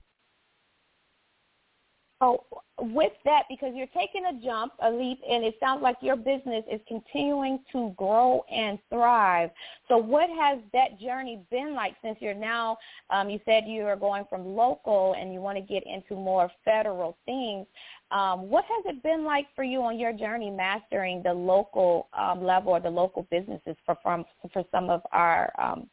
Oh, 2.19 2.43
with 2.79 3.11
that, 3.25 3.43
because 3.47 3.73
you're 3.75 3.87
taking 3.87 4.25
a 4.25 4.43
jump, 4.43 4.73
a 4.81 4.89
leap, 4.89 5.19
and 5.29 5.43
it 5.43 5.55
sounds 5.59 5.83
like 5.83 5.97
your 6.01 6.15
business 6.15 6.63
is 6.71 6.81
continuing 6.87 7.59
to 7.71 7.93
grow 7.95 8.43
and 8.51 8.79
thrive. 8.89 9.51
So 9.87 9.97
what 9.97 10.27
has 10.29 10.57
that 10.73 10.99
journey 10.99 11.43
been 11.51 11.75
like 11.75 11.93
since 12.03 12.17
you're 12.19 12.33
now, 12.33 12.77
um, 13.11 13.29
you 13.29 13.39
said 13.45 13.65
you 13.67 13.83
are 13.83 13.95
going 13.95 14.25
from 14.29 14.55
local 14.55 15.15
and 15.19 15.31
you 15.31 15.41
want 15.41 15.59
to 15.59 15.61
get 15.61 15.83
into 15.85 16.15
more 16.15 16.49
federal 16.65 17.17
things. 17.25 17.67
Um, 18.09 18.49
what 18.49 18.63
has 18.65 18.95
it 18.95 19.03
been 19.03 19.23
like 19.23 19.45
for 19.55 19.63
you 19.63 19.83
on 19.83 19.99
your 19.99 20.13
journey 20.13 20.49
mastering 20.49 21.21
the 21.23 21.33
local 21.33 22.09
um, 22.17 22.43
level 22.43 22.73
or 22.73 22.79
the 22.79 22.89
local 22.89 23.27
businesses 23.29 23.75
for, 23.85 23.95
from, 24.01 24.25
for 24.53 24.63
some 24.71 24.89
of 24.89 25.01
our 25.11 25.51
um, 25.59 25.87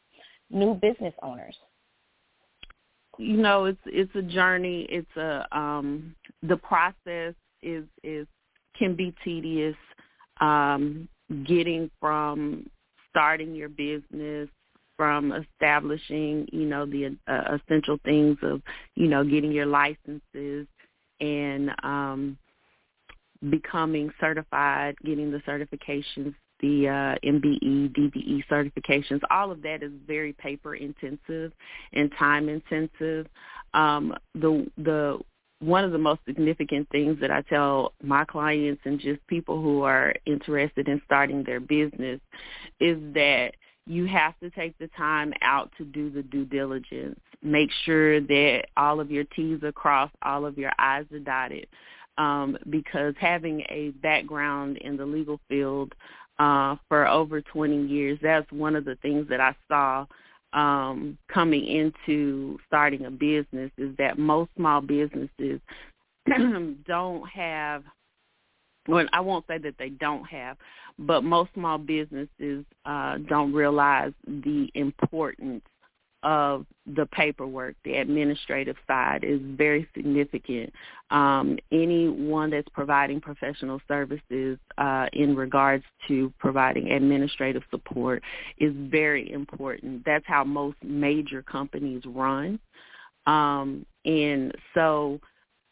new 0.49 0.73
business 0.73 1.13
owners? 1.21 1.55
You 3.17 3.37
know 3.37 3.65
it's 3.65 3.79
it's 3.85 4.15
a 4.15 4.21
journey. 4.21 4.87
It's 4.89 5.15
a 5.17 5.47
um 5.57 6.15
the 6.43 6.57
process 6.57 7.33
is 7.61 7.85
is 8.03 8.27
can 8.77 8.95
be 8.95 9.13
tedious 9.23 9.75
um 10.41 11.07
getting 11.45 11.89
from 11.99 12.69
starting 13.09 13.55
your 13.55 13.69
business 13.69 14.49
from 14.97 15.31
establishing 15.31 16.47
you 16.51 16.65
know 16.65 16.85
the 16.85 17.17
uh, 17.27 17.57
essential 17.57 17.97
things 18.05 18.37
of 18.41 18.61
you 18.95 19.07
know 19.07 19.23
getting 19.23 19.51
your 19.51 19.65
licenses 19.65 20.67
and 21.21 21.71
um 21.83 22.37
becoming 23.49 24.11
certified 24.19 24.95
getting 25.05 25.31
the 25.31 25.39
certifications 25.39 26.33
the 26.61 26.87
uh, 26.87 27.15
MBE, 27.27 27.91
DBE 27.95 28.43
certifications, 28.49 29.21
all 29.29 29.51
of 29.51 29.61
that 29.63 29.83
is 29.83 29.91
very 30.07 30.33
paper 30.33 30.75
intensive 30.75 31.51
and 31.93 32.11
time 32.17 32.49
intensive. 32.49 33.27
Um, 33.73 34.15
the 34.33 34.65
the 34.77 35.19
one 35.59 35.83
of 35.83 35.91
the 35.91 35.97
most 35.97 36.19
significant 36.27 36.87
things 36.89 37.19
that 37.21 37.31
I 37.31 37.41
tell 37.41 37.93
my 38.03 38.25
clients 38.25 38.81
and 38.85 38.99
just 38.99 39.25
people 39.27 39.61
who 39.61 39.83
are 39.83 40.13
interested 40.25 40.87
in 40.87 41.01
starting 41.05 41.43
their 41.43 41.59
business 41.59 42.19
is 42.79 42.97
that 43.13 43.51
you 43.87 44.05
have 44.05 44.37
to 44.39 44.49
take 44.49 44.77
the 44.79 44.89
time 44.97 45.33
out 45.41 45.71
to 45.77 45.85
do 45.85 46.09
the 46.09 46.23
due 46.23 46.45
diligence. 46.45 47.19
Make 47.41 47.69
sure 47.85 48.19
that 48.19 48.65
all 48.75 48.99
of 48.99 49.11
your 49.11 49.23
T's 49.35 49.63
are 49.63 49.71
crossed, 49.71 50.15
all 50.23 50.45
of 50.45 50.57
your 50.57 50.71
I's 50.79 51.05
are 51.11 51.19
dotted. 51.19 51.67
Um, 52.17 52.57
because 52.69 53.13
having 53.19 53.61
a 53.69 53.89
background 54.01 54.77
in 54.77 54.95
the 54.95 55.05
legal 55.05 55.39
field 55.49 55.93
uh, 56.39 56.75
for 56.87 57.07
over 57.07 57.41
20 57.41 57.85
years, 57.87 58.19
that's 58.21 58.49
one 58.51 58.75
of 58.75 58.85
the 58.85 58.95
things 58.97 59.27
that 59.29 59.39
I 59.39 59.55
saw 59.67 60.05
um, 60.53 61.17
coming 61.27 61.65
into 61.65 62.57
starting 62.67 63.05
a 63.05 63.11
business 63.11 63.71
is 63.77 63.95
that 63.97 64.17
most 64.17 64.49
small 64.55 64.81
businesses 64.81 65.59
don't 66.87 67.29
have 67.29 67.83
well, 68.87 69.05
I 69.13 69.21
won't 69.21 69.45
say 69.47 69.57
that 69.57 69.75
they 69.79 69.89
don't 69.89 70.25
have, 70.25 70.57
but 70.99 71.23
most 71.23 71.51
small 71.53 71.77
businesses 71.77 72.65
uh, 72.85 73.17
don't 73.27 73.51
realize 73.51 74.13
the 74.27 74.69
importance 74.75 75.63
of 76.25 76.65
the 76.87 77.05
paperwork, 77.05 77.75
the 77.85 77.97
administrative 77.97 78.75
side 78.87 79.23
is 79.23 79.39
very 79.43 79.87
significant. 79.95 80.73
Um, 81.11 81.59
anyone 81.71 82.49
that's 82.49 82.67
providing 82.69 83.21
professional 83.21 83.79
services 83.87 84.57
uh, 84.79 85.05
in 85.13 85.35
regards 85.35 85.85
to 86.07 86.33
providing 86.39 86.91
administrative 86.91 87.61
support 87.69 88.23
is 88.57 88.73
very 88.75 89.31
important. 89.31 90.03
That's 90.03 90.25
how 90.25 90.43
most 90.43 90.77
major 90.83 91.43
companies 91.43 92.01
run. 92.07 92.59
Um, 93.27 93.85
and 94.03 94.51
so 94.73 95.19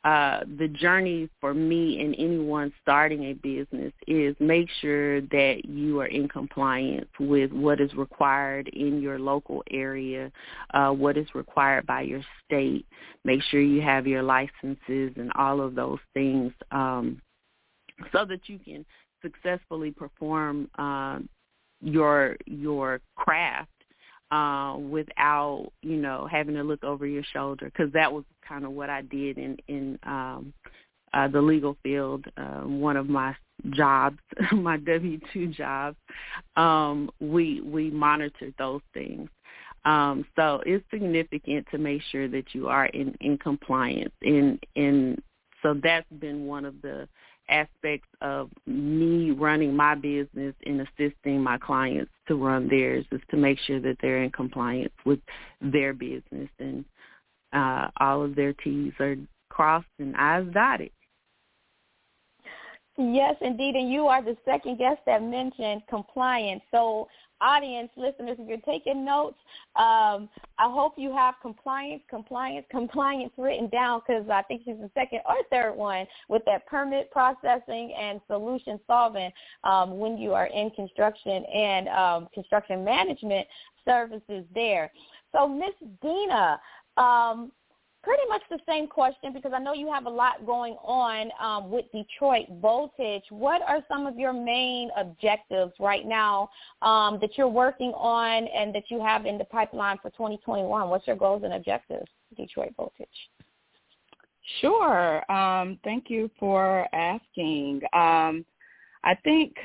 uh, 0.04 0.42
the 0.58 0.68
journey 0.68 1.30
for 1.40 1.54
me 1.54 2.02
and 2.02 2.14
anyone 2.18 2.74
starting 2.82 3.24
a 3.26 3.34
business 3.34 3.94
is 4.06 4.36
make 4.40 4.68
sure 4.82 5.22
that 5.22 5.62
you 5.64 6.02
are 6.02 6.08
in 6.08 6.28
compliance 6.28 7.08
with 7.20 7.54
what 7.54 7.80
is 7.80 7.94
required 7.94 8.68
in 8.70 9.02
your 9.02 9.18
local 9.18 9.64
area, 9.72 10.30
uh, 10.74 10.90
what 10.90 11.18
is 11.18 11.28
required 11.34 11.86
by 11.86 12.02
your 12.02 12.22
state. 12.46 12.86
Make 13.24 13.42
sure 13.44 13.62
you 13.62 13.82
have 13.82 14.06
your 14.06 14.24
licenses 14.24 15.14
and 15.16 15.32
all 15.36 15.62
of 15.62 15.74
those 15.74 16.00
things 16.14 16.52
um, 16.72 17.22
so 18.12 18.26
that 18.26 18.50
you 18.50 18.60
can 18.60 18.86
successfully 19.22 19.92
perform 19.92 20.70
uh, 20.78 21.20
your 21.82 22.38
your 22.46 23.00
craft 23.16 23.70
uh, 24.34 24.78
without 24.78 25.72
you 25.82 25.98
know 25.98 26.28
having 26.30 26.56
to 26.56 26.64
look 26.64 26.84
over 26.84 27.06
your 27.06 27.24
shoulder 27.32 27.66
because 27.66 27.94
that 27.94 28.12
was 28.12 28.24
kind 28.48 28.66
of 28.66 28.72
what 28.72 28.90
I 28.90 29.02
did 29.04 29.38
in 29.38 29.58
in 29.68 30.00
um, 30.04 30.54
uh, 31.14 31.28
the 31.28 31.42
legal 31.42 31.78
field. 31.84 32.26
Uh, 32.36 32.62
one 32.62 32.98
of 32.98 33.08
my 33.08 33.36
jobs, 33.72 34.18
my 34.52 34.78
W 34.78 35.20
two 35.32 35.48
jobs, 35.48 35.98
um, 36.56 37.12
we 37.20 37.62
we 37.62 37.92
monitored 37.92 38.56
those 38.58 38.82
things. 38.94 39.30
Um, 39.86 40.26
so 40.36 40.64
it's 40.66 40.84
significant 40.90 41.68
to 41.72 41.78
make 41.78 42.02
sure 42.12 42.28
that 42.30 42.54
you 42.54 42.70
are 42.70 42.86
in, 42.88 43.16
in 43.20 43.38
compliance. 43.38 44.14
And, 44.22 44.58
and 44.78 45.22
so 45.62 45.78
that's 45.84 46.10
been 46.20 46.46
one 46.46 46.64
of 46.64 46.82
the 46.82 47.06
aspects 47.50 48.08
of 48.22 48.50
me 48.66 49.32
running 49.32 49.76
my 49.76 49.96
business 49.96 50.56
and 50.66 50.82
assisting 50.82 51.42
my 51.42 51.58
clients 51.58 52.12
to 52.28 52.36
run 52.36 52.68
theirs 52.68 53.06
is 53.12 53.22
to 53.30 53.38
make 53.38 53.60
sure 53.60 53.80
that 53.80 53.98
they're 54.02 54.24
in 54.24 54.32
compliance 54.32 54.94
with 55.06 55.20
their 55.62 55.94
business 55.94 56.50
and 56.60 56.86
uh, 57.54 57.90
all 58.00 58.24
of 58.24 58.36
their 58.36 58.54
T's 58.54 58.94
are 59.00 59.16
crossed 59.50 59.86
and 60.00 60.16
I's 60.16 60.46
dotted. 60.54 60.92
Yes, 62.98 63.36
indeed. 63.42 63.76
And 63.76 63.92
you 63.92 64.08
are 64.08 64.24
the 64.24 64.38
second 64.46 64.78
guest 64.78 65.00
that 65.06 65.24
mentioned 65.24 65.82
compliance. 65.90 66.62
So 66.72 67.08
audience, 67.44 67.90
listeners, 67.98 68.38
if 68.40 68.48
you're 68.48 68.58
taking 68.60 69.04
notes, 69.04 69.38
um, 69.76 70.30
I 70.58 70.70
hope 70.70 70.94
you 70.98 71.12
have 71.14 71.36
compliance, 71.42 72.02
compliance, 72.10 72.66
compliance 72.72 73.32
written 73.38 73.70
down 73.70 74.02
because 74.06 74.30
I 74.30 74.42
think 74.44 74.62
she's 74.66 74.78
the 74.78 74.90
second 74.94 75.20
or 75.28 75.36
third 75.52 75.76
one 75.76 76.06
with 76.30 76.44
that 76.46 76.66
permit 76.68 77.12
processing 77.12 77.94
and 78.00 78.22
solution 78.28 78.80
solving 78.88 79.32
um, 79.64 80.00
when 80.00 80.18
you 80.18 80.34
are 80.34 80.48
in 80.48 80.70
construction 80.72 81.44
and 81.46 81.88
um, 81.90 82.28
construction 82.34 82.84
management 82.84 83.48
services 83.86 84.46
there. 84.54 84.92
So 85.34 85.48
Miss 85.48 85.74
Deana, 86.02 86.60
um, 86.98 87.52
pretty 88.04 88.24
much 88.28 88.42
the 88.50 88.60
same 88.68 88.88
question 88.88 89.32
because 89.34 89.54
I 89.56 89.60
know 89.60 89.74
you 89.74 89.92
have 89.92 90.06
a 90.06 90.10
lot 90.10 90.46
going 90.46 90.74
on 90.84 91.32
um, 91.40 91.72
with 91.72 91.86
Detroit 91.94 92.48
Voltage. 92.62 93.24
What 93.30 93.62
are 93.62 93.80
some 93.88 94.06
of 94.06 94.18
your 94.20 94.34
main 94.34 94.90
objectives 94.98 95.74
right 95.80 96.06
now 96.06 96.50
um, 96.82 97.18
that 97.22 97.38
you're 97.38 97.48
working 97.48 97.94
on 97.96 98.48
and 98.48 98.76
that 98.76 98.84
you 98.90 99.02
have 99.02 99.26
in 99.26 99.38
the 99.38 99.46
pipeline 99.46 99.98
for 100.02 100.10
2021? 100.12 100.90
What's 100.90 101.08
your 101.08 101.16
goals 101.16 101.44
and 101.44 101.54
objectives, 101.54 102.08
Detroit 102.36 102.74
Voltage? 102.76 103.08
Sure. 104.60 105.32
Um, 105.32 105.80
thank 105.86 106.10
you 106.10 106.30
for 106.38 106.88
asking. 106.94 107.82
Um, 107.94 108.46
I 109.06 109.16
think 109.24 109.56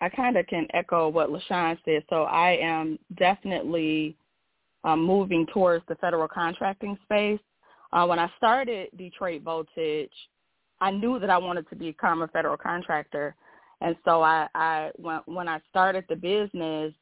I 0.00 0.08
kind 0.08 0.36
of 0.36 0.46
can 0.48 0.66
echo 0.74 1.08
what 1.08 1.30
LaShun 1.30 1.78
said. 1.84 2.02
So 2.10 2.24
I 2.24 2.58
am 2.60 2.98
definitely 3.16 4.16
um, 4.82 5.04
moving 5.04 5.46
towards 5.52 5.84
the 5.88 5.94
federal 5.96 6.26
contracting 6.26 6.98
space. 7.04 7.38
Uh, 7.92 8.06
when 8.06 8.18
I 8.18 8.30
started 8.36 8.88
Detroit 8.96 9.42
Voltage, 9.42 10.12
I 10.80 10.90
knew 10.90 11.18
that 11.18 11.30
I 11.30 11.38
wanted 11.38 11.68
to 11.70 11.76
become 11.76 12.22
a 12.22 12.28
federal 12.28 12.56
contractor, 12.56 13.34
and 13.80 13.96
so 14.04 14.22
I, 14.22 14.48
I 14.54 14.90
when 14.96 15.20
when 15.26 15.48
I 15.48 15.60
started 15.68 16.04
the 16.08 16.16
business, 16.16 16.94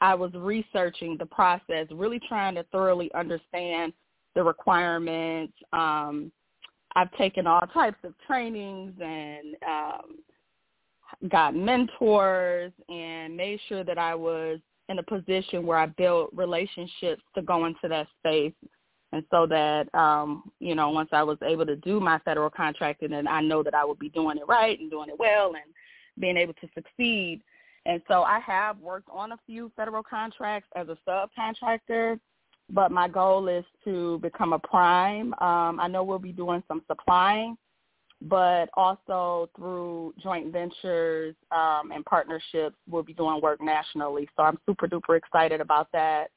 I 0.00 0.14
was 0.14 0.32
researching 0.34 1.16
the 1.18 1.26
process, 1.26 1.86
really 1.90 2.20
trying 2.28 2.54
to 2.56 2.64
thoroughly 2.64 3.10
understand 3.14 3.92
the 4.34 4.42
requirements. 4.42 5.54
Um, 5.72 6.30
I've 6.94 7.12
taken 7.12 7.46
all 7.46 7.60
types 7.72 7.98
of 8.04 8.14
trainings 8.26 8.92
and 9.00 9.56
um, 9.66 11.28
got 11.28 11.54
mentors 11.54 12.72
and 12.88 13.36
made 13.36 13.60
sure 13.68 13.84
that 13.84 13.98
I 13.98 14.14
was 14.14 14.58
in 14.88 14.98
a 14.98 15.02
position 15.02 15.66
where 15.66 15.78
I 15.78 15.86
built 15.86 16.30
relationships 16.32 17.22
to 17.34 17.42
go 17.42 17.66
into 17.66 17.88
that 17.88 18.06
space 18.18 18.54
and 19.12 19.24
so 19.30 19.46
that 19.46 19.92
um, 19.94 20.50
you 20.60 20.74
know, 20.74 20.90
once 20.90 21.10
I 21.12 21.22
was 21.22 21.38
able 21.42 21.66
to 21.66 21.76
do 21.76 22.00
my 22.00 22.18
federal 22.20 22.50
contracting, 22.50 23.12
and 23.12 23.28
I 23.28 23.40
know 23.40 23.62
that 23.62 23.74
I 23.74 23.84
would 23.84 23.98
be 23.98 24.10
doing 24.10 24.38
it 24.38 24.46
right 24.48 24.78
and 24.78 24.90
doing 24.90 25.08
it 25.08 25.18
well 25.18 25.54
and 25.54 25.72
being 26.18 26.36
able 26.36 26.54
to 26.54 26.68
succeed. 26.74 27.40
And 27.86 28.02
so 28.08 28.22
I 28.22 28.40
have 28.40 28.78
worked 28.80 29.08
on 29.10 29.32
a 29.32 29.38
few 29.46 29.72
federal 29.76 30.02
contracts 30.02 30.68
as 30.76 30.88
a 30.88 30.98
subcontractor, 31.08 32.20
but 32.70 32.92
my 32.92 33.08
goal 33.08 33.48
is 33.48 33.64
to 33.84 34.18
become 34.18 34.52
a 34.52 34.58
prime. 34.58 35.32
Um, 35.34 35.80
I 35.80 35.88
know 35.88 36.04
we'll 36.04 36.18
be 36.18 36.32
doing 36.32 36.62
some 36.68 36.82
supplying, 36.86 37.56
but 38.20 38.68
also 38.74 39.48
through 39.56 40.12
joint 40.22 40.52
ventures 40.52 41.34
um, 41.50 41.92
and 41.94 42.04
partnerships, 42.04 42.76
we'll 42.90 43.04
be 43.04 43.14
doing 43.14 43.40
work 43.40 43.62
nationally. 43.62 44.28
So 44.36 44.42
I'm 44.42 44.58
super 44.66 44.86
duper 44.86 45.16
excited 45.16 45.62
about 45.62 45.88
that 45.92 46.30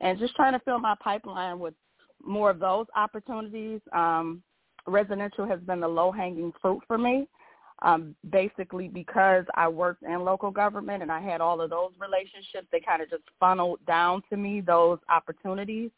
and 0.00 0.18
just 0.18 0.34
trying 0.34 0.52
to 0.54 0.60
fill 0.60 0.78
my 0.78 0.94
pipeline 1.00 1.58
with 1.58 1.74
more 2.24 2.50
of 2.50 2.58
those 2.58 2.86
opportunities. 2.94 3.80
Um, 3.92 4.42
residential 4.86 5.46
has 5.46 5.60
been 5.60 5.80
the 5.80 5.88
low-hanging 5.88 6.52
fruit 6.60 6.82
for 6.86 6.98
me, 6.98 7.28
um, 7.82 8.14
basically 8.30 8.88
because 8.88 9.44
I 9.54 9.68
worked 9.68 10.02
in 10.02 10.24
local 10.24 10.50
government 10.50 11.02
and 11.02 11.10
I 11.10 11.20
had 11.20 11.40
all 11.40 11.60
of 11.60 11.70
those 11.70 11.92
relationships. 11.98 12.68
They 12.72 12.80
kind 12.80 13.02
of 13.02 13.10
just 13.10 13.24
funneled 13.38 13.80
down 13.86 14.22
to 14.30 14.36
me 14.36 14.60
those 14.60 14.98
opportunities. 15.08 15.90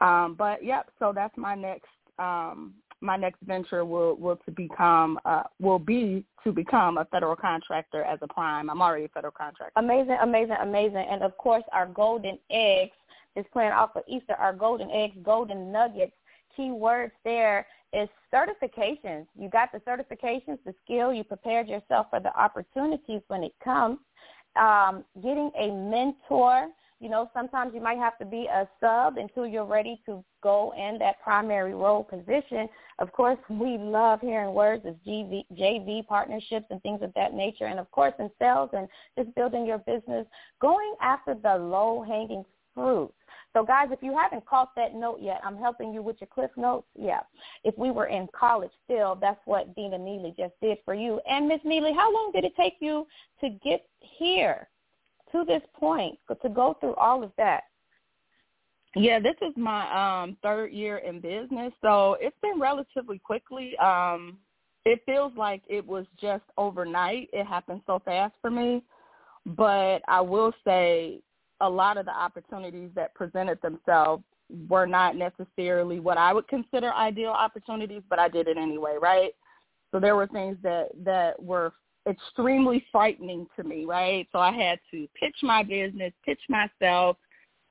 Um, 0.00 0.34
but 0.38 0.64
yep, 0.64 0.90
so 0.98 1.12
that's 1.14 1.36
my 1.36 1.54
next 1.54 1.88
um, 2.18 2.74
my 3.02 3.16
next 3.16 3.40
venture 3.42 3.84
will 3.84 4.14
will 4.16 4.36
to 4.44 4.50
become 4.50 5.18
uh, 5.24 5.42
will 5.58 5.78
be 5.78 6.24
to 6.44 6.52
become 6.52 6.98
a 6.98 7.04
federal 7.06 7.36
contractor 7.36 8.02
as 8.04 8.18
a 8.22 8.28
prime. 8.28 8.70
I'm 8.70 8.82
already 8.82 9.06
a 9.06 9.08
federal 9.08 9.32
contractor. 9.32 9.72
Amazing, 9.76 10.18
amazing, 10.22 10.56
amazing, 10.60 11.06
and 11.10 11.22
of 11.22 11.36
course 11.38 11.64
our 11.72 11.86
golden 11.86 12.38
eggs 12.50 12.92
is 13.36 13.44
playing 13.52 13.72
off 13.72 13.90
of 13.96 14.02
Easter, 14.08 14.34
our 14.34 14.52
golden 14.52 14.90
eggs, 14.90 15.16
golden 15.22 15.70
nuggets. 15.72 16.12
Key 16.56 16.70
words 16.70 17.12
there 17.24 17.66
is 17.92 18.08
certifications. 18.32 19.26
You 19.38 19.48
got 19.48 19.70
the 19.72 19.78
certifications, 19.80 20.58
the 20.64 20.74
skill. 20.84 21.12
You 21.12 21.24
prepared 21.24 21.68
yourself 21.68 22.06
for 22.10 22.20
the 22.20 22.36
opportunities 22.38 23.22
when 23.28 23.44
it 23.44 23.52
comes. 23.62 23.98
Um, 24.56 25.04
getting 25.22 25.50
a 25.58 25.70
mentor. 25.70 26.68
You 26.98 27.08
know, 27.08 27.30
sometimes 27.32 27.72
you 27.74 27.80
might 27.80 27.96
have 27.96 28.18
to 28.18 28.26
be 28.26 28.46
a 28.46 28.68
sub 28.78 29.16
until 29.16 29.46
you're 29.46 29.64
ready 29.64 30.02
to 30.04 30.22
go 30.42 30.74
in 30.76 30.98
that 30.98 31.20
primary 31.22 31.72
role 31.72 32.04
position. 32.04 32.68
Of 32.98 33.10
course, 33.12 33.38
we 33.48 33.78
love 33.78 34.20
hearing 34.20 34.52
words 34.52 34.84
of 34.84 34.96
GV, 35.06 35.44
JV 35.56 36.06
partnerships 36.06 36.66
and 36.70 36.82
things 36.82 37.00
of 37.02 37.14
that 37.14 37.32
nature. 37.32 37.66
And 37.66 37.78
of 37.78 37.90
course, 37.90 38.12
in 38.18 38.30
sales 38.38 38.70
and 38.72 38.86
just 39.16 39.34
building 39.34 39.64
your 39.64 39.78
business, 39.78 40.26
going 40.60 40.94
after 41.00 41.34
the 41.34 41.56
low-hanging 41.56 42.44
fruit. 42.74 43.12
So 43.52 43.64
guys, 43.64 43.88
if 43.90 43.98
you 44.00 44.16
haven't 44.16 44.46
caught 44.46 44.74
that 44.76 44.94
note 44.94 45.18
yet, 45.20 45.40
I'm 45.44 45.56
helping 45.56 45.92
you 45.92 46.02
with 46.02 46.16
your 46.20 46.28
cliff 46.28 46.50
notes. 46.56 46.86
Yeah. 46.96 47.20
If 47.64 47.76
we 47.76 47.90
were 47.90 48.06
in 48.06 48.28
college 48.38 48.70
still, 48.84 49.16
that's 49.20 49.40
what 49.44 49.74
Deana 49.74 49.98
Neely 49.98 50.34
just 50.38 50.54
did 50.62 50.78
for 50.84 50.94
you. 50.94 51.20
And 51.28 51.48
Miss 51.48 51.60
Neely, 51.64 51.92
how 51.92 52.12
long 52.12 52.30
did 52.32 52.44
it 52.44 52.54
take 52.56 52.74
you 52.80 53.06
to 53.40 53.50
get 53.64 53.86
here 53.98 54.68
to 55.32 55.44
this 55.44 55.62
point, 55.74 56.18
to 56.42 56.48
go 56.48 56.76
through 56.80 56.94
all 56.94 57.24
of 57.24 57.32
that? 57.36 57.64
Yeah, 58.96 59.20
this 59.20 59.36
is 59.40 59.52
my 59.56 60.22
um 60.22 60.36
third 60.42 60.72
year 60.72 60.98
in 60.98 61.20
business, 61.20 61.72
so 61.80 62.16
it's 62.20 62.36
been 62.42 62.58
relatively 62.60 63.18
quickly. 63.18 63.76
Um 63.78 64.38
it 64.84 65.02
feels 65.06 65.32
like 65.36 65.62
it 65.68 65.86
was 65.86 66.06
just 66.20 66.42
overnight. 66.56 67.28
It 67.32 67.46
happened 67.46 67.82
so 67.86 68.00
fast 68.04 68.34
for 68.40 68.50
me. 68.50 68.82
But 69.46 70.00
I 70.08 70.20
will 70.20 70.52
say 70.64 71.20
a 71.60 71.68
lot 71.68 71.96
of 71.96 72.06
the 72.06 72.16
opportunities 72.16 72.90
that 72.94 73.14
presented 73.14 73.60
themselves 73.62 74.22
were 74.68 74.86
not 74.86 75.16
necessarily 75.16 76.00
what 76.00 76.18
I 76.18 76.32
would 76.32 76.48
consider 76.48 76.92
ideal 76.92 77.30
opportunities, 77.30 78.02
but 78.08 78.18
I 78.18 78.28
did 78.28 78.48
it 78.48 78.56
anyway, 78.56 78.96
right? 79.00 79.30
So 79.92 80.00
there 80.00 80.16
were 80.16 80.26
things 80.26 80.56
that 80.62 80.88
that 81.04 81.40
were 81.42 81.72
extremely 82.08 82.84
frightening 82.90 83.46
to 83.56 83.64
me, 83.64 83.84
right? 83.84 84.26
So 84.32 84.38
I 84.38 84.52
had 84.52 84.78
to 84.90 85.06
pitch 85.18 85.36
my 85.42 85.62
business, 85.62 86.12
pitch 86.24 86.40
myself, 86.48 87.16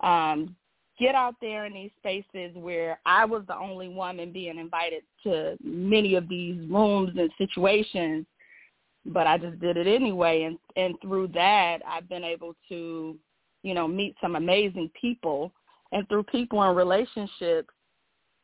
um, 0.01 0.55
get 0.99 1.15
out 1.15 1.35
there 1.41 1.65
in 1.65 1.73
these 1.73 1.91
spaces 1.97 2.51
where 2.55 2.99
I 3.05 3.25
was 3.25 3.43
the 3.47 3.57
only 3.57 3.87
woman 3.87 4.31
being 4.31 4.59
invited 4.59 5.03
to 5.23 5.57
many 5.63 6.15
of 6.15 6.27
these 6.27 6.59
rooms 6.69 7.11
and 7.17 7.31
situations, 7.37 8.25
but 9.05 9.25
I 9.25 9.37
just 9.37 9.59
did 9.59 9.77
it 9.77 9.87
anyway. 9.87 10.43
And, 10.43 10.59
and 10.75 10.95
through 11.01 11.29
that, 11.29 11.79
I've 11.87 12.09
been 12.09 12.25
able 12.25 12.55
to, 12.67 13.17
you 13.63 13.73
know, 13.73 13.87
meet 13.87 14.15
some 14.21 14.35
amazing 14.35 14.91
people. 14.99 15.51
And 15.91 16.07
through 16.07 16.23
people 16.23 16.61
and 16.61 16.75
relationships, 16.75 17.73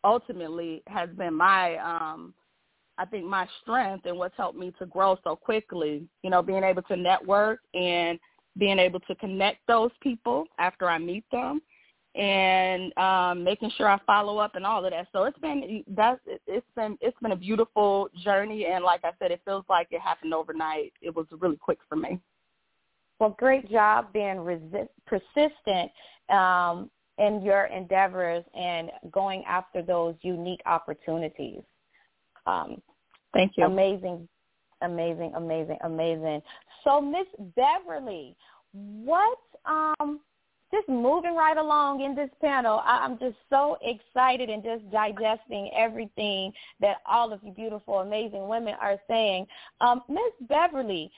ultimately 0.03 0.84
has 0.88 1.09
been 1.18 1.34
my, 1.34 1.78
um, 1.78 2.34
I 2.97 3.05
think 3.05 3.26
my 3.26 3.47
strength 3.61 4.05
and 4.05 4.18
what's 4.18 4.38
helped 4.38 4.57
me 4.57 4.74
to 4.80 4.86
grow 4.86 5.18
so 5.24 5.36
quickly, 5.36 6.07
you 6.24 6.30
know, 6.30 6.41
being 6.41 6.63
able 6.63 6.82
to 6.84 6.95
network 6.95 7.59
and 7.74 8.20
being 8.57 8.80
able 8.80 8.99
to 9.01 9.16
connect 9.16 9.66
those 9.68 9.91
people 10.01 10.45
after 10.59 10.89
I 10.89 10.97
meet 10.97 11.26
them 11.32 11.61
and 12.16 12.97
um 12.97 13.43
making 13.43 13.70
sure 13.78 13.89
I 13.89 13.99
follow 14.07 14.38
up 14.38 14.55
and 14.55 14.66
all 14.66 14.86
of 14.86 14.91
that. 14.91 15.07
So 15.11 15.24
it's 15.24 15.38
been 15.39 15.84
that's 15.89 16.20
it's 16.47 16.66
been 16.76 16.97
it's 17.01 17.18
been 17.22 17.34
a 17.34 17.38
beautiful 17.38 18.09
journey 18.24 18.68
and 18.68 18.84
like 18.84 19.01
I 19.03 19.11
said 19.20 19.32
it 19.32 19.41
feels 19.43 19.66
like 19.70 19.88
it 19.91 20.01
happened 20.01 20.34
overnight. 20.34 20.93
It 21.01 21.13
was 21.13 21.26
really 21.39 21.57
quick 21.57 21.80
for 21.89 21.97
me. 21.97 22.20
Well, 23.20 23.36
great 23.38 23.70
job 23.72 24.11
being 24.13 24.39
resist, 24.39 24.89
persistent 25.05 25.91
um 26.30 26.89
in 27.18 27.41
your 27.41 27.66
endeavors 27.66 28.43
and 28.53 28.91
going 29.11 29.43
after 29.45 29.82
those 29.82 30.16
unique 30.22 30.61
opportunities. 30.66 31.61
Um 32.45 32.82
Thank 33.34 33.53
you. 33.57 33.66
Amazing 33.66 34.28
amazing 34.82 35.34
amazing 35.36 35.78
amazing. 35.84 36.41
So 36.84 37.01
Miss 37.01 37.28
Beverly, 37.55 38.36
what 38.74 39.39
um 39.66 40.20
just 40.74 40.89
moving 40.89 41.36
right 41.36 41.57
along 41.57 42.01
in 42.01 42.16
this 42.16 42.30
panel. 42.41 42.82
I'm 42.84 43.18
just 43.20 43.38
so 43.49 43.78
excited 43.82 44.49
and 44.49 44.63
just 44.63 44.89
digesting 44.91 45.72
everything 45.76 46.51
that 46.82 46.97
all 47.05 47.32
of 47.32 47.39
you 47.43 47.51
beautiful, 47.51 47.99
amazing 47.99 48.47
women 48.47 48.74
are 48.82 48.97
saying. 49.07 49.45
Um, 49.82 50.01
Miss 50.09 50.47
Beverly, 50.49 51.11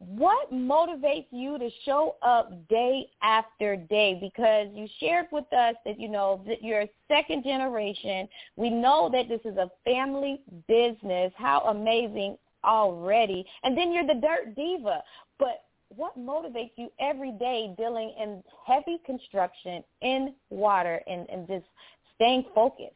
what 0.00 0.50
motivates 0.50 1.26
you 1.30 1.58
to 1.58 1.68
show 1.84 2.16
up 2.22 2.66
day 2.68 3.10
after 3.22 3.76
day? 3.76 4.18
Because 4.18 4.68
you 4.72 4.88
shared 4.98 5.26
with 5.30 5.44
us 5.52 5.74
that, 5.84 6.00
you 6.00 6.08
know, 6.08 6.42
that 6.46 6.64
you're 6.64 6.86
second 7.06 7.44
generation. 7.44 8.26
We 8.56 8.70
know 8.70 9.10
that 9.12 9.28
this 9.28 9.42
is 9.44 9.58
a 9.58 9.70
family 9.84 10.40
business. 10.66 11.32
How 11.36 11.60
amazing 11.68 12.38
already. 12.64 13.44
And 13.62 13.76
then 13.76 13.92
you're 13.92 14.06
the 14.06 14.14
dirt 14.14 14.56
diva. 14.56 15.02
But 15.38 15.64
what 15.94 16.18
motivates 16.18 16.72
you 16.76 16.90
every 16.98 17.32
day 17.32 17.74
dealing 17.76 18.14
in 18.18 18.42
heavy 18.66 19.00
construction 19.04 19.84
in 20.00 20.32
water 20.48 21.02
and, 21.06 21.28
and 21.28 21.46
just 21.46 21.66
staying 22.14 22.46
focused? 22.54 22.94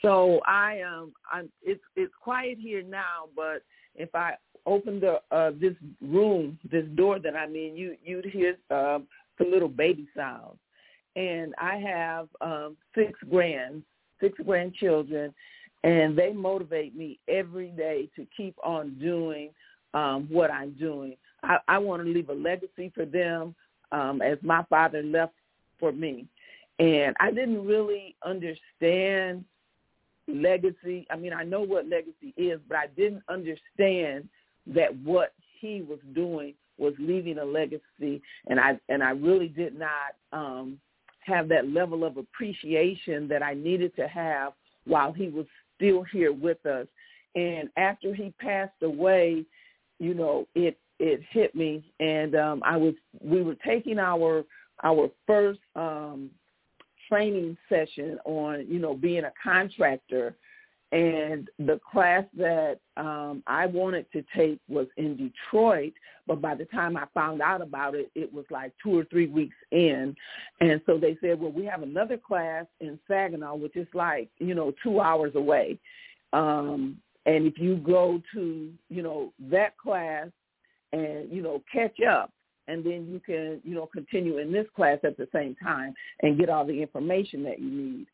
So 0.00 0.40
I 0.46 0.80
um 0.80 1.12
I'm 1.30 1.48
it's 1.62 1.82
it's 1.94 2.12
quiet 2.20 2.58
here 2.58 2.82
now, 2.82 3.28
but 3.36 3.62
if 3.94 4.14
I 4.14 4.34
open 4.66 5.00
the 5.00 5.20
uh 5.30 5.50
this 5.60 5.74
room, 6.00 6.58
this 6.70 6.84
door 6.94 7.18
that 7.18 7.36
I'm 7.36 7.54
in, 7.54 7.76
you 7.76 7.96
you'd 8.04 8.26
hear 8.26 8.56
um 8.70 9.06
some 9.38 9.50
little 9.50 9.68
baby 9.68 10.06
sounds. 10.16 10.58
And 11.16 11.54
I 11.58 11.76
have 11.76 12.28
um 12.40 12.76
six 12.94 13.12
grand 13.28 13.82
six 14.20 14.38
grandchildren 14.44 15.34
and 15.84 16.16
they 16.16 16.32
motivate 16.32 16.96
me 16.96 17.18
every 17.28 17.68
day 17.70 18.08
to 18.16 18.26
keep 18.36 18.54
on 18.64 18.96
doing 19.00 19.50
um, 19.94 20.26
what 20.30 20.50
I'm 20.50 20.72
doing. 20.72 21.16
I, 21.42 21.58
I 21.68 21.78
want 21.78 22.04
to 22.04 22.08
leave 22.08 22.28
a 22.28 22.34
legacy 22.34 22.92
for 22.94 23.04
them 23.04 23.54
um, 23.90 24.22
as 24.22 24.38
my 24.42 24.64
father 24.70 25.02
left 25.02 25.34
for 25.78 25.92
me. 25.92 26.26
And 26.78 27.16
I 27.20 27.30
didn't 27.30 27.66
really 27.66 28.14
understand 28.24 29.44
legacy. 30.28 31.06
I 31.10 31.16
mean, 31.16 31.32
I 31.32 31.42
know 31.42 31.62
what 31.62 31.88
legacy 31.88 32.32
is, 32.36 32.60
but 32.68 32.78
I 32.78 32.86
didn't 32.96 33.22
understand 33.28 34.28
that 34.66 34.96
what 34.98 35.34
he 35.60 35.82
was 35.82 35.98
doing 36.14 36.54
was 36.78 36.94
leaving 36.98 37.38
a 37.38 37.44
legacy, 37.44 38.22
and 38.48 38.58
I 38.58 38.78
and 38.88 39.02
I 39.02 39.10
really 39.10 39.48
did 39.48 39.78
not 39.78 40.16
um, 40.32 40.78
have 41.20 41.48
that 41.48 41.68
level 41.68 42.04
of 42.04 42.16
appreciation 42.16 43.28
that 43.28 43.42
I 43.42 43.54
needed 43.54 43.94
to 43.96 44.08
have 44.08 44.52
while 44.84 45.12
he 45.12 45.28
was 45.28 45.46
still 45.76 46.02
here 46.12 46.32
with 46.32 46.64
us. 46.66 46.86
And 47.34 47.68
after 47.76 48.14
he 48.14 48.34
passed 48.40 48.82
away, 48.82 49.44
you 49.98 50.14
know, 50.14 50.46
it 50.54 50.78
it 50.98 51.20
hit 51.30 51.54
me, 51.54 51.84
and 52.00 52.34
um, 52.34 52.62
I 52.64 52.76
was 52.76 52.94
we 53.20 53.42
were 53.42 53.56
taking 53.66 53.98
our 53.98 54.44
our 54.84 55.08
first 55.26 55.60
um, 55.76 56.30
training 57.08 57.56
session 57.68 58.18
on 58.24 58.66
you 58.68 58.78
know 58.78 58.94
being 58.94 59.24
a 59.24 59.32
contractor, 59.42 60.34
and 60.92 61.48
the 61.58 61.80
class 61.90 62.24
that 62.36 62.78
um, 62.96 63.42
I 63.46 63.66
wanted 63.66 64.06
to 64.12 64.22
take 64.36 64.60
was 64.68 64.86
in 64.96 65.16
Detroit, 65.16 65.94
but 66.26 66.40
by 66.40 66.54
the 66.54 66.66
time 66.66 66.96
I 66.96 67.06
found 67.14 67.40
out 67.40 67.62
about 67.62 67.94
it, 67.94 68.10
it 68.14 68.32
was 68.32 68.44
like 68.50 68.72
two 68.82 68.98
or 68.98 69.04
three 69.06 69.26
weeks 69.26 69.56
in, 69.70 70.14
and 70.60 70.80
so 70.86 70.98
they 70.98 71.16
said, 71.20 71.40
well, 71.40 71.50
we 71.52 71.64
have 71.64 71.82
another 71.82 72.18
class 72.18 72.66
in 72.80 72.98
Saginaw, 73.08 73.56
which 73.56 73.76
is 73.76 73.88
like 73.94 74.28
you 74.38 74.54
know 74.54 74.72
two 74.82 75.00
hours 75.00 75.32
away. 75.34 75.78
Um, 76.32 76.98
and 77.26 77.46
if 77.46 77.58
you 77.58 77.76
go 77.76 78.20
to, 78.34 78.70
you 78.88 79.02
know, 79.02 79.32
that 79.50 79.76
class 79.78 80.28
and, 80.92 81.30
you 81.30 81.42
know, 81.42 81.62
catch 81.72 82.00
up, 82.00 82.32
and 82.68 82.84
then 82.84 83.06
you 83.08 83.20
can, 83.20 83.60
you 83.64 83.74
know, 83.74 83.86
continue 83.86 84.38
in 84.38 84.52
this 84.52 84.66
class 84.74 84.98
at 85.04 85.16
the 85.16 85.28
same 85.32 85.54
time 85.56 85.94
and 86.20 86.38
get 86.38 86.48
all 86.48 86.64
the 86.64 86.80
information 86.80 87.42
that 87.44 87.58
you 87.60 87.70
need. 87.70 88.06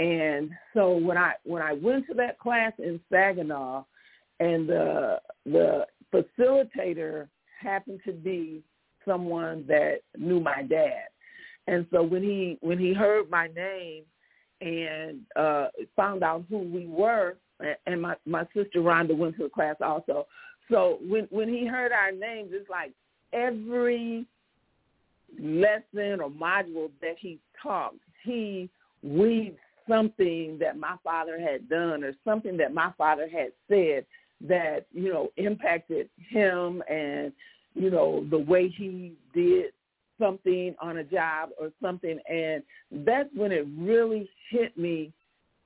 And 0.00 0.50
so 0.72 0.96
when 0.96 1.18
I 1.18 1.34
when 1.44 1.60
I 1.60 1.74
went 1.74 2.06
to 2.06 2.14
that 2.14 2.38
class 2.38 2.72
in 2.78 2.98
Saginaw, 3.12 3.84
and 4.40 4.66
the 4.66 5.20
the 5.44 5.86
facilitator 6.12 7.28
happened 7.60 8.00
to 8.06 8.12
be 8.12 8.62
someone 9.06 9.66
that 9.68 9.98
knew 10.16 10.40
my 10.40 10.62
dad, 10.62 11.08
and 11.66 11.86
so 11.92 12.02
when 12.02 12.22
he 12.22 12.56
when 12.62 12.78
he 12.78 12.94
heard 12.94 13.28
my 13.28 13.48
name 13.48 14.04
and 14.62 15.20
uh 15.36 15.66
found 15.96 16.22
out 16.22 16.46
who 16.48 16.60
we 16.60 16.86
were, 16.86 17.36
and 17.86 18.00
my 18.00 18.16
my 18.24 18.44
sister 18.54 18.80
Rhonda 18.80 19.14
went 19.14 19.36
to 19.36 19.42
the 19.42 19.48
class 19.50 19.76
also. 19.82 20.26
So 20.70 20.98
when 21.02 21.28
when 21.30 21.50
he 21.50 21.66
heard 21.66 21.92
our 21.92 22.10
names, 22.10 22.52
it's 22.54 22.70
like 22.70 22.92
every 23.34 24.24
lesson 25.38 26.22
or 26.22 26.30
module 26.30 26.90
that 27.02 27.16
he 27.18 27.38
taught, 27.62 27.96
he 28.24 28.70
weaved 29.02 29.58
something 29.88 30.58
that 30.58 30.78
my 30.78 30.96
father 31.02 31.40
had 31.40 31.68
done 31.68 32.04
or 32.04 32.12
something 32.24 32.56
that 32.56 32.72
my 32.72 32.92
father 32.96 33.28
had 33.28 33.52
said 33.68 34.06
that 34.42 34.86
you 34.92 35.12
know 35.12 35.28
impacted 35.36 36.08
him 36.16 36.82
and 36.88 37.32
you 37.74 37.90
know 37.90 38.26
the 38.30 38.38
way 38.38 38.68
he 38.68 39.14
did 39.34 39.72
something 40.20 40.74
on 40.80 40.98
a 40.98 41.04
job 41.04 41.50
or 41.58 41.72
something. 41.82 42.20
And 42.28 42.62
that's 43.04 43.30
when 43.34 43.50
it 43.50 43.66
really 43.76 44.28
hit 44.50 44.76
me 44.76 45.12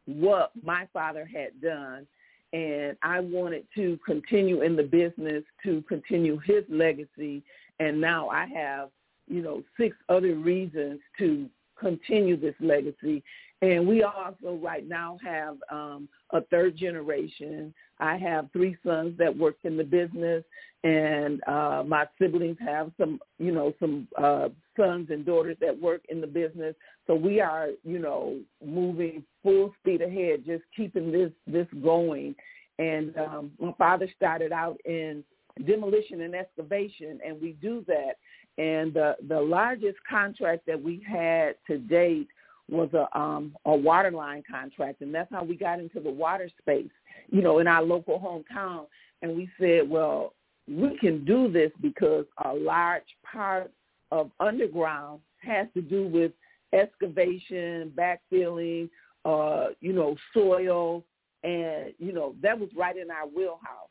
what 0.07 0.53
my 0.62 0.89
father 0.93 1.27
had 1.27 1.61
done. 1.61 2.07
And 2.53 2.97
I 3.03 3.21
wanted 3.21 3.67
to 3.75 3.99
continue 4.07 4.62
in 4.62 4.77
the 4.77 4.85
business 4.85 5.43
to 5.65 5.83
continue 5.89 6.39
his 6.47 6.62
legacy. 6.69 7.43
And 7.81 8.01
now 8.01 8.29
I 8.29 8.47
have, 8.47 8.91
you 9.27 9.43
know, 9.43 9.65
six 9.79 9.97
other 10.09 10.37
reasons 10.37 11.01
to 11.19 11.49
continue 11.79 12.37
this 12.37 12.55
legacy 12.61 13.23
And 13.63 13.87
we 13.87 14.03
also 14.03 14.59
right 14.63 14.87
now 14.87 15.19
have 15.25 15.57
um, 15.71 16.09
a 16.31 16.43
third 16.43 16.77
generation. 16.77 17.73
I 17.99 18.17
have 18.17 18.51
three 18.53 18.77
sons 18.85 19.17
that 19.19 19.35
work 19.35 19.57
in 19.65 19.77
the 19.77 19.85
business, 19.85 20.45
and 20.83 21.41
uh, 21.47 21.83
my 21.87 22.07
siblings 22.21 22.59
have 22.61 22.91
some, 22.99 23.21
you 23.39 23.53
know, 23.53 23.73
some 23.81 24.09
uh, 24.19 24.49
sons 24.77 25.09
and 25.11 25.25
daughters 25.25 25.57
that 25.61 25.81
work 25.81 26.03
in 26.09 26.21
the 26.21 26.27
business. 26.27 26.75
So 27.07 27.15
we 27.15 27.41
are, 27.41 27.69
you 27.85 27.99
know, 27.99 28.39
moving 28.65 29.25
full 29.43 29.73
speed 29.81 30.03
ahead, 30.03 30.45
just 30.45 30.65
keeping 30.77 31.11
this 31.11 31.31
this 31.47 31.69
going. 31.83 32.35
And 32.79 33.17
um, 33.17 33.53
my 33.61 33.73
father 33.79 34.09
started 34.17 34.53
out 34.53 34.79
in 34.85 35.23
demolition 35.65 36.23
and 36.23 36.35
excavation, 36.35 37.21
and 37.25 37.41
we 37.41 37.53
do 37.63 37.85
that. 37.87 38.17
And 38.59 38.93
the 38.93 39.17
the 39.29 39.41
largest 39.41 39.99
contract 40.11 40.67
that 40.67 40.83
we 40.83 41.03
had 41.09 41.55
to 41.69 41.79
date 41.79 42.29
was 42.71 42.89
a 42.95 43.19
um 43.19 43.55
a 43.67 43.75
water 43.75 44.11
line 44.11 44.43
contract 44.51 45.03
and 45.03 45.15
that's 45.15 45.31
how 45.31 45.45
we 45.45 45.57
got 45.57 45.79
into 45.79 46.01
the 46.01 46.11
water 46.11 46.49
space 46.61 46.91
you 47.31 47.43
know 47.43 47.59
in 47.59 47.67
our 47.67 47.83
local 47.83 48.19
hometown. 48.19 48.87
And 49.23 49.37
we 49.37 49.49
said 49.59 49.89
well 49.89 50.35
we 50.67 50.97
can 50.99 51.25
do 51.25 51.51
this 51.51 51.71
because 51.83 52.25
a 52.45 52.53
large 52.53 53.03
part 53.31 53.71
of 54.11 54.31
underground 54.41 55.21
has 55.39 55.67
to 55.75 55.83
do 55.83 56.07
with 56.07 56.33
excavation 56.73 57.93
backfilling 57.97 58.89
uh 59.25 59.69
you 59.81 59.93
know 59.93 60.17
soil 60.33 61.05
and 61.43 61.93
you 61.99 62.12
know 62.12 62.35
that 62.43 62.59
was 62.59 62.71
right 62.77 62.97
in 62.97 63.11
our 63.11 63.27
wheelhouse. 63.27 63.91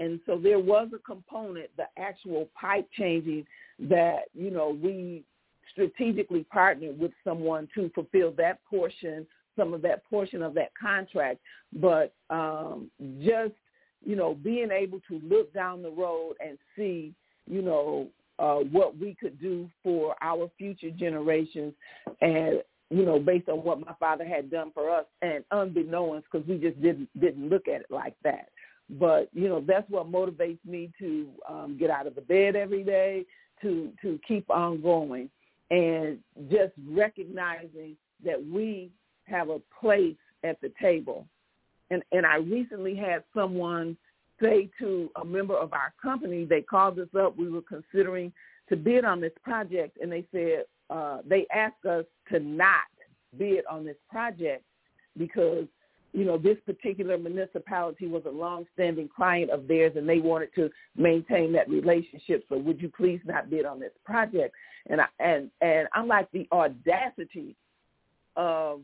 And 0.00 0.18
so 0.26 0.38
there 0.38 0.58
was 0.58 0.88
a 0.94 0.98
component 0.98 1.70
the 1.76 1.84
actual 1.98 2.48
pipe 2.58 2.88
changing 2.96 3.46
that 3.78 4.24
you 4.32 4.50
know 4.50 4.76
we 4.82 5.24
strategically 5.70 6.44
partnered 6.44 6.98
with 6.98 7.12
someone 7.22 7.68
to 7.74 7.90
fulfill 7.94 8.32
that 8.32 8.58
portion, 8.64 9.26
some 9.56 9.74
of 9.74 9.82
that 9.82 10.04
portion 10.08 10.42
of 10.42 10.54
that 10.54 10.72
contract. 10.80 11.40
But 11.72 12.14
um, 12.30 12.90
just, 13.22 13.54
you 14.04 14.16
know, 14.16 14.34
being 14.34 14.70
able 14.70 15.00
to 15.08 15.20
look 15.24 15.52
down 15.52 15.82
the 15.82 15.90
road 15.90 16.34
and 16.44 16.58
see, 16.76 17.14
you 17.46 17.62
know, 17.62 18.08
uh, 18.38 18.56
what 18.56 18.98
we 18.98 19.16
could 19.20 19.40
do 19.40 19.70
for 19.82 20.16
our 20.20 20.50
future 20.58 20.90
generations 20.90 21.72
and 22.20 22.62
you 22.90 23.04
know, 23.04 23.18
based 23.18 23.48
on 23.48 23.58
what 23.64 23.80
my 23.80 23.92
father 23.98 24.24
had 24.24 24.50
done 24.50 24.70
for 24.72 24.90
us 24.90 25.06
and 25.22 25.42
unbeknownst 25.50 26.26
because 26.30 26.46
we 26.46 26.58
just 26.58 26.80
didn't 26.80 27.08
didn't 27.18 27.48
look 27.48 27.66
at 27.66 27.80
it 27.80 27.86
like 27.90 28.14
that. 28.22 28.50
But, 28.90 29.30
you 29.32 29.48
know, 29.48 29.64
that's 29.66 29.88
what 29.88 30.12
motivates 30.12 30.58
me 30.64 30.92
to 30.98 31.28
um, 31.48 31.76
get 31.78 31.90
out 31.90 32.06
of 32.06 32.14
the 32.14 32.20
bed 32.20 32.54
every 32.54 32.84
day, 32.84 33.24
to 33.62 33.90
to 34.02 34.20
keep 34.26 34.48
on 34.50 34.82
going 34.82 35.30
and 35.70 36.18
just 36.50 36.72
recognizing 36.88 37.96
that 38.24 38.44
we 38.44 38.90
have 39.24 39.48
a 39.48 39.60
place 39.80 40.16
at 40.42 40.60
the 40.60 40.72
table. 40.80 41.26
And 41.90 42.02
and 42.12 42.26
I 42.26 42.36
recently 42.36 42.94
had 42.94 43.24
someone 43.34 43.96
say 44.42 44.68
to 44.80 45.10
a 45.20 45.24
member 45.24 45.56
of 45.56 45.72
our 45.72 45.92
company, 46.02 46.44
they 46.44 46.62
called 46.62 46.98
us 46.98 47.08
up, 47.18 47.36
we 47.36 47.48
were 47.48 47.62
considering 47.62 48.32
to 48.68 48.76
bid 48.76 49.04
on 49.04 49.20
this 49.20 49.32
project 49.42 49.98
and 50.00 50.10
they 50.10 50.26
said 50.32 50.64
uh, 50.90 51.18
they 51.26 51.46
asked 51.54 51.84
us 51.86 52.04
to 52.30 52.40
not 52.40 52.84
bid 53.38 53.64
on 53.70 53.84
this 53.84 53.96
project 54.10 54.64
because 55.16 55.66
you 56.14 56.24
know, 56.24 56.38
this 56.38 56.56
particular 56.64 57.18
municipality 57.18 58.06
was 58.06 58.22
a 58.24 58.30
long-standing 58.30 59.10
client 59.14 59.50
of 59.50 59.66
theirs 59.66 59.94
and 59.96 60.08
they 60.08 60.20
wanted 60.20 60.54
to 60.54 60.70
maintain 60.96 61.52
that 61.52 61.68
relationship. 61.68 62.44
So 62.48 62.56
would 62.56 62.80
you 62.80 62.88
please 62.88 63.20
not 63.24 63.50
bid 63.50 63.66
on 63.66 63.80
this 63.80 63.90
project? 64.04 64.54
And 64.88 65.00
I, 65.00 65.06
and, 65.18 65.50
and 65.60 65.88
I'm 65.92 66.06
like 66.06 66.30
the 66.30 66.46
audacity 66.52 67.56
of 68.36 68.80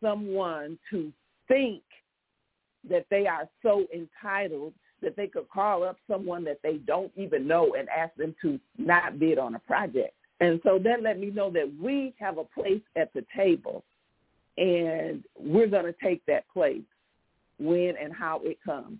someone 0.00 0.78
to 0.90 1.12
think 1.46 1.82
that 2.88 3.04
they 3.10 3.26
are 3.26 3.46
so 3.62 3.84
entitled 3.94 4.72
that 5.02 5.14
they 5.14 5.26
could 5.26 5.48
call 5.50 5.84
up 5.84 5.98
someone 6.10 6.42
that 6.44 6.60
they 6.62 6.78
don't 6.78 7.12
even 7.16 7.46
know 7.46 7.74
and 7.78 7.86
ask 7.90 8.14
them 8.14 8.34
to 8.40 8.58
not 8.78 9.18
bid 9.18 9.38
on 9.38 9.54
a 9.56 9.58
project. 9.60 10.14
And 10.40 10.58
so 10.64 10.78
that 10.78 11.02
let 11.02 11.20
me 11.20 11.26
know 11.26 11.50
that 11.50 11.70
we 11.80 12.14
have 12.18 12.38
a 12.38 12.44
place 12.44 12.80
at 12.96 13.12
the 13.12 13.24
table 13.36 13.84
and 14.56 15.24
we're 15.38 15.66
going 15.66 15.84
to 15.84 15.94
take 16.02 16.24
that 16.26 16.44
place 16.52 16.82
when 17.58 17.94
and 18.02 18.12
how 18.12 18.40
it 18.44 18.58
comes. 18.64 18.98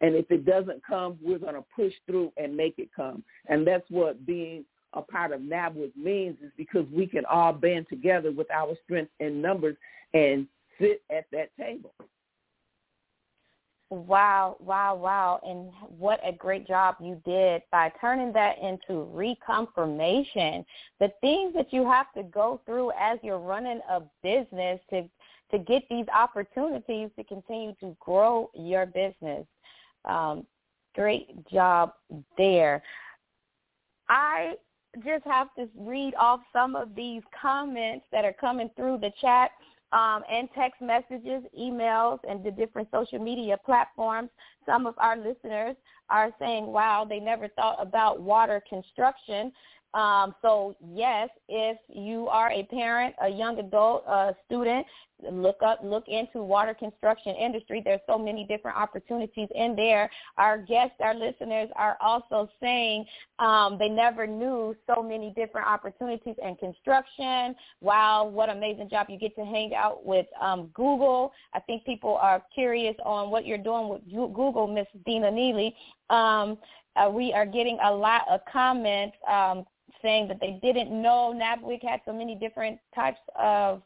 And 0.00 0.14
if 0.14 0.30
it 0.30 0.46
doesn't 0.46 0.82
come, 0.84 1.18
we're 1.22 1.38
going 1.38 1.54
to 1.54 1.64
push 1.76 1.92
through 2.06 2.32
and 2.36 2.56
make 2.56 2.78
it 2.78 2.88
come. 2.94 3.22
And 3.48 3.66
that's 3.66 3.84
what 3.90 4.24
being 4.24 4.64
a 4.94 5.02
part 5.02 5.32
of 5.32 5.40
NABWIC 5.40 5.94
means 5.96 6.36
is 6.42 6.50
because 6.56 6.86
we 6.92 7.06
can 7.06 7.24
all 7.26 7.52
band 7.52 7.86
together 7.88 8.32
with 8.32 8.50
our 8.50 8.74
strength 8.84 9.10
in 9.20 9.40
numbers 9.42 9.76
and 10.14 10.46
sit 10.80 11.02
at 11.14 11.26
that 11.32 11.50
table. 11.58 11.92
Wow, 13.90 14.56
wow, 14.60 14.94
wow. 14.94 15.40
And 15.44 15.72
what 15.98 16.20
a 16.24 16.32
great 16.32 16.66
job 16.66 16.94
you 17.00 17.20
did 17.24 17.62
by 17.72 17.92
turning 18.00 18.32
that 18.34 18.58
into 18.58 19.10
reconfirmation. 19.12 20.64
The 21.00 21.12
things 21.20 21.52
that 21.54 21.72
you 21.72 21.84
have 21.84 22.12
to 22.12 22.22
go 22.22 22.60
through 22.64 22.92
as 22.92 23.18
you're 23.22 23.40
running 23.40 23.80
a 23.90 24.02
business 24.22 24.80
to 24.90 25.08
to 25.50 25.58
get 25.58 25.82
these 25.90 26.06
opportunities 26.14 27.10
to 27.16 27.24
continue 27.24 27.74
to 27.80 27.96
grow 27.98 28.48
your 28.54 28.86
business. 28.86 29.44
Um, 30.04 30.46
great 30.94 31.44
job 31.48 31.94
there. 32.38 32.84
I 34.08 34.54
just 35.04 35.24
have 35.24 35.52
to 35.56 35.68
read 35.76 36.14
off 36.14 36.38
some 36.52 36.76
of 36.76 36.94
these 36.94 37.22
comments 37.40 38.06
that 38.12 38.24
are 38.24 38.32
coming 38.32 38.70
through 38.76 38.98
the 38.98 39.10
chat 39.20 39.50
um, 39.92 40.22
and 40.30 40.48
text 40.54 40.80
messages, 40.80 41.42
emails, 41.58 42.18
and 42.28 42.44
the 42.44 42.50
different 42.50 42.88
social 42.92 43.18
media 43.18 43.56
platforms. 43.64 44.30
Some 44.66 44.86
of 44.86 44.94
our 44.98 45.16
listeners 45.16 45.76
are 46.08 46.30
saying, 46.38 46.66
wow, 46.66 47.06
they 47.08 47.20
never 47.20 47.48
thought 47.48 47.76
about 47.80 48.20
water 48.20 48.62
construction. 48.68 49.52
Um, 49.94 50.34
so 50.40 50.76
yes, 50.94 51.28
if 51.48 51.76
you 51.88 52.28
are 52.28 52.50
a 52.52 52.64
parent, 52.64 53.14
a 53.22 53.28
young 53.28 53.58
adult, 53.58 54.04
a 54.06 54.34
student, 54.46 54.86
look 55.30 55.56
up, 55.62 55.80
look 55.82 56.04
into 56.08 56.42
water 56.42 56.74
construction 56.74 57.34
industry. 57.34 57.82
There's 57.84 58.00
so 58.06 58.18
many 58.18 58.44
different 58.44 58.76
opportunities 58.76 59.48
in 59.54 59.74
there. 59.76 60.10
Our 60.38 60.58
guests, 60.58 60.96
our 61.00 61.14
listeners 61.14 61.68
are 61.76 61.96
also 62.00 62.48
saying 62.60 63.04
um, 63.38 63.78
they 63.78 63.88
never 63.88 64.26
knew 64.26 64.76
so 64.86 65.02
many 65.02 65.32
different 65.36 65.66
opportunities 65.66 66.36
in 66.42 66.56
construction. 66.56 67.54
Wow, 67.80 68.26
what 68.26 68.48
amazing 68.48 68.88
job! 68.90 69.06
You 69.10 69.18
get 69.18 69.34
to 69.36 69.44
hang 69.44 69.74
out 69.74 70.04
with 70.04 70.26
um, 70.40 70.70
Google. 70.74 71.32
I 71.54 71.60
think 71.60 71.84
people 71.84 72.16
are 72.16 72.42
curious 72.54 72.94
on 73.04 73.30
what 73.30 73.46
you're 73.46 73.58
doing 73.58 73.88
with 73.88 74.08
Google, 74.10 74.66
Miss 74.66 74.86
Deana 75.04 75.30
Neely. 75.30 75.74
Um, 76.10 76.58
uh, 76.96 77.08
we 77.08 77.32
are 77.32 77.46
getting 77.46 77.78
a 77.84 77.92
lot 77.92 78.22
of 78.28 78.40
comments 78.50 79.16
um, 79.30 79.64
saying 80.02 80.28
that 80.28 80.38
they 80.40 80.58
didn't 80.62 80.90
know 80.90 81.34
NABWIC 81.36 81.82
had 81.82 82.00
so 82.04 82.12
many 82.12 82.34
different 82.34 82.78
types 82.94 83.20
of 83.38 83.82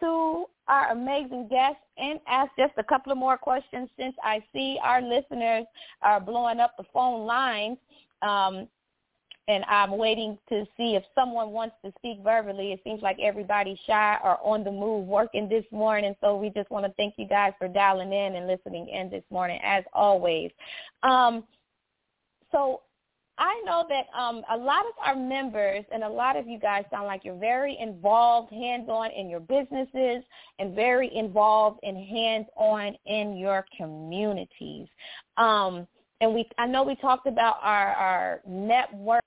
to 0.00 0.44
our 0.68 0.92
amazing 0.92 1.48
guest 1.48 1.76
and 1.98 2.20
ask 2.26 2.50
just 2.58 2.72
a 2.76 2.84
couple 2.84 3.12
of 3.12 3.18
more 3.18 3.38
questions 3.38 3.88
since 3.98 4.14
I 4.22 4.44
see 4.52 4.78
our 4.82 5.00
listeners 5.00 5.64
are 6.02 6.20
blowing 6.20 6.60
up 6.60 6.76
the 6.76 6.84
phone 6.92 7.26
lines. 7.26 7.78
Um, 8.22 8.68
and 9.48 9.64
I'm 9.64 9.96
waiting 9.98 10.38
to 10.48 10.64
see 10.76 10.96
if 10.96 11.02
someone 11.14 11.50
wants 11.50 11.76
to 11.84 11.92
speak 11.98 12.18
verbally. 12.22 12.72
It 12.72 12.80
seems 12.84 13.02
like 13.02 13.18
everybody's 13.22 13.78
shy 13.86 14.18
or 14.24 14.38
on 14.42 14.64
the 14.64 14.72
move 14.72 15.06
working 15.06 15.48
this 15.48 15.64
morning. 15.70 16.14
So 16.20 16.36
we 16.36 16.50
just 16.50 16.70
want 16.70 16.86
to 16.86 16.92
thank 16.92 17.14
you 17.18 17.26
guys 17.26 17.52
for 17.58 17.68
dialing 17.68 18.12
in 18.12 18.36
and 18.36 18.46
listening 18.46 18.88
in 18.88 19.10
this 19.10 19.24
morning, 19.30 19.60
as 19.62 19.84
always. 19.92 20.50
Um, 21.02 21.44
so 22.52 22.82
I 23.36 23.60
know 23.66 23.84
that 23.88 24.06
um, 24.18 24.42
a 24.50 24.56
lot 24.56 24.86
of 24.86 24.92
our 25.04 25.16
members 25.16 25.84
and 25.92 26.04
a 26.04 26.08
lot 26.08 26.36
of 26.36 26.46
you 26.46 26.58
guys 26.58 26.84
sound 26.90 27.06
like 27.06 27.24
you're 27.24 27.36
very 27.36 27.76
involved 27.80 28.52
hands-on 28.52 29.10
in 29.10 29.28
your 29.28 29.40
businesses 29.40 30.22
and 30.58 30.74
very 30.74 31.14
involved 31.14 31.80
and 31.82 31.96
hands-on 31.96 32.96
in 33.06 33.36
your 33.36 33.66
communities. 33.76 34.86
Um, 35.36 35.86
and 36.20 36.34
we, 36.34 36.48
I 36.58 36.66
know 36.66 36.82
we 36.82 36.96
talked 36.96 37.26
about 37.26 37.56
our, 37.62 37.88
our 37.92 38.40
network 38.46 39.22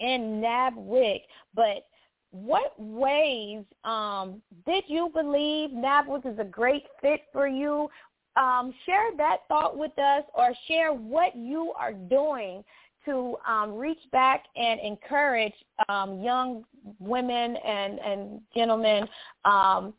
in 0.00 0.42
NABWIC, 0.42 1.20
but 1.54 1.86
what 2.30 2.72
ways 2.78 3.64
um, 3.84 4.42
did 4.66 4.84
you 4.88 5.10
believe 5.14 5.70
NABWIC 5.70 6.32
is 6.32 6.38
a 6.38 6.44
great 6.44 6.84
fit 7.00 7.20
for 7.32 7.46
you? 7.46 7.88
Um, 8.36 8.72
share 8.86 9.14
that 9.18 9.38
thought 9.48 9.76
with 9.76 9.96
us 9.98 10.24
or 10.34 10.52
share 10.66 10.92
what 10.92 11.36
you 11.36 11.74
are 11.78 11.92
doing 11.92 12.64
to 13.04 13.36
um, 13.46 13.74
reach 13.74 13.98
back 14.10 14.44
and 14.56 14.80
encourage 14.80 15.52
um, 15.88 16.22
young 16.22 16.64
women 16.98 17.56
and, 17.56 17.98
and 17.98 18.40
gentlemen 18.54 19.06
um, 19.44 19.92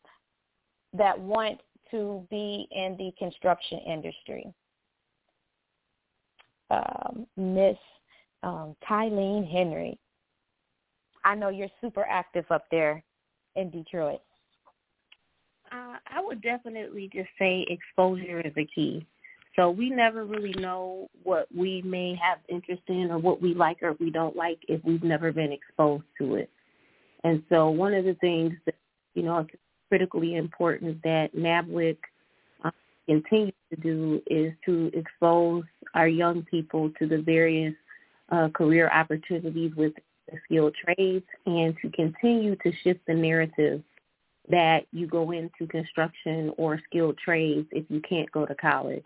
that 0.93 1.19
want 1.19 1.59
to 1.91 2.25
be 2.31 2.67
in 2.71 2.95
the 2.97 3.11
construction 3.19 3.79
industry. 3.79 4.51
Um, 6.73 7.27
Miss 7.37 7.77
um, 8.41 8.75
Henry, 8.87 9.99
I 11.23 11.35
know 11.35 11.49
you're 11.49 11.69
super 11.81 12.05
active 12.09 12.45
up 12.49 12.65
there 12.71 13.03
in 13.55 13.69
Detroit. 13.69 14.21
Uh, 15.71 15.97
I 16.07 16.21
would 16.21 16.41
definitely 16.41 17.09
just 17.13 17.29
say 17.39 17.65
exposure 17.69 18.41
is 18.41 18.53
a 18.57 18.67
key. 18.73 19.05
So 19.55 19.69
we 19.69 19.89
never 19.89 20.25
really 20.25 20.53
know 20.53 21.09
what 21.23 21.47
we 21.55 21.81
may 21.83 22.15
have 22.21 22.39
interest 22.49 22.81
in 22.87 23.11
or 23.11 23.19
what 23.19 23.41
we 23.41 23.53
like 23.53 23.83
or 23.83 23.93
we 23.99 24.09
don't 24.09 24.35
like 24.35 24.57
if 24.67 24.83
we've 24.83 25.03
never 25.03 25.31
been 25.31 25.51
exposed 25.51 26.05
to 26.19 26.35
it. 26.35 26.49
And 27.23 27.43
so 27.49 27.69
one 27.69 27.93
of 27.93 28.03
the 28.03 28.15
things 28.15 28.53
that, 28.65 28.75
you 29.13 29.23
know, 29.23 29.39
is 29.39 29.47
critically 29.89 30.35
important 30.35 31.01
that 31.03 31.35
NABWIC 31.35 31.97
continues 33.05 33.53
to 33.73 33.79
do 33.81 34.21
is 34.27 34.53
to 34.65 34.91
expose 34.93 35.63
our 35.93 36.07
young 36.07 36.43
people 36.43 36.89
to 36.99 37.07
the 37.07 37.21
various 37.21 37.73
uh, 38.29 38.49
career 38.49 38.89
opportunities 38.89 39.73
with 39.75 39.93
the 40.31 40.37
skilled 40.45 40.75
trades 40.75 41.25
and 41.45 41.75
to 41.81 41.89
continue 41.91 42.55
to 42.57 42.71
shift 42.83 43.01
the 43.07 43.13
narrative 43.13 43.81
that 44.49 44.85
you 44.91 45.07
go 45.07 45.31
into 45.31 45.67
construction 45.67 46.51
or 46.57 46.79
skilled 46.89 47.17
trades 47.17 47.67
if 47.71 47.85
you 47.89 48.01
can't 48.01 48.31
go 48.31 48.45
to 48.45 48.55
college 48.55 49.05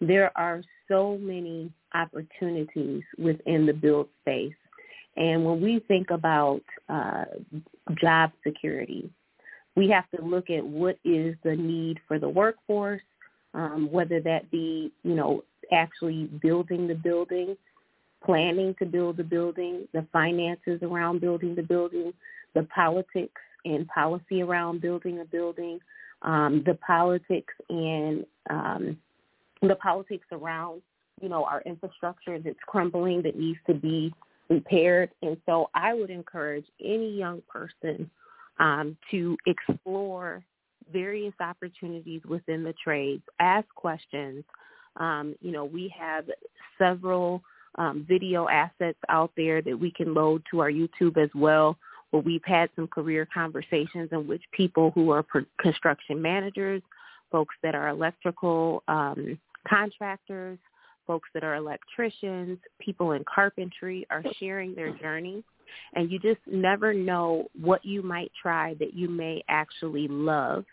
there 0.00 0.30
are 0.36 0.62
so 0.88 1.18
many 1.18 1.72
opportunities 1.94 3.02
within 3.18 3.66
the 3.66 3.72
build 3.72 4.08
space. 4.20 4.54
And 5.16 5.44
when 5.44 5.60
we 5.60 5.80
think 5.86 6.10
about 6.10 6.62
uh, 6.88 7.24
job 8.00 8.32
security, 8.44 9.10
we 9.76 9.88
have 9.88 10.08
to 10.10 10.24
look 10.24 10.50
at 10.50 10.64
what 10.64 10.98
is 11.04 11.36
the 11.44 11.56
need 11.56 12.00
for 12.06 12.18
the 12.18 12.28
workforce, 12.28 13.02
um, 13.54 13.88
whether 13.90 14.20
that 14.20 14.50
be, 14.50 14.92
you 15.02 15.14
know, 15.14 15.44
actually 15.72 16.24
building 16.42 16.86
the 16.86 16.94
building, 16.94 17.56
planning 18.24 18.74
to 18.78 18.84
build 18.86 19.16
the 19.16 19.24
building, 19.24 19.86
the 19.92 20.06
finances 20.12 20.80
around 20.82 21.20
building 21.20 21.54
the 21.54 21.62
building, 21.62 22.12
the 22.54 22.64
politics 22.64 23.40
and 23.64 23.86
policy 23.88 24.42
around 24.42 24.80
building 24.80 25.20
a 25.20 25.24
building, 25.24 25.78
um, 26.22 26.62
the 26.66 26.74
politics 26.86 27.54
and 27.68 28.26
um, 28.50 28.98
the 29.62 29.76
politics 29.76 30.26
around, 30.32 30.82
you 31.20 31.28
know, 31.28 31.44
our 31.44 31.62
infrastructure 31.62 32.38
that's 32.38 32.58
crumbling 32.66 33.22
that 33.22 33.38
needs 33.38 33.58
to 33.66 33.74
be 33.74 34.12
repaired. 34.48 35.10
And 35.22 35.36
so 35.46 35.70
I 35.74 35.94
would 35.94 36.10
encourage 36.10 36.66
any 36.82 37.16
young 37.16 37.42
person 37.48 38.10
um, 38.58 38.96
to 39.10 39.36
explore 39.46 40.44
various 40.92 41.34
opportunities 41.40 42.22
within 42.28 42.64
the 42.64 42.74
trades, 42.82 43.22
ask 43.40 43.66
questions. 43.74 44.44
Um, 44.96 45.34
you 45.40 45.52
know, 45.52 45.64
we 45.64 45.92
have 45.98 46.24
several 46.78 47.42
um, 47.76 48.04
video 48.08 48.48
assets 48.48 48.98
out 49.08 49.32
there 49.36 49.60
that 49.62 49.78
we 49.78 49.90
can 49.90 50.14
load 50.14 50.42
to 50.50 50.60
our 50.60 50.70
YouTube 50.70 51.16
as 51.16 51.30
well, 51.34 51.76
where 52.10 52.22
we've 52.22 52.44
had 52.44 52.70
some 52.76 52.86
career 52.86 53.26
conversations 53.32 54.08
in 54.12 54.26
which 54.28 54.42
people 54.52 54.92
who 54.94 55.10
are 55.10 55.24
construction 55.60 56.22
managers, 56.22 56.82
folks 57.32 57.54
that 57.62 57.74
are 57.74 57.88
electrical 57.88 58.82
um, 58.86 59.38
contractors, 59.66 60.58
folks 61.06 61.28
that 61.34 61.42
are 61.42 61.56
electricians, 61.56 62.58
people 62.78 63.12
in 63.12 63.24
carpentry 63.32 64.06
are 64.10 64.22
sharing 64.38 64.74
their 64.74 64.90
journey. 64.98 65.42
And 65.94 66.10
you 66.10 66.18
just 66.18 66.40
never 66.46 66.92
know 66.92 67.48
what 67.60 67.84
you 67.84 68.02
might 68.02 68.32
try 68.40 68.74
that 68.74 68.94
you 68.94 69.08
may 69.08 69.42
actually 69.48 70.08
love. 70.08 70.64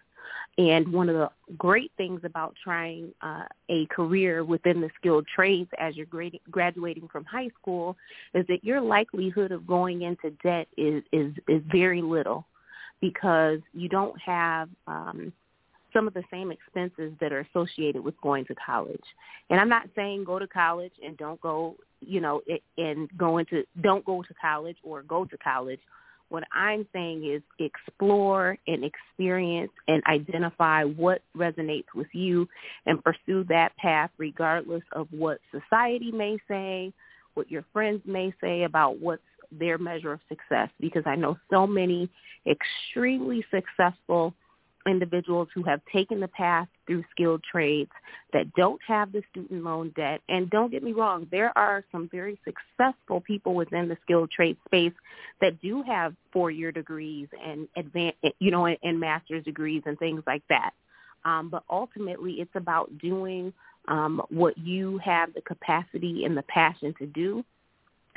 And 0.57 0.91
one 0.91 1.09
of 1.09 1.15
the 1.15 1.29
great 1.57 1.91
things 1.97 2.21
about 2.23 2.55
trying 2.61 3.13
uh, 3.21 3.45
a 3.69 3.85
career 3.87 4.43
within 4.43 4.81
the 4.81 4.89
skilled 4.97 5.25
trades 5.33 5.69
as 5.79 5.95
you're 5.95 6.05
grad- 6.05 6.39
graduating 6.49 7.07
from 7.07 7.25
high 7.25 7.49
school 7.59 7.95
is 8.33 8.45
that 8.47 8.63
your 8.63 8.81
likelihood 8.81 9.51
of 9.51 9.65
going 9.65 10.03
into 10.03 10.29
debt 10.43 10.67
is 10.77 11.03
is, 11.11 11.33
is 11.47 11.61
very 11.71 12.01
little 12.01 12.45
because 12.99 13.59
you 13.73 13.89
don't 13.89 14.19
have 14.21 14.69
um, 14.87 15.33
some 15.93 16.07
of 16.07 16.13
the 16.13 16.23
same 16.31 16.51
expenses 16.51 17.13
that 17.19 17.31
are 17.31 17.45
associated 17.53 18.03
with 18.03 18.19
going 18.21 18.45
to 18.45 18.55
college. 18.65 19.03
And 19.49 19.59
I'm 19.59 19.69
not 19.69 19.89
saying 19.95 20.23
go 20.23 20.39
to 20.39 20.47
college 20.47 20.93
and 21.05 21.17
don't 21.17 21.39
go, 21.41 21.75
you 22.01 22.21
know, 22.21 22.41
and 22.77 23.09
go 23.17 23.37
into 23.37 23.63
don't 23.81 24.05
go 24.05 24.21
to 24.21 24.33
college 24.41 24.77
or 24.83 25.03
go 25.03 25.25
to 25.25 25.37
college. 25.37 25.79
What 26.29 26.43
I'm 26.53 26.87
saying 26.93 27.25
is 27.25 27.41
explore 27.59 28.57
and 28.65 28.85
experience 28.85 29.71
and 29.89 30.01
identify 30.07 30.85
what 30.85 31.21
resonates 31.35 31.93
with 31.93 32.07
you 32.13 32.47
and 32.85 33.03
pursue 33.03 33.43
that 33.49 33.75
path 33.75 34.11
regardless 34.17 34.83
of 34.93 35.07
what 35.11 35.39
society 35.51 36.09
may 36.11 36.37
say, 36.47 36.93
what 37.33 37.51
your 37.51 37.65
friends 37.73 38.01
may 38.05 38.33
say 38.39 38.63
about 38.63 38.99
what's 38.99 39.21
their 39.51 39.77
measure 39.77 40.13
of 40.13 40.21
success 40.29 40.69
because 40.79 41.03
I 41.05 41.15
know 41.15 41.37
so 41.51 41.67
many 41.67 42.09
extremely 42.47 43.43
successful 43.51 44.33
individuals 44.87 45.47
who 45.53 45.63
have 45.63 45.81
taken 45.91 46.19
the 46.19 46.27
path 46.27 46.67
through 46.87 47.03
skilled 47.11 47.43
trades 47.43 47.91
that 48.33 48.53
don't 48.53 48.81
have 48.87 49.11
the 49.11 49.21
student 49.31 49.63
loan 49.63 49.91
debt. 49.95 50.21
And 50.29 50.49
don't 50.49 50.71
get 50.71 50.83
me 50.83 50.93
wrong, 50.93 51.27
there 51.31 51.55
are 51.57 51.83
some 51.91 52.09
very 52.09 52.39
successful 52.43 53.21
people 53.21 53.53
within 53.53 53.87
the 53.87 53.97
skilled 54.03 54.31
trade 54.31 54.57
space 54.65 54.93
that 55.39 55.61
do 55.61 55.83
have 55.83 56.15
four-year 56.31 56.71
degrees 56.71 57.27
and 57.45 57.67
advanced, 57.75 58.17
you 58.39 58.51
know, 58.51 58.65
and, 58.65 58.99
master's 58.99 59.43
degrees 59.43 59.83
and 59.85 59.97
things 59.99 60.23
like 60.27 60.43
that. 60.49 60.71
Um, 61.25 61.49
but 61.49 61.63
ultimately, 61.69 62.33
it's 62.33 62.55
about 62.55 62.97
doing 62.97 63.53
um, 63.87 64.21
what 64.29 64.57
you 64.57 64.99
have 64.99 65.33
the 65.33 65.41
capacity 65.41 66.25
and 66.25 66.37
the 66.37 66.43
passion 66.43 66.93
to 66.99 67.05
do 67.05 67.43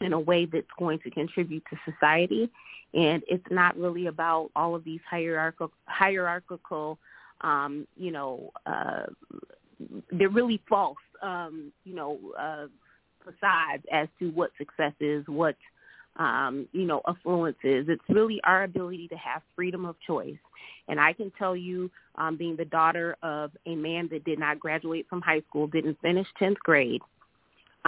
in 0.00 0.12
a 0.12 0.20
way 0.20 0.46
that's 0.46 0.66
going 0.78 0.98
to 1.00 1.10
contribute 1.10 1.62
to 1.70 1.92
society. 1.92 2.50
And 2.94 3.22
it's 3.26 3.46
not 3.50 3.76
really 3.76 4.06
about 4.06 4.50
all 4.54 4.74
of 4.74 4.84
these 4.84 5.00
hierarchical 5.08 5.72
hierarchical 5.86 6.98
um 7.40 7.86
you 7.96 8.12
know 8.12 8.52
uh 8.66 9.06
they're 10.12 10.28
really 10.28 10.62
false 10.68 10.96
um 11.22 11.72
you 11.84 11.94
know 11.94 12.18
uh 12.38 12.66
facades 13.24 13.84
as 13.92 14.06
to 14.20 14.30
what 14.30 14.50
success 14.56 14.92
is 15.00 15.24
what 15.26 15.56
um 16.16 16.68
you 16.72 16.86
know 16.86 17.02
affluence 17.08 17.56
is. 17.64 17.86
It's 17.88 18.02
really 18.08 18.40
our 18.44 18.62
ability 18.64 19.08
to 19.08 19.16
have 19.16 19.42
freedom 19.56 19.84
of 19.84 19.96
choice. 20.06 20.38
And 20.86 21.00
i 21.00 21.12
can 21.12 21.32
tell 21.38 21.56
you 21.56 21.90
um 22.16 22.36
being 22.36 22.56
the 22.56 22.64
daughter 22.66 23.16
of 23.22 23.50
a 23.66 23.74
man 23.74 24.08
that 24.12 24.24
did 24.24 24.38
not 24.38 24.60
graduate 24.60 25.06
from 25.08 25.20
high 25.20 25.42
school 25.48 25.66
didn't 25.66 26.00
finish 26.00 26.28
10th 26.40 26.58
grade 26.58 27.02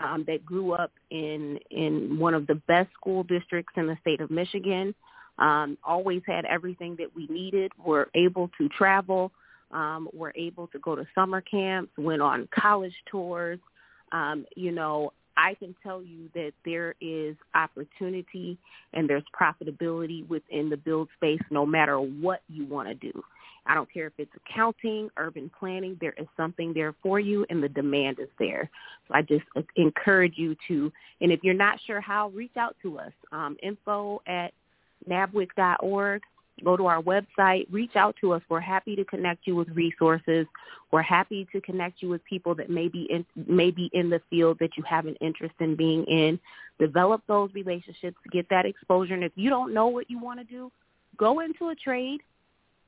um, 0.03 0.24
that 0.26 0.44
grew 0.44 0.72
up 0.72 0.92
in 1.11 1.59
in 1.70 2.18
one 2.18 2.34
of 2.34 2.47
the 2.47 2.55
best 2.55 2.92
school 2.92 3.22
districts 3.22 3.72
in 3.76 3.86
the 3.86 3.97
state 4.01 4.20
of 4.20 4.30
Michigan. 4.30 4.94
Um, 5.38 5.76
always 5.84 6.22
had 6.26 6.44
everything 6.47 6.97
that 6.99 7.14
we 7.14 7.26
needed. 7.28 7.72
Were 7.84 8.09
able 8.14 8.51
to 8.59 8.68
travel. 8.70 9.32
Um, 9.72 10.09
were 10.14 10.32
able 10.36 10.68
to 10.68 10.78
go 10.78 10.94
to 10.94 11.05
summer 11.14 11.40
camps. 11.40 11.92
Went 11.99 12.22
on 12.22 12.49
college 12.55 12.94
tours. 13.11 13.59
Um, 14.12 14.47
you 14.55 14.70
know, 14.70 15.12
I 15.36 15.55
can 15.55 15.74
tell 15.82 16.03
you 16.03 16.30
that 16.34 16.53
there 16.64 16.94
is 17.01 17.36
opportunity 17.55 18.57
and 18.94 19.09
there's 19.09 19.24
profitability 19.38 20.26
within 20.28 20.70
the 20.70 20.76
build 20.76 21.09
space 21.16 21.40
no 21.51 21.66
matter 21.66 21.99
what 21.99 22.40
you 22.49 22.64
want 22.64 22.88
to 22.88 22.94
do. 22.94 23.22
I 23.67 23.75
don't 23.75 23.93
care 23.93 24.07
if 24.07 24.12
it's 24.19 24.31
accounting, 24.37 25.11
urban 25.17 25.51
planning, 25.59 25.97
there 26.01 26.14
is 26.19 26.27
something 26.37 26.73
there 26.73 26.95
for 27.03 27.21
you 27.21 27.47
and 27.51 27.62
the 27.62 27.69
demand 27.69 28.19
is 28.21 28.29
there. 28.39 28.71
So 29.09 29.14
I 29.14 29.23
just 29.23 29.45
encourage 29.77 30.35
you 30.37 30.57
to, 30.69 30.93
and 31.21 31.33
if 31.33 31.41
you're 31.43 31.55
not 31.55 31.79
sure 31.87 32.01
how, 32.01 32.29
reach 32.31 32.57
out 32.57 32.77
to 32.83 32.99
us. 32.99 33.12
Um, 33.33 33.57
info 33.62 34.23
at 34.27 34.53
nabwic.org 35.09 36.23
go 36.64 36.77
to 36.77 36.87
our 36.87 37.03
website, 37.03 37.67
reach 37.71 37.97
out 37.97 38.17
to 38.21 38.33
us. 38.33 38.43
We're 38.49 38.61
happy 38.61 38.97
to 38.97 39.05
connect 39.05 39.47
you 39.47 39.57
with 39.57 39.69
resources. 39.71 40.47
We're 40.91 41.03
happy 41.03 41.47
to 41.53 41.61
connect 41.61 42.03
you 42.03 42.09
with 42.09 42.25
people 42.25 42.55
that 42.55 42.71
may 42.71 42.89
be 42.89 43.07
in, 43.11 43.27
may 43.47 43.71
be 43.71 43.91
in 43.93 44.09
the 44.09 44.21
field 44.31 44.59
that 44.61 44.71
you 44.77 44.83
have 44.85 45.07
an 45.07 45.17
interest 45.21 45.55
in 45.61 45.77
being 45.77 46.05
in. 46.05 46.39
Develop 46.79 47.23
those 47.27 47.51
relationships, 47.55 48.17
get 48.33 48.49
that 48.51 48.67
exposure. 48.67 49.14
And 49.14 49.25
if 49.25 49.33
you 49.35 49.51
don't 49.51 49.75
know 49.75 49.89
what 49.89 50.11
you 50.11 50.19
want 50.19 50.41
to 50.41 50.45
do, 50.45 50.71
go 51.17 51.41
into 51.41 51.69
a 51.69 51.75
trade. 51.75 52.21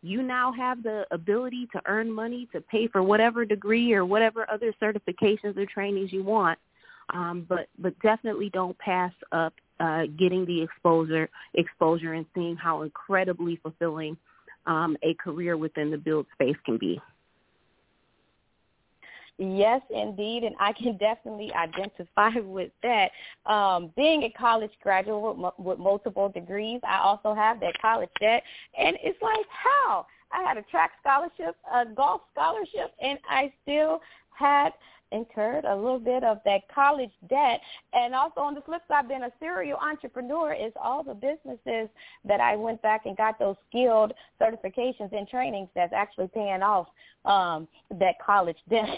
You 0.02 0.22
now 0.22 0.52
have 0.52 0.82
the 0.82 1.06
ability 1.10 1.68
to 1.72 1.82
earn 1.86 2.10
money 2.10 2.48
to 2.52 2.60
pay 2.60 2.86
for 2.86 3.02
whatever 3.02 3.44
degree 3.44 3.92
or 3.92 4.04
whatever 4.04 4.48
other 4.50 4.72
certifications 4.80 5.56
or 5.56 5.66
trainings 5.66 6.12
you 6.12 6.22
want. 6.22 6.58
Um, 7.12 7.46
but 7.48 7.68
but 7.78 7.98
definitely 8.00 8.50
don't 8.50 8.78
pass 8.78 9.12
up 9.32 9.54
uh, 9.80 10.02
getting 10.18 10.44
the 10.44 10.60
exposure 10.62 11.28
exposure 11.54 12.12
and 12.12 12.26
seeing 12.34 12.54
how 12.56 12.82
incredibly 12.82 13.56
fulfilling 13.56 14.16
um, 14.66 14.96
a 15.02 15.14
career 15.14 15.56
within 15.56 15.90
the 15.90 15.96
build 15.96 16.26
space 16.34 16.56
can 16.64 16.76
be. 16.76 17.00
Yes, 19.38 19.80
indeed, 19.90 20.42
and 20.42 20.54
I 20.58 20.72
can 20.72 20.96
definitely 20.98 21.52
identify 21.54 22.30
with 22.40 22.72
that. 22.82 23.10
Um, 23.46 23.92
being 23.96 24.24
a 24.24 24.30
college 24.30 24.72
graduate 24.82 25.36
with, 25.36 25.52
with 25.58 25.78
multiple 25.78 26.28
degrees, 26.28 26.80
I 26.86 27.00
also 27.00 27.34
have 27.34 27.60
that 27.60 27.80
college 27.80 28.10
debt, 28.20 28.42
and 28.78 28.96
it's 29.02 29.20
like 29.22 29.46
how 29.48 30.06
I 30.32 30.42
had 30.42 30.58
a 30.58 30.62
track 30.62 30.92
scholarship, 31.00 31.56
a 31.72 31.86
golf 31.86 32.22
scholarship, 32.32 32.92
and 33.00 33.18
I 33.28 33.52
still 33.62 34.00
had 34.36 34.70
incurred 35.12 35.64
a 35.64 35.74
little 35.74 35.98
bit 35.98 36.24
of 36.24 36.38
that 36.44 36.62
college 36.74 37.10
debt. 37.28 37.60
And 37.92 38.14
also 38.14 38.40
on 38.40 38.54
the 38.54 38.60
flip 38.60 38.82
side, 38.88 39.08
being 39.08 39.22
a 39.22 39.32
serial 39.40 39.78
entrepreneur 39.78 40.52
is 40.52 40.72
all 40.80 41.02
the 41.02 41.14
businesses 41.14 41.88
that 42.24 42.40
I 42.40 42.56
went 42.56 42.82
back 42.82 43.06
and 43.06 43.16
got 43.16 43.38
those 43.38 43.56
skilled 43.68 44.12
certifications 44.40 45.12
and 45.12 45.28
trainings 45.28 45.68
that's 45.74 45.92
actually 45.92 46.28
paying 46.28 46.62
off 46.62 46.88
um, 47.24 47.68
that 47.98 48.14
college 48.24 48.58
debt. 48.70 48.88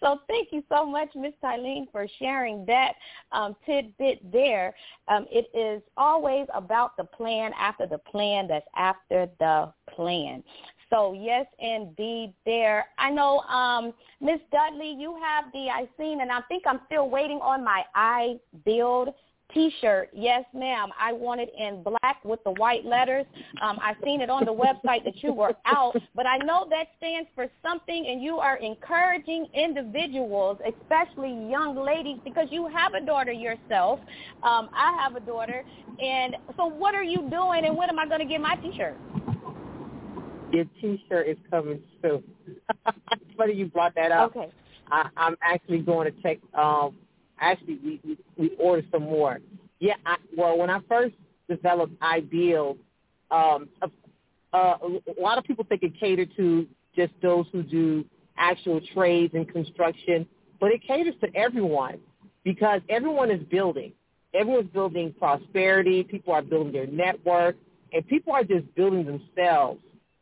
so 0.00 0.20
thank 0.28 0.48
you 0.52 0.62
so 0.68 0.84
much, 0.84 1.08
Ms. 1.14 1.32
Tylene, 1.42 1.90
for 1.90 2.06
sharing 2.18 2.64
that 2.66 2.92
um, 3.32 3.56
tidbit 3.66 4.30
there. 4.32 4.74
Um, 5.08 5.26
it 5.30 5.50
is 5.56 5.82
always 5.96 6.46
about 6.54 6.96
the 6.96 7.04
plan 7.04 7.52
after 7.58 7.86
the 7.86 7.98
plan 7.98 8.46
that's 8.48 8.66
after 8.76 9.28
the 9.38 9.72
plan. 9.94 10.42
So 10.90 11.12
yes, 11.12 11.46
indeed, 11.58 12.34
there. 12.44 12.86
I 12.98 13.10
know, 13.10 13.38
um, 13.40 13.94
Miss 14.20 14.40
Dudley, 14.50 14.96
you 14.98 15.16
have 15.22 15.44
the 15.52 15.70
I 15.70 15.88
seen, 15.96 16.20
and 16.20 16.30
I 16.32 16.40
think 16.48 16.64
I'm 16.66 16.80
still 16.86 17.08
waiting 17.08 17.38
on 17.38 17.64
my 17.64 17.84
I 17.94 18.40
build 18.64 19.14
T-shirt. 19.54 20.10
Yes, 20.12 20.44
ma'am. 20.54 20.90
I 21.00 21.12
want 21.12 21.40
it 21.40 21.52
in 21.58 21.82
black 21.82 22.24
with 22.24 22.42
the 22.44 22.52
white 22.52 22.84
letters. 22.84 23.26
Um, 23.62 23.78
I've 23.82 23.96
seen 24.04 24.20
it 24.20 24.30
on 24.30 24.44
the 24.44 24.52
website 24.52 25.04
that 25.04 25.22
you 25.22 25.32
were 25.32 25.54
out, 25.64 25.96
but 26.14 26.26
I 26.26 26.38
know 26.38 26.66
that 26.70 26.88
stands 26.98 27.28
for 27.34 27.46
something, 27.62 28.06
and 28.06 28.22
you 28.22 28.36
are 28.36 28.56
encouraging 28.58 29.46
individuals, 29.54 30.58
especially 30.66 31.30
young 31.50 31.76
ladies, 31.76 32.18
because 32.24 32.48
you 32.50 32.68
have 32.68 32.94
a 32.94 33.04
daughter 33.04 33.32
yourself. 33.32 34.00
Um, 34.42 34.70
I 34.72 34.96
have 35.00 35.16
a 35.16 35.20
daughter, 35.20 35.64
and 36.02 36.36
so 36.56 36.66
what 36.66 36.94
are 36.94 37.04
you 37.04 37.28
doing, 37.30 37.64
and 37.64 37.76
when 37.76 37.88
am 37.88 37.98
I 37.98 38.06
going 38.06 38.20
to 38.20 38.26
get 38.26 38.40
my 38.40 38.56
T-shirt? 38.56 38.96
Your 40.52 40.64
T-shirt 40.80 41.28
is 41.28 41.36
coming 41.50 41.80
soon. 42.02 42.22
it's 42.46 43.20
funny 43.36 43.54
you 43.54 43.66
brought 43.66 43.94
that 43.94 44.12
up. 44.12 44.36
Okay. 44.36 44.50
I, 44.90 45.08
I'm 45.16 45.36
actually 45.42 45.78
going 45.78 46.12
to 46.12 46.22
check. 46.22 46.38
Um, 46.54 46.96
actually, 47.40 47.78
we, 47.84 48.00
we 48.04 48.18
we 48.36 48.56
ordered 48.58 48.86
some 48.90 49.04
more. 49.04 49.38
Yeah. 49.78 49.94
I, 50.04 50.16
well, 50.36 50.58
when 50.58 50.70
I 50.70 50.80
first 50.88 51.14
developed 51.48 51.94
Ideal, 52.02 52.76
um, 53.30 53.68
uh, 54.52 54.76
a 54.82 55.20
lot 55.20 55.38
of 55.38 55.44
people 55.44 55.64
think 55.68 55.82
it 55.82 55.92
catered 55.98 56.30
to 56.36 56.66
just 56.96 57.12
those 57.22 57.46
who 57.52 57.62
do 57.62 58.04
actual 58.36 58.80
trades 58.94 59.34
and 59.34 59.48
construction, 59.50 60.26
but 60.58 60.72
it 60.72 60.82
caters 60.86 61.14
to 61.20 61.28
everyone 61.36 61.98
because 62.44 62.80
everyone 62.88 63.30
is 63.30 63.42
building. 63.50 63.92
Everyone's 64.34 64.70
building 64.70 65.14
prosperity. 65.18 66.02
People 66.04 66.32
are 66.32 66.42
building 66.42 66.72
their 66.72 66.86
network, 66.86 67.56
and 67.92 68.06
people 68.06 68.32
are 68.32 68.44
just 68.44 68.72
building 68.74 69.04
themselves. 69.04 69.80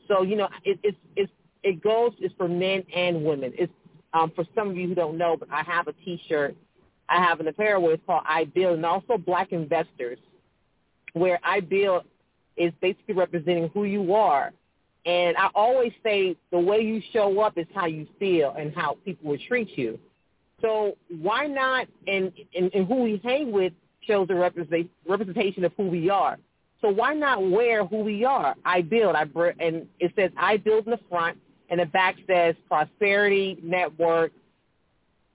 So 0.08 0.22
you 0.22 0.36
know, 0.36 0.48
it, 0.64 0.78
it's 0.82 0.98
it's 1.16 1.32
it 1.62 1.82
goes 1.82 2.12
is 2.20 2.32
for 2.36 2.48
men 2.48 2.82
and 2.94 3.24
women. 3.24 3.52
It's 3.56 3.72
um, 4.14 4.32
for 4.34 4.44
some 4.54 4.70
of 4.70 4.76
you 4.76 4.88
who 4.88 4.94
don't 4.94 5.18
know, 5.18 5.36
but 5.36 5.48
I 5.52 5.62
have 5.62 5.86
a 5.86 5.92
T-shirt. 5.92 6.56
I 7.08 7.22
have 7.22 7.40
an 7.40 7.48
apparel 7.48 7.82
where 7.82 7.94
it's 7.94 8.02
called 8.06 8.22
I 8.26 8.44
Build, 8.44 8.76
and 8.76 8.86
also 8.86 9.18
Black 9.18 9.52
Investors, 9.52 10.18
where 11.12 11.38
I 11.42 11.60
Build 11.60 12.04
is 12.56 12.72
basically 12.80 13.14
representing 13.14 13.70
who 13.72 13.84
you 13.84 14.14
are. 14.14 14.52
And 15.06 15.36
I 15.36 15.48
always 15.54 15.92
say 16.02 16.36
the 16.50 16.58
way 16.58 16.80
you 16.80 17.00
show 17.12 17.40
up 17.40 17.56
is 17.56 17.66
how 17.74 17.86
you 17.86 18.06
feel 18.18 18.54
and 18.58 18.74
how 18.74 18.98
people 19.04 19.30
will 19.30 19.38
treat 19.46 19.76
you. 19.76 19.98
So 20.60 20.96
why 21.08 21.46
not? 21.46 21.86
And 22.06 22.32
and, 22.54 22.70
and 22.74 22.86
who 22.86 23.02
we 23.02 23.20
hang 23.24 23.52
with 23.52 23.72
shows 24.00 24.28
a 24.30 24.34
representation 24.34 25.64
of 25.64 25.72
who 25.76 25.88
we 25.88 26.10
are. 26.10 26.38
So 26.80 26.88
why 26.88 27.14
not 27.14 27.50
wear 27.50 27.84
who 27.84 27.98
we 27.98 28.24
are? 28.24 28.54
I 28.64 28.82
build. 28.82 29.16
I 29.16 29.24
br- 29.24 29.50
and 29.58 29.86
it 29.98 30.12
says 30.16 30.30
I 30.36 30.58
build 30.58 30.86
in 30.86 30.92
the 30.92 31.00
front, 31.08 31.38
and 31.70 31.80
the 31.80 31.86
back 31.86 32.16
says 32.26 32.54
prosperity 32.68 33.58
network, 33.62 34.32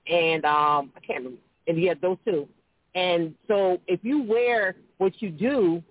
and 0.08 0.46
um, 0.46 0.92
I 0.96 1.00
can't 1.06 1.20
remember. 1.20 1.42
And 1.68 1.82
yeah, 1.82 1.94
those 2.02 2.18
two. 2.26 2.48
And 2.96 3.34
so 3.48 3.80
if 3.88 4.00
you 4.04 4.24
wear 4.24 4.76
what 4.98 5.22
you 5.22 5.30
do, 5.30 5.84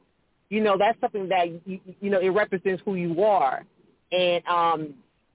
you 0.48 0.60
know 0.60 0.76
that's 0.78 1.00
something 1.00 1.28
that 1.28 1.48
you, 1.66 1.80
you 2.00 2.10
know 2.10 2.20
it 2.20 2.28
represents 2.28 2.82
who 2.84 2.94
you 2.94 3.22
are, 3.22 3.64
and 4.10 4.46
um, 4.46 4.94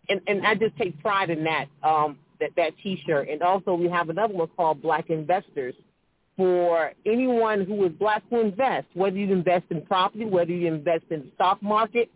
and 0.10 0.22
and 0.28 0.46
I 0.46 0.56
just 0.56 0.76
take 0.78 1.00
pride 1.02 1.30
in 1.30 1.44
that 1.44 1.68
um 1.84 2.18
that 2.40 2.52
that 2.56 2.74
T-shirt. 2.82 3.30
And 3.30 3.42
also 3.42 3.74
we 3.74 3.90
have 3.90 4.10
another 4.10 4.34
one 4.34 4.48
called 4.56 4.82
Black 4.82 5.10
Investors 5.10 5.76
for 6.38 6.94
anyone 7.06 7.66
who 7.66 7.84
is 7.86 7.92
black 7.94 8.30
to 8.30 8.40
invest, 8.40 8.86
whether 8.94 9.18
you 9.18 9.34
invest 9.34 9.66
in 9.72 9.82
property, 9.82 10.24
whether 10.24 10.52
you 10.52 10.68
invest 10.68 11.06
in 11.10 11.22
the 11.22 11.32
stock 11.34 11.62
market, 11.64 12.12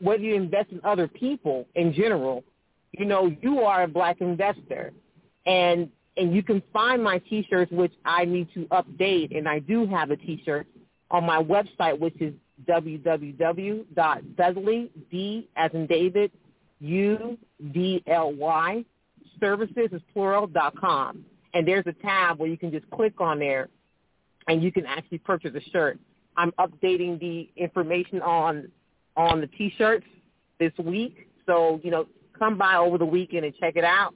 whether 0.00 0.22
you 0.22 0.34
invest 0.34 0.70
in 0.70 0.78
other 0.84 1.08
people 1.08 1.66
in 1.74 1.94
general, 1.94 2.44
you 2.92 3.06
know, 3.06 3.34
you 3.40 3.60
are 3.60 3.84
a 3.84 3.88
black 3.88 4.20
investor. 4.20 4.92
And 5.46 5.88
and 6.18 6.34
you 6.34 6.42
can 6.42 6.62
find 6.74 7.02
my 7.02 7.16
t-shirts, 7.18 7.72
which 7.72 7.94
I 8.04 8.26
need 8.26 8.52
to 8.52 8.66
update, 8.66 9.34
and 9.34 9.48
I 9.48 9.60
do 9.60 9.86
have 9.86 10.10
a 10.10 10.16
t-shirt 10.16 10.66
on 11.10 11.24
my 11.24 11.42
website, 11.42 11.98
which 11.98 12.20
is 12.20 12.34
www.dudley, 12.68 13.80
D 15.10 15.48
as 15.56 15.70
in 15.72 15.86
David, 15.86 16.30
U-D-L-Y, 16.80 18.84
services 19.40 19.88
is 19.90 20.02
plural, 20.12 20.46
dot 20.46 20.76
com 20.78 21.24
and 21.54 21.66
there's 21.66 21.86
a 21.86 21.92
tab 21.92 22.38
where 22.38 22.48
you 22.48 22.56
can 22.56 22.70
just 22.70 22.88
click 22.90 23.20
on 23.20 23.38
there 23.38 23.68
and 24.48 24.62
you 24.62 24.72
can 24.72 24.86
actually 24.86 25.18
purchase 25.18 25.52
a 25.54 25.70
shirt. 25.70 25.98
I'm 26.36 26.52
updating 26.52 27.20
the 27.20 27.48
information 27.56 28.22
on 28.22 28.68
on 29.16 29.40
the 29.40 29.46
t-shirts 29.46 30.06
this 30.58 30.72
week. 30.82 31.28
So, 31.46 31.80
you 31.82 31.90
know, 31.90 32.06
come 32.38 32.56
by 32.56 32.76
over 32.76 32.96
the 32.96 33.04
weekend 33.04 33.44
and 33.44 33.54
check 33.56 33.76
it 33.76 33.84
out 33.84 34.14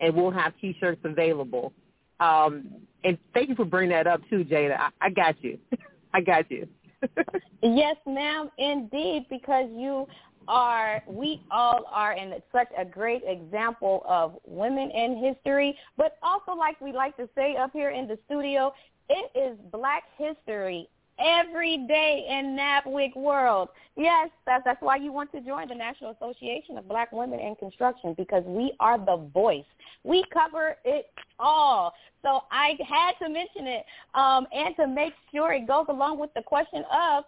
and 0.00 0.14
we'll 0.14 0.30
have 0.30 0.52
t-shirts 0.60 1.00
available. 1.04 1.72
Um, 2.20 2.68
and 3.02 3.18
thank 3.34 3.48
you 3.48 3.54
for 3.54 3.64
bringing 3.64 3.90
that 3.90 4.06
up 4.06 4.20
too, 4.30 4.44
Jada. 4.44 4.76
I, 4.78 4.90
I 5.00 5.10
got 5.10 5.42
you. 5.42 5.58
I 6.14 6.20
got 6.20 6.50
you. 6.50 6.68
yes, 7.62 7.96
ma'am, 8.06 8.50
indeed, 8.58 9.26
because 9.28 9.68
you 9.74 10.06
are 10.48 11.02
we 11.06 11.42
all 11.50 11.84
are 11.90 12.12
in 12.12 12.34
such 12.52 12.68
a 12.78 12.84
great 12.84 13.22
example 13.26 14.04
of 14.08 14.36
women 14.46 14.90
in 14.90 15.16
history, 15.16 15.76
but 15.96 16.18
also 16.22 16.52
like 16.52 16.80
we 16.80 16.92
like 16.92 17.16
to 17.16 17.28
say 17.34 17.56
up 17.56 17.72
here 17.72 17.90
in 17.90 18.06
the 18.06 18.18
studio, 18.26 18.72
it 19.08 19.30
is 19.34 19.56
Black 19.70 20.04
History 20.16 20.88
every 21.18 21.86
day 21.86 22.26
in 22.28 22.56
NABWIC 22.56 23.16
world. 23.16 23.68
Yes, 23.96 24.28
that's 24.44 24.64
that's 24.64 24.82
why 24.82 24.96
you 24.96 25.12
want 25.12 25.32
to 25.32 25.40
join 25.40 25.68
the 25.68 25.74
National 25.74 26.10
Association 26.10 26.76
of 26.76 26.88
Black 26.88 27.12
Women 27.12 27.40
in 27.40 27.54
Construction 27.56 28.14
because 28.16 28.42
we 28.44 28.72
are 28.80 28.98
the 28.98 29.28
voice. 29.32 29.64
We 30.04 30.24
cover 30.32 30.76
it 30.84 31.10
all. 31.38 31.94
So 32.22 32.42
I 32.50 32.74
had 32.86 33.12
to 33.24 33.32
mention 33.32 33.66
it 33.66 33.84
um, 34.14 34.46
and 34.52 34.74
to 34.76 34.86
make 34.86 35.12
sure 35.32 35.52
it 35.52 35.66
goes 35.66 35.86
along 35.88 36.18
with 36.18 36.30
the 36.34 36.42
question 36.42 36.84
of 36.92 37.24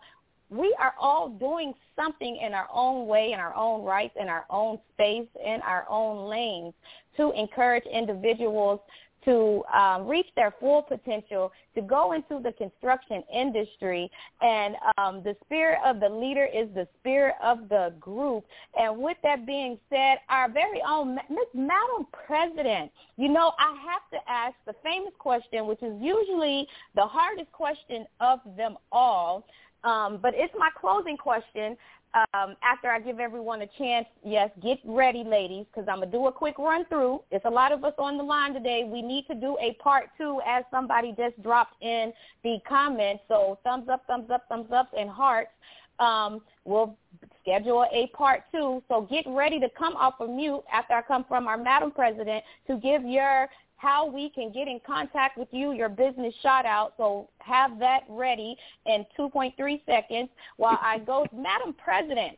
we 0.50 0.74
are 0.78 0.94
all 0.98 1.28
doing 1.28 1.74
something 1.96 2.36
in 2.36 2.54
our 2.54 2.68
own 2.72 3.06
way, 3.06 3.32
in 3.32 3.40
our 3.40 3.54
own 3.54 3.84
rights, 3.84 4.14
in 4.20 4.28
our 4.28 4.44
own 4.50 4.78
space, 4.94 5.28
in 5.44 5.60
our 5.62 5.86
own 5.88 6.28
lanes 6.28 6.74
to 7.16 7.32
encourage 7.32 7.84
individuals 7.84 8.80
to 9.24 9.62
um, 9.74 10.06
reach 10.06 10.26
their 10.36 10.54
full 10.58 10.80
potential, 10.80 11.52
to 11.74 11.82
go 11.82 12.12
into 12.12 12.40
the 12.42 12.52
construction 12.52 13.22
industry. 13.32 14.10
And 14.40 14.76
um, 14.96 15.22
the 15.22 15.36
spirit 15.44 15.78
of 15.84 16.00
the 16.00 16.08
leader 16.08 16.46
is 16.46 16.68
the 16.74 16.88
spirit 16.98 17.34
of 17.42 17.68
the 17.68 17.92
group. 18.00 18.44
And 18.78 18.98
with 18.98 19.16
that 19.24 19.44
being 19.44 19.78
said, 19.90 20.18
our 20.28 20.50
very 20.50 20.80
own 20.86 21.16
Miss 21.28 21.48
Madam 21.52 22.06
President, 22.26 22.90
you 23.16 23.28
know, 23.28 23.52
I 23.58 23.76
have 23.90 24.08
to 24.12 24.30
ask 24.30 24.54
the 24.66 24.74
famous 24.82 25.12
question, 25.18 25.66
which 25.66 25.82
is 25.82 25.94
usually 26.00 26.66
the 26.94 27.04
hardest 27.04 27.52
question 27.52 28.06
of 28.20 28.38
them 28.56 28.76
all. 28.92 29.44
Um, 29.84 30.18
but 30.20 30.34
it's 30.36 30.52
my 30.58 30.70
closing 30.78 31.16
question 31.16 31.76
um, 32.14 32.56
after 32.62 32.88
I 32.88 33.00
give 33.00 33.20
everyone 33.20 33.62
a 33.62 33.66
chance, 33.78 34.06
yes, 34.24 34.50
get 34.62 34.78
ready, 34.84 35.24
ladies, 35.24 35.66
because 35.70 35.88
I'm 35.88 35.98
going 35.98 36.10
to 36.10 36.16
do 36.16 36.26
a 36.26 36.32
quick 36.32 36.58
run 36.58 36.84
through. 36.86 37.20
It's 37.30 37.44
a 37.44 37.50
lot 37.50 37.70
of 37.70 37.84
us 37.84 37.92
on 37.98 38.16
the 38.16 38.24
line 38.24 38.54
today. 38.54 38.88
We 38.90 39.02
need 39.02 39.26
to 39.26 39.34
do 39.34 39.56
a 39.60 39.74
part 39.74 40.10
two 40.16 40.40
as 40.46 40.64
somebody 40.70 41.14
just 41.16 41.40
dropped 41.42 41.80
in 41.82 42.12
the 42.42 42.58
comments. 42.66 43.24
So 43.28 43.58
thumbs 43.62 43.88
up, 43.88 44.06
thumbs 44.06 44.30
up, 44.30 44.46
thumbs 44.48 44.72
up, 44.72 44.90
and 44.98 45.10
hearts. 45.10 45.50
Um, 45.98 46.40
we'll 46.64 46.96
schedule 47.42 47.84
a 47.92 48.06
part 48.16 48.44
two. 48.52 48.82
So 48.88 49.02
get 49.02 49.24
ready 49.28 49.60
to 49.60 49.68
come 49.76 49.94
off 49.96 50.14
of 50.20 50.30
mute 50.30 50.62
after 50.72 50.94
I 50.94 51.02
come 51.02 51.24
from 51.28 51.46
our 51.46 51.58
Madam 51.58 51.90
President 51.90 52.42
to 52.68 52.76
give 52.76 53.04
your 53.04 53.48
how 53.78 54.06
we 54.06 54.28
can 54.30 54.52
get 54.52 54.68
in 54.68 54.80
contact 54.86 55.38
with 55.38 55.48
you, 55.50 55.72
your 55.72 55.88
business 55.88 56.34
shout 56.42 56.66
out. 56.66 56.94
So 56.96 57.28
have 57.38 57.78
that 57.78 58.00
ready 58.08 58.56
in 58.86 59.06
2.3 59.18 59.80
seconds 59.86 60.28
while 60.56 60.78
I 60.82 60.98
go, 60.98 61.26
Madam 61.34 61.74
President, 61.82 62.36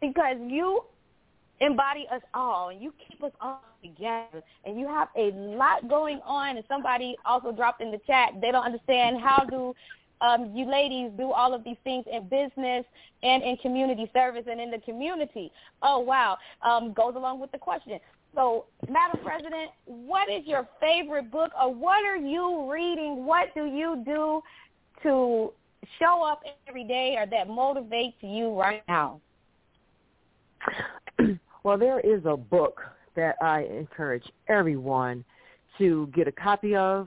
because 0.00 0.36
you 0.40 0.84
embody 1.60 2.06
us 2.10 2.22
all 2.32 2.70
and 2.70 2.80
you 2.80 2.92
keep 3.06 3.22
us 3.22 3.32
all 3.40 3.62
together 3.82 4.42
and 4.64 4.78
you 4.78 4.86
have 4.86 5.08
a 5.16 5.30
lot 5.32 5.86
going 5.88 6.20
on 6.24 6.56
and 6.56 6.64
somebody 6.68 7.16
also 7.26 7.52
dropped 7.52 7.82
in 7.82 7.90
the 7.90 8.00
chat 8.06 8.30
they 8.40 8.50
don't 8.50 8.64
understand 8.64 9.20
how 9.20 9.44
do 9.44 9.74
um, 10.20 10.52
you 10.54 10.70
ladies 10.70 11.10
do 11.16 11.32
all 11.32 11.54
of 11.54 11.64
these 11.64 11.76
things 11.84 12.04
in 12.10 12.24
business 12.28 12.84
and 13.22 13.42
in 13.42 13.56
community 13.58 14.10
service 14.12 14.44
and 14.50 14.60
in 14.60 14.70
the 14.70 14.78
community. 14.78 15.50
Oh, 15.82 15.98
wow. 15.98 16.36
Um, 16.62 16.92
goes 16.92 17.14
along 17.16 17.40
with 17.40 17.52
the 17.52 17.58
question. 17.58 17.98
So, 18.34 18.66
Madam 18.88 19.20
President, 19.24 19.70
what 19.86 20.30
is 20.30 20.46
your 20.46 20.68
favorite 20.80 21.30
book 21.30 21.50
or 21.60 21.74
what 21.74 22.04
are 22.04 22.16
you 22.16 22.70
reading? 22.70 23.24
What 23.24 23.48
do 23.54 23.64
you 23.64 24.02
do 24.04 24.40
to 25.02 25.52
show 25.98 26.22
up 26.24 26.42
every 26.68 26.84
day 26.84 27.16
or 27.18 27.26
that 27.26 27.48
motivates 27.48 28.14
you 28.20 28.58
right 28.58 28.82
now? 28.88 29.20
Well, 31.62 31.76
there 31.76 32.00
is 32.00 32.22
a 32.24 32.38
book 32.38 32.80
that 33.16 33.36
I 33.42 33.64
encourage 33.64 34.24
everyone 34.48 35.26
to 35.76 36.10
get 36.14 36.26
a 36.26 36.32
copy 36.32 36.74
of, 36.74 37.06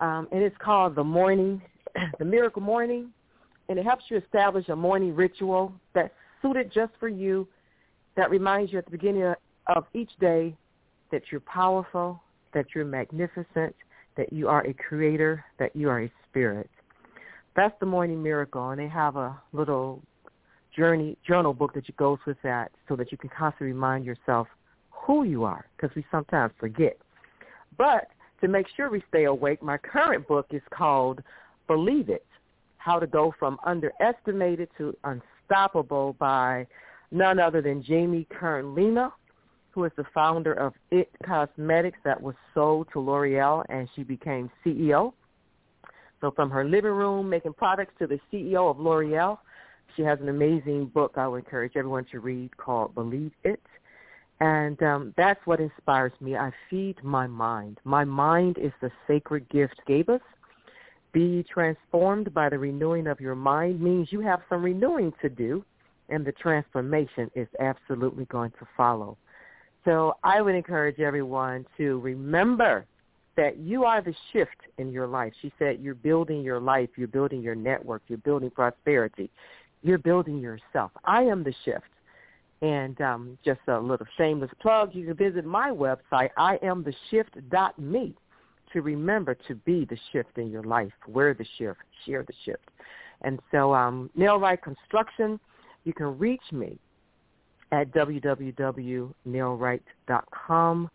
um, 0.00 0.28
and 0.32 0.42
it's 0.42 0.56
called 0.58 0.94
The 0.94 1.04
Morning, 1.04 1.62
The 2.18 2.24
Miracle 2.26 2.60
Morning, 2.60 3.10
and 3.70 3.78
it 3.78 3.86
helps 3.86 4.04
you 4.08 4.18
establish 4.18 4.68
a 4.68 4.76
morning 4.76 5.14
ritual 5.14 5.72
that's 5.94 6.12
suited 6.42 6.70
just 6.70 6.92
for 7.00 7.08
you, 7.08 7.48
that 8.16 8.30
reminds 8.30 8.70
you 8.70 8.78
at 8.78 8.84
the 8.84 8.90
beginning 8.90 9.34
of 9.74 9.84
each 9.94 10.10
day 10.20 10.54
that 11.12 11.22
you're 11.30 11.40
powerful, 11.40 12.20
that 12.52 12.66
you're 12.74 12.84
magnificent, 12.84 13.74
that 14.16 14.32
you 14.32 14.48
are 14.48 14.66
a 14.66 14.74
creator, 14.74 15.44
that 15.58 15.74
you 15.74 15.88
are 15.88 16.02
a 16.02 16.12
spirit. 16.28 16.68
That's 17.56 17.74
the 17.80 17.86
morning 17.86 18.22
miracle, 18.22 18.70
and 18.70 18.80
they 18.80 18.88
have 18.88 19.16
a 19.16 19.40
little 19.52 20.02
journey 20.76 21.16
journal 21.26 21.52
book 21.52 21.74
that 21.74 21.88
you 21.88 21.94
goes 21.96 22.18
with 22.26 22.36
that, 22.42 22.70
so 22.88 22.96
that 22.96 23.10
you 23.10 23.18
can 23.18 23.30
constantly 23.36 23.72
remind 23.72 24.04
yourself 24.04 24.46
who 24.90 25.24
you 25.24 25.44
are, 25.44 25.66
because 25.76 25.94
we 25.96 26.04
sometimes 26.10 26.52
forget. 26.58 26.96
But 27.76 28.08
to 28.40 28.48
make 28.48 28.66
sure 28.76 28.90
we 28.90 29.02
stay 29.08 29.24
awake, 29.24 29.62
my 29.62 29.78
current 29.78 30.28
book 30.28 30.46
is 30.50 30.62
called 30.70 31.22
Believe 31.66 32.08
It: 32.08 32.26
How 32.78 32.98
to 32.98 33.06
Go 33.06 33.34
from 33.38 33.58
Underestimated 33.64 34.68
to 34.78 34.96
Unstoppable 35.04 36.14
by 36.18 36.66
none 37.10 37.38
other 37.40 37.60
than 37.60 37.82
Jamie 37.82 38.26
Kern 38.30 38.74
Lima 38.74 39.12
is 39.84 39.92
the 39.96 40.04
founder 40.14 40.52
of 40.52 40.74
It 40.90 41.10
Cosmetics 41.24 41.98
that 42.04 42.20
was 42.20 42.34
sold 42.54 42.88
to 42.92 43.00
L'Oreal 43.00 43.64
and 43.68 43.88
she 43.94 44.02
became 44.02 44.50
CEO. 44.64 45.12
So 46.20 46.30
from 46.30 46.50
her 46.50 46.64
living 46.64 46.92
room 46.92 47.28
making 47.28 47.54
products 47.54 47.94
to 47.98 48.06
the 48.06 48.20
CEO 48.32 48.70
of 48.70 48.78
L'Oreal, 48.78 49.38
she 49.96 50.02
has 50.02 50.20
an 50.20 50.28
amazing 50.28 50.86
book 50.86 51.14
I 51.16 51.26
would 51.26 51.44
encourage 51.44 51.72
everyone 51.76 52.04
to 52.12 52.20
read 52.20 52.56
called 52.56 52.94
Believe 52.94 53.32
It. 53.44 53.60
And 54.40 54.82
um, 54.82 55.14
that's 55.16 55.40
what 55.46 55.60
inspires 55.60 56.12
me. 56.20 56.36
I 56.36 56.50
feed 56.70 56.96
my 57.02 57.26
mind. 57.26 57.78
My 57.84 58.04
mind 58.04 58.56
is 58.58 58.72
the 58.80 58.90
sacred 59.06 59.48
gift 59.50 59.80
gave 59.86 60.08
us. 60.08 60.22
Be 61.12 61.44
transformed 61.52 62.32
by 62.32 62.48
the 62.48 62.58
renewing 62.58 63.06
of 63.06 63.20
your 63.20 63.34
mind 63.34 63.80
means 63.80 64.12
you 64.12 64.20
have 64.20 64.40
some 64.48 64.62
renewing 64.62 65.12
to 65.20 65.28
do, 65.28 65.64
and 66.08 66.24
the 66.24 66.32
transformation 66.32 67.30
is 67.34 67.48
absolutely 67.58 68.26
going 68.26 68.52
to 68.52 68.66
follow. 68.76 69.18
So 69.84 70.14
I 70.22 70.40
would 70.42 70.54
encourage 70.54 71.00
everyone 71.00 71.66
to 71.78 71.98
remember 72.00 72.86
that 73.36 73.58
you 73.58 73.84
are 73.84 74.02
the 74.02 74.14
shift 74.32 74.56
in 74.78 74.90
your 74.90 75.06
life. 75.06 75.32
She 75.40 75.52
said 75.58 75.78
you're 75.80 75.94
building 75.94 76.42
your 76.42 76.60
life, 76.60 76.90
you're 76.96 77.08
building 77.08 77.40
your 77.40 77.54
network, 77.54 78.02
you're 78.06 78.18
building 78.18 78.50
prosperity, 78.50 79.30
you're 79.82 79.98
building 79.98 80.38
yourself. 80.38 80.90
I 81.04 81.22
am 81.22 81.42
the 81.42 81.54
shift. 81.64 81.84
And 82.62 83.00
um, 83.00 83.38
just 83.42 83.60
a 83.68 83.80
little 83.80 84.06
shameless 84.18 84.50
plug, 84.60 84.94
you 84.94 85.06
can 85.06 85.16
visit 85.16 85.46
my 85.46 85.70
website, 85.70 86.28
iamtheshift.me, 86.38 88.14
to 88.74 88.82
remember 88.82 89.34
to 89.48 89.54
be 89.54 89.86
the 89.86 89.96
shift 90.12 90.36
in 90.36 90.50
your 90.50 90.64
life. 90.64 90.92
Wear 91.08 91.32
the 91.32 91.46
shift, 91.56 91.80
share 92.04 92.22
the 92.22 92.34
shift. 92.44 92.68
And 93.22 93.40
so 93.50 93.74
um, 93.74 94.10
Nail 94.14 94.38
Rite 94.38 94.62
Construction, 94.62 95.40
you 95.84 95.94
can 95.94 96.18
reach 96.18 96.42
me 96.52 96.78
at 97.72 97.90
www.nailright.com, 97.92 100.90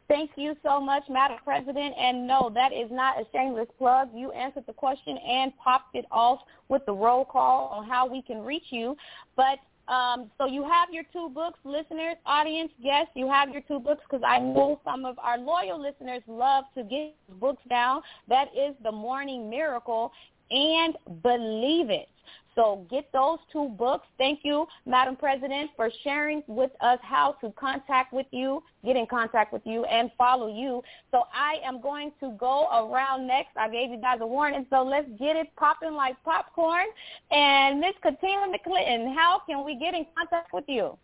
Thank 0.07 0.31
you 0.35 0.55
so 0.63 0.79
much, 0.79 1.03
Madam 1.09 1.37
President. 1.43 1.95
And 1.97 2.27
no, 2.27 2.51
that 2.53 2.71
is 2.73 2.89
not 2.91 3.19
a 3.19 3.25
shameless 3.31 3.67
plug. 3.77 4.09
You 4.13 4.31
answered 4.31 4.65
the 4.67 4.73
question 4.73 5.17
and 5.17 5.55
popped 5.57 5.95
it 5.95 6.05
off 6.11 6.39
with 6.67 6.85
the 6.85 6.93
roll 6.93 7.25
call 7.25 7.67
on 7.67 7.87
how 7.87 8.07
we 8.07 8.21
can 8.21 8.43
reach 8.43 8.71
you. 8.71 8.95
But 9.35 9.59
um, 9.89 10.29
so 10.37 10.45
you 10.45 10.63
have 10.63 10.89
your 10.91 11.03
two 11.11 11.29
books, 11.29 11.57
listeners, 11.63 12.15
audience, 12.25 12.71
guests. 12.83 13.11
You 13.15 13.29
have 13.29 13.49
your 13.49 13.61
two 13.67 13.79
books 13.79 14.01
because 14.09 14.23
I 14.25 14.37
know 14.39 14.79
some 14.85 15.03
of 15.03 15.17
our 15.19 15.37
loyal 15.37 15.81
listeners 15.81 16.21
love 16.27 16.65
to 16.75 16.83
get 16.83 17.15
books 17.39 17.63
down. 17.69 18.01
That 18.27 18.49
is 18.55 18.75
The 18.83 18.91
Morning 18.91 19.49
Miracle 19.49 20.11
and 20.51 20.97
Believe 21.21 21.89
It. 21.89 22.09
So 22.55 22.85
get 22.89 23.09
those 23.13 23.37
two 23.53 23.69
books. 23.69 24.05
Thank 24.17 24.41
you, 24.43 24.67
Madam 24.85 25.15
President, 25.15 25.71
for 25.77 25.89
sharing 26.03 26.43
with 26.47 26.71
us 26.81 26.99
how 27.01 27.37
to 27.39 27.51
contact 27.51 28.11
with 28.11 28.25
you, 28.31 28.61
get 28.83 28.97
in 28.97 29.07
contact 29.07 29.53
with 29.53 29.61
you, 29.65 29.85
and 29.85 30.11
follow 30.17 30.53
you. 30.53 30.83
So 31.11 31.23
I 31.33 31.55
am 31.63 31.79
going 31.79 32.11
to 32.19 32.31
go 32.37 32.67
around 32.67 33.27
next. 33.27 33.51
I 33.55 33.69
gave 33.69 33.91
you 33.91 33.97
guys 34.01 34.17
a 34.19 34.27
warning, 34.27 34.65
so 34.69 34.83
let's 34.83 35.07
get 35.17 35.37
it 35.37 35.47
popping 35.55 35.93
like 35.93 36.21
popcorn. 36.25 36.87
And 37.31 37.79
Miss 37.79 37.93
Katina 38.03 38.47
McClinton, 38.47 39.15
how 39.15 39.41
can 39.47 39.63
we 39.63 39.75
get 39.79 39.93
in 39.93 40.05
contact 40.17 40.53
with 40.53 40.65
you? 40.67 40.97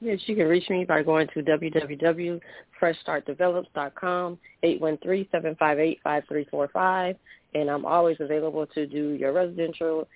Yes, 0.00 0.20
you 0.26 0.36
can 0.36 0.48
reach 0.48 0.68
me 0.68 0.84
by 0.84 1.02
going 1.02 1.28
to 1.34 1.42
www.freshstartdevelops.com, 1.42 4.38
813-758-5345 4.64 7.16
and 7.54 7.70
I'm 7.70 7.84
always 7.84 8.16
available 8.20 8.66
to 8.66 8.86
do 8.86 9.10
your 9.10 9.32
residential 9.32 10.08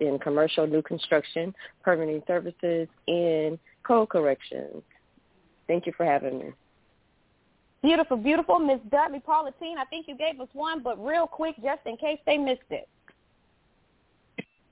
and 0.00 0.20
commercial 0.20 0.66
new 0.66 0.82
construction, 0.82 1.54
permitting 1.82 2.22
services, 2.26 2.86
and 3.08 3.58
code 3.82 4.10
corrections. 4.10 4.82
Thank 5.66 5.86
you 5.86 5.92
for 5.96 6.06
having 6.06 6.38
me. 6.38 6.46
Beautiful, 7.82 8.18
beautiful. 8.18 8.58
Miss 8.58 8.78
Dudley 8.90 9.20
Paulatine, 9.20 9.78
I 9.78 9.84
think 9.88 10.06
you 10.06 10.16
gave 10.16 10.38
us 10.40 10.48
one, 10.52 10.82
but 10.82 11.02
real 11.04 11.26
quick, 11.26 11.56
just 11.62 11.80
in 11.86 11.96
case 11.96 12.18
they 12.26 12.36
missed 12.36 12.60
it. 12.70 12.88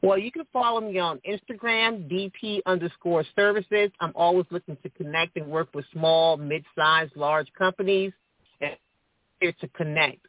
Well, 0.01 0.19
you 0.19 0.31
can 0.31 0.45
follow 0.53 0.81
me 0.81 0.97
on 0.99 1.21
Instagram, 1.29 2.09
DP 2.11 2.61
underscore 2.67 3.25
services. 3.35 3.91
I'm 4.01 4.13
always 4.15 4.47
looking 4.51 4.77
to 4.83 4.91
connect 4.91 5.37
and 5.37 5.49
work 5.49 5.69
with 5.75 5.85
small, 5.93 6.37
mid-sized, 6.37 7.17
large 7.17 7.49
companies 7.59 8.13
and 8.61 8.77
here 9.41 9.53
to 9.61 9.67
connect. 9.69 10.25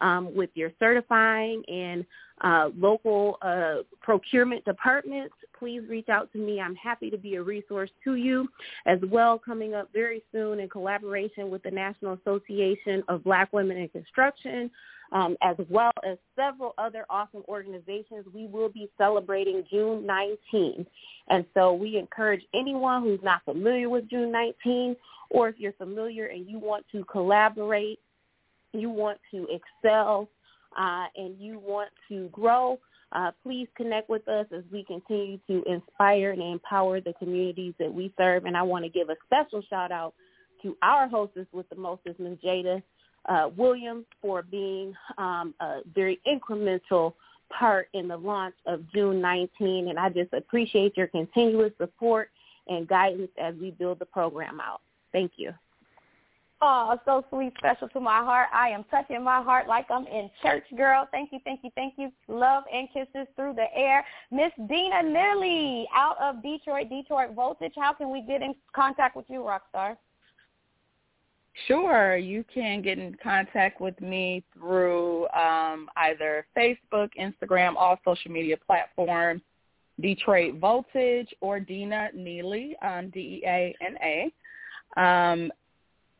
um, 0.00 0.34
with 0.34 0.50
your 0.54 0.70
certifying 0.78 1.62
and 1.68 2.04
uh, 2.42 2.68
local 2.76 3.38
uh, 3.42 3.76
procurement 4.00 4.64
departments, 4.64 5.34
please 5.58 5.82
reach 5.88 6.08
out 6.08 6.30
to 6.32 6.38
me. 6.38 6.60
I'm 6.60 6.74
happy 6.74 7.10
to 7.10 7.16
be 7.16 7.36
a 7.36 7.42
resource 7.42 7.90
to 8.04 8.16
you. 8.16 8.48
As 8.84 8.98
well, 9.10 9.38
coming 9.38 9.74
up 9.74 9.88
very 9.92 10.22
soon 10.32 10.60
in 10.60 10.68
collaboration 10.68 11.50
with 11.50 11.62
the 11.62 11.70
National 11.70 12.12
Association 12.14 13.02
of 13.08 13.24
Black 13.24 13.52
Women 13.52 13.78
in 13.78 13.88
Construction, 13.88 14.70
um, 15.12 15.36
as 15.42 15.56
well 15.70 15.92
as 16.04 16.18
several 16.34 16.74
other 16.78 17.06
awesome 17.08 17.42
organizations, 17.48 18.26
we 18.34 18.46
will 18.46 18.68
be 18.68 18.90
celebrating 18.98 19.64
June 19.70 20.04
19. 20.04 20.86
And 21.28 21.44
so 21.54 21.72
we 21.72 21.96
encourage 21.96 22.42
anyone 22.54 23.02
who's 23.02 23.20
not 23.22 23.44
familiar 23.44 23.88
with 23.88 24.10
June 24.10 24.30
19, 24.30 24.96
or 25.30 25.48
if 25.48 25.56
you're 25.58 25.72
familiar 25.72 26.26
and 26.26 26.48
you 26.48 26.58
want 26.58 26.84
to 26.92 27.04
collaborate, 27.04 27.98
you 28.80 28.90
want 28.90 29.18
to 29.30 29.46
excel, 29.50 30.28
uh, 30.76 31.06
and 31.16 31.38
you 31.38 31.58
want 31.58 31.90
to 32.08 32.28
grow, 32.32 32.78
uh, 33.12 33.30
please 33.42 33.68
connect 33.76 34.10
with 34.10 34.26
us 34.28 34.46
as 34.54 34.62
we 34.72 34.84
continue 34.84 35.38
to 35.46 35.62
inspire 35.64 36.32
and 36.32 36.42
empower 36.42 37.00
the 37.00 37.14
communities 37.14 37.74
that 37.78 37.92
we 37.92 38.12
serve. 38.18 38.44
And 38.44 38.56
I 38.56 38.62
want 38.62 38.84
to 38.84 38.90
give 38.90 39.08
a 39.08 39.16
special 39.26 39.62
shout 39.68 39.92
out 39.92 40.14
to 40.62 40.76
our 40.82 41.08
hostess 41.08 41.46
with 41.52 41.68
the 41.68 41.76
mostest, 41.76 42.18
Ms. 42.18 42.38
Jada 42.44 42.82
uh, 43.28 43.50
Williams, 43.56 44.04
for 44.20 44.42
being 44.42 44.94
um, 45.18 45.54
a 45.60 45.80
very 45.94 46.20
incremental 46.26 47.14
part 47.56 47.88
in 47.94 48.08
the 48.08 48.16
launch 48.16 48.54
of 48.66 48.80
June 48.92 49.20
19. 49.20 49.88
And 49.88 49.98
I 49.98 50.08
just 50.08 50.32
appreciate 50.32 50.96
your 50.96 51.06
continuous 51.06 51.72
support 51.78 52.30
and 52.68 52.88
guidance 52.88 53.30
as 53.40 53.54
we 53.60 53.70
build 53.70 54.00
the 54.00 54.06
program 54.06 54.60
out. 54.60 54.80
Thank 55.12 55.32
you. 55.36 55.52
Oh, 56.62 56.98
so 57.04 57.22
sweet, 57.28 57.52
special 57.58 57.88
to 57.90 58.00
my 58.00 58.18
heart. 58.18 58.48
I 58.52 58.70
am 58.70 58.84
touching 58.90 59.22
my 59.22 59.42
heart 59.42 59.68
like 59.68 59.90
I'm 59.90 60.06
in 60.06 60.30
church, 60.42 60.64
girl. 60.74 61.06
Thank 61.10 61.30
you, 61.30 61.38
thank 61.44 61.60
you, 61.62 61.70
thank 61.74 61.94
you. 61.98 62.10
Love 62.28 62.64
and 62.72 62.88
kisses 62.94 63.28
through 63.36 63.54
the 63.54 63.66
air. 63.74 64.02
Miss 64.30 64.52
Deana 64.66 65.02
Neely 65.02 65.86
out 65.94 66.16
of 66.18 66.42
Detroit, 66.42 66.88
Detroit 66.88 67.34
Voltage. 67.34 67.74
How 67.76 67.92
can 67.92 68.10
we 68.10 68.22
get 68.22 68.40
in 68.40 68.54
contact 68.74 69.16
with 69.16 69.26
you, 69.28 69.40
Rockstar? 69.40 69.96
Sure. 71.66 72.16
You 72.16 72.42
can 72.52 72.80
get 72.80 72.98
in 72.98 73.16
contact 73.22 73.80
with 73.80 73.98
me 74.00 74.42
through 74.54 75.28
um, 75.28 75.88
either 75.96 76.46
Facebook, 76.56 77.10
Instagram, 77.20 77.74
all 77.76 77.98
social 78.04 78.30
media 78.30 78.56
platforms, 78.66 79.42
Detroit 80.00 80.54
Voltage, 80.54 81.34
or 81.40 81.60
Deana 81.60 82.08
Neely, 82.14 82.76
um, 82.82 83.10
D-E-A-N-A. 83.10 84.32
Um, 85.00 85.50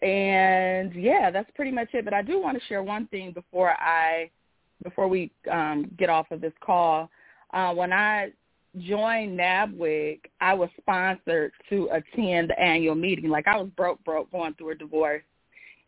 and 0.07 0.95
yeah, 0.95 1.31
that's 1.33 1.51
pretty 1.57 1.73
much 1.73 1.89
it. 1.93 2.05
But 2.05 2.15
I 2.15 2.23
do 2.23 2.41
want 2.41 2.57
to 2.57 2.65
share 2.67 2.83
one 2.83 3.09
thing 3.09 3.33
before 3.33 3.71
I 3.71 4.31
before 4.85 5.09
we 5.09 5.33
um, 5.51 5.91
get 5.99 6.09
off 6.09 6.31
of 6.31 6.41
this 6.41 6.53
call. 6.61 7.11
Uh, 7.53 7.75
when 7.75 7.93
I 7.93 8.31
joined 8.79 9.37
NABWIC, 9.39 10.21
I 10.41 10.55
was 10.55 10.69
sponsored 10.81 11.51
to 11.71 11.89
attend 11.93 12.51
the 12.51 12.61
annual 12.61 12.95
meeting. 12.95 13.31
Like 13.31 13.49
I 13.49 13.57
was 13.57 13.69
broke, 13.77 14.05
broke, 14.05 14.31
going 14.31 14.55
through 14.55 14.71
a 14.71 14.75
divorce. 14.77 15.23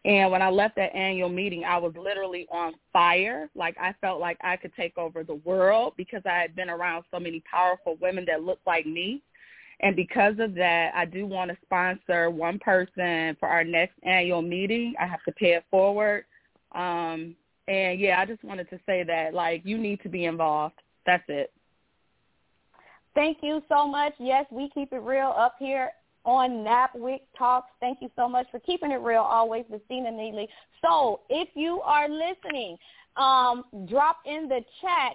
And 0.04 0.32
when 0.32 0.42
I 0.42 0.48
left 0.48 0.74
that 0.76 0.94
annual 0.96 1.28
meeting, 1.28 1.64
I 1.64 1.76
was 1.76 1.92
literally 1.96 2.48
on 2.50 2.72
fire. 2.92 3.48
Like 3.54 3.76
I 3.80 3.94
felt 4.00 4.20
like 4.20 4.38
I 4.42 4.56
could 4.56 4.72
take 4.74 4.98
over 4.98 5.22
the 5.22 5.34
world 5.34 5.92
because 5.96 6.22
I 6.24 6.38
had 6.38 6.56
been 6.56 6.70
around 6.70 7.04
so 7.12 7.20
many 7.20 7.40
powerful 7.48 7.96
women 8.00 8.24
that 8.26 8.42
looked 8.42 8.66
like 8.66 8.86
me. 8.86 9.22
And 9.80 9.94
because 9.94 10.34
of 10.40 10.54
that, 10.54 10.92
I 10.94 11.04
do 11.04 11.26
want 11.26 11.50
to 11.50 11.56
sponsor 11.64 12.30
one 12.30 12.58
person 12.58 13.36
for 13.38 13.48
our 13.48 13.62
next 13.62 13.94
annual 14.02 14.42
meeting. 14.42 14.94
I 15.00 15.06
have 15.06 15.22
to 15.24 15.32
pay 15.32 15.52
it 15.52 15.64
forward. 15.70 16.24
Um, 16.72 17.36
and 17.68 18.00
yeah, 18.00 18.20
I 18.20 18.26
just 18.26 18.42
wanted 18.42 18.68
to 18.70 18.80
say 18.86 19.04
that 19.04 19.34
like 19.34 19.62
you 19.64 19.78
need 19.78 20.02
to 20.02 20.08
be 20.08 20.24
involved. 20.24 20.74
That's 21.06 21.22
it. 21.28 21.52
Thank 23.14 23.38
you 23.42 23.62
so 23.68 23.86
much. 23.86 24.14
Yes, 24.18 24.46
we 24.50 24.70
keep 24.74 24.92
it 24.92 25.02
real 25.02 25.32
up 25.36 25.56
here 25.58 25.90
on 26.24 26.64
NABWIC 26.64 27.20
Talks. 27.36 27.70
Thank 27.80 27.98
you 28.00 28.10
so 28.16 28.28
much 28.28 28.46
for 28.50 28.60
keeping 28.60 28.90
it 28.92 29.00
real 29.00 29.22
always, 29.22 29.64
Christina 29.68 30.10
Neely. 30.10 30.48
So 30.84 31.20
if 31.28 31.48
you 31.54 31.80
are 31.82 32.08
listening, 32.08 32.76
um, 33.16 33.64
drop 33.88 34.18
in 34.26 34.48
the 34.48 34.60
chat 34.80 35.14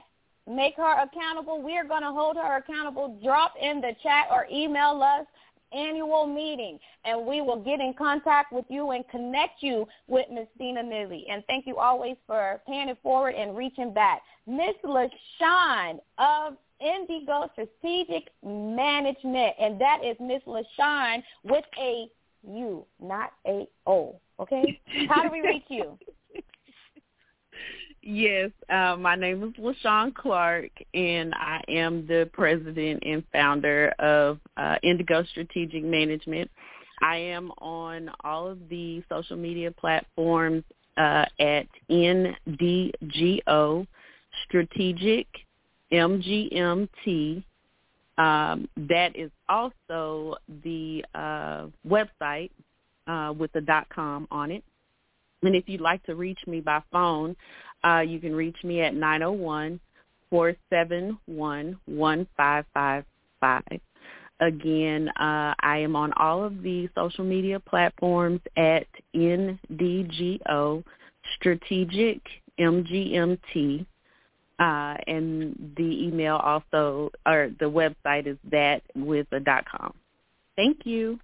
Make 0.49 0.75
her 0.75 1.01
accountable. 1.03 1.61
We 1.61 1.77
are 1.77 1.85
going 1.85 2.01
to 2.01 2.11
hold 2.11 2.35
her 2.37 2.57
accountable. 2.57 3.17
Drop 3.23 3.53
in 3.61 3.79
the 3.79 3.95
chat 4.03 4.27
or 4.31 4.45
email 4.51 5.01
us 5.01 5.25
annual 5.73 6.27
meeting 6.27 6.79
and 7.05 7.25
we 7.25 7.41
will 7.41 7.59
get 7.59 7.79
in 7.79 7.93
contact 7.97 8.53
with 8.53 8.65
you 8.69 8.91
and 8.91 9.07
connect 9.09 9.61
you 9.61 9.87
with 10.07 10.25
Miss 10.31 10.47
Deana 10.59 10.83
Neely. 10.83 11.25
And 11.29 11.43
thank 11.47 11.65
you 11.65 11.77
always 11.77 12.15
for 12.27 12.61
paying 12.67 12.89
it 12.89 12.97
forward 13.01 13.35
and 13.35 13.57
reaching 13.57 13.93
back. 13.93 14.21
Miss 14.47 14.75
LaShun 14.83 15.99
of 16.17 16.57
Ndigo 16.81 17.49
Strategic 17.53 18.29
Management, 18.43 19.53
and 19.59 19.79
that 19.79 19.99
is 20.03 20.15
Miss 20.19 20.41
LaShun 20.45 21.23
with 21.43 21.65
a 21.79 22.07
U, 22.47 22.85
not 23.01 23.31
a 23.47 23.67
O. 23.87 24.19
Okay? 24.39 24.79
How 25.09 25.23
do 25.23 25.29
we 25.31 25.41
reach 25.41 25.65
you? 25.69 25.97
Yes, 28.05 28.51
uh, 28.69 28.97
my 28.99 29.15
name 29.15 29.43
is 29.43 29.53
LaShun 29.53 30.13
Clark, 30.13 30.71
and 30.93 31.33
I 31.35 31.63
am 31.69 32.05
the 32.05 32.29
president 32.33 33.01
and 33.05 33.23
founder 33.31 33.93
of 33.97 34.39
uh, 34.57 34.75
Ndigo 34.83 35.25
Strategic 35.29 35.85
Management. 35.85 36.51
I 37.01 37.15
am 37.15 37.49
on 37.59 38.11
all 38.25 38.49
of 38.49 38.59
the 38.67 39.01
social 39.07 39.37
media 39.37 39.71
platforms 39.71 40.65
uh, 40.97 41.23
at 41.39 41.67
NDGO 41.89 43.87
Strategic 44.47 45.27
MGMT. 45.93 47.41
Um, 48.17 48.67
that 48.75 49.15
is 49.15 49.31
also 49.47 50.35
the 50.65 51.05
uh, 51.15 51.67
website 51.87 52.51
uh, 53.07 53.31
with 53.31 53.53
the 53.53 53.85
com 53.95 54.27
on 54.29 54.51
it. 54.51 54.63
And 55.41 55.55
if 55.55 55.67
you'd 55.67 55.81
like 55.81 56.03
to 56.03 56.15
reach 56.15 56.39
me 56.47 56.61
by 56.61 56.81
phone, 56.91 57.35
uh, 57.85 57.99
you 57.99 58.19
can 58.19 58.35
reach 58.35 58.57
me 58.63 58.81
at 58.81 58.93
901 58.95 59.79
471 60.29 61.79
1555. 61.85 63.81
Again, 64.39 65.09
uh, 65.09 65.53
I 65.59 65.77
am 65.77 65.95
on 65.95 66.11
all 66.13 66.43
of 66.43 66.63
the 66.63 66.89
social 66.95 67.23
media 67.23 67.59
platforms 67.59 68.41
at 68.57 68.87
NDGO 69.15 70.83
Strategic 71.35 72.21
MGMT. 72.59 73.85
Uh, 74.59 74.95
and 75.07 75.73
the 75.77 76.05
email 76.07 76.35
also, 76.37 77.11
or 77.25 77.51
the 77.59 77.65
website 77.65 78.27
is 78.27 78.37
that 78.51 78.81
with 78.95 79.27
a 79.31 79.39
dot 79.39 79.65
com. 79.69 79.93
Thank 80.55 80.85
you. 80.85 81.19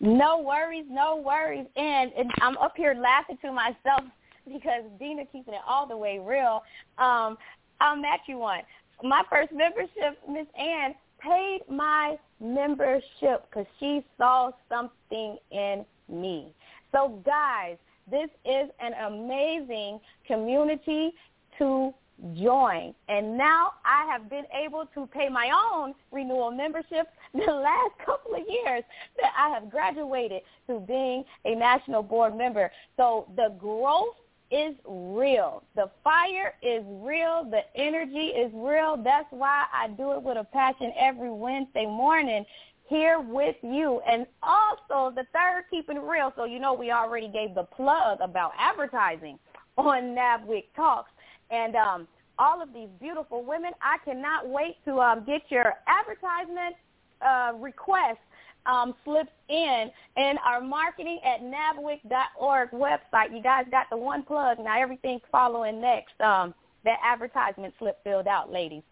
No 0.00 0.40
worries, 0.40 0.84
no 0.88 1.16
worries. 1.16 1.66
And, 1.76 2.12
and 2.12 2.30
I'm 2.40 2.56
up 2.58 2.74
here 2.76 2.94
laughing 2.94 3.38
to 3.42 3.52
myself 3.52 4.04
because 4.52 4.82
Deana 4.98 5.24
keeping 5.30 5.54
it 5.54 5.60
all 5.66 5.86
the 5.86 5.96
way 5.96 6.18
real. 6.18 6.62
Um, 6.98 7.36
I'll 7.80 7.96
match 7.96 8.20
you 8.26 8.38
one. 8.38 8.60
My 9.02 9.22
first 9.28 9.52
membership, 9.52 10.18
Miss 10.28 10.46
Ann, 10.58 10.94
paid 11.20 11.60
my 11.68 12.16
membership 12.40 13.46
because 13.48 13.66
she 13.78 14.04
saw 14.16 14.50
something 14.68 15.38
in 15.50 15.84
me. 16.08 16.52
So 16.92 17.20
guys, 17.24 17.76
This 18.08 18.30
is 18.44 18.70
an 18.80 18.92
amazing 19.12 20.00
community 20.26 21.12
to 21.58 21.92
join. 22.34 22.94
And 23.08 23.36
now 23.36 23.72
I 23.84 24.06
have 24.10 24.30
been 24.30 24.44
able 24.54 24.86
to 24.94 25.06
pay 25.06 25.28
my 25.28 25.50
own 25.50 25.94
renewal 26.12 26.50
membership 26.50 27.08
the 27.34 27.52
last 27.52 27.92
couple 28.04 28.34
of 28.34 28.42
years 28.48 28.84
that 29.20 29.32
I 29.36 29.50
have 29.50 29.70
graduated 29.70 30.42
to 30.68 30.80
being 30.80 31.24
a 31.44 31.54
national 31.54 32.02
board 32.02 32.36
member. 32.36 32.70
So 32.96 33.26
the 33.36 33.54
growth 33.58 34.14
is 34.50 34.74
real. 34.86 35.62
The 35.74 35.90
fire 36.04 36.54
is 36.62 36.84
real. 36.86 37.48
The 37.50 37.62
energy 37.74 38.28
is 38.28 38.52
real. 38.54 38.96
That's 39.02 39.26
why 39.30 39.64
I 39.72 39.88
do 39.88 40.12
it 40.12 40.22
with 40.22 40.36
a 40.36 40.44
passion 40.44 40.92
every 40.98 41.30
Wednesday 41.30 41.86
morning 41.86 42.44
here 42.88 43.20
with 43.20 43.56
you. 43.62 44.00
And 44.08 44.26
also 44.42 45.14
the 45.14 45.26
third, 45.32 45.64
keeping 45.70 45.96
it 45.96 46.02
real. 46.02 46.32
So 46.36 46.44
you 46.44 46.60
know 46.60 46.74
we 46.74 46.92
already 46.92 47.28
gave 47.28 47.54
the 47.54 47.64
plug 47.64 48.18
about 48.20 48.52
advertising 48.58 49.38
on 49.76 50.14
NABWIC 50.14 50.64
Talks. 50.74 51.10
And 51.50 51.74
um, 51.76 52.08
all 52.38 52.62
of 52.62 52.72
these 52.72 52.88
beautiful 53.00 53.44
women, 53.44 53.72
I 53.82 53.98
cannot 54.04 54.48
wait 54.48 54.76
to 54.84 55.00
um, 55.00 55.24
get 55.24 55.42
your 55.48 55.74
advertisement 55.86 56.76
uh, 57.20 57.52
requests 57.58 58.18
um, 58.66 58.94
slips 59.04 59.30
in 59.48 59.90
in 60.16 60.34
our 60.44 60.60
marketing 60.60 61.20
at 61.24 61.42
nabwic.org 61.42 62.70
website. 62.70 63.34
You 63.34 63.42
guys 63.42 63.66
got 63.70 63.86
the 63.90 63.96
one 63.96 64.22
plug. 64.22 64.58
Now 64.58 64.80
everything's 64.80 65.22
following 65.30 65.80
next. 65.80 66.20
Um, 66.20 66.54
that 66.84 66.98
advertisement 67.04 67.74
slip 67.78 68.02
filled 68.04 68.26
out, 68.26 68.52
ladies. 68.52 68.82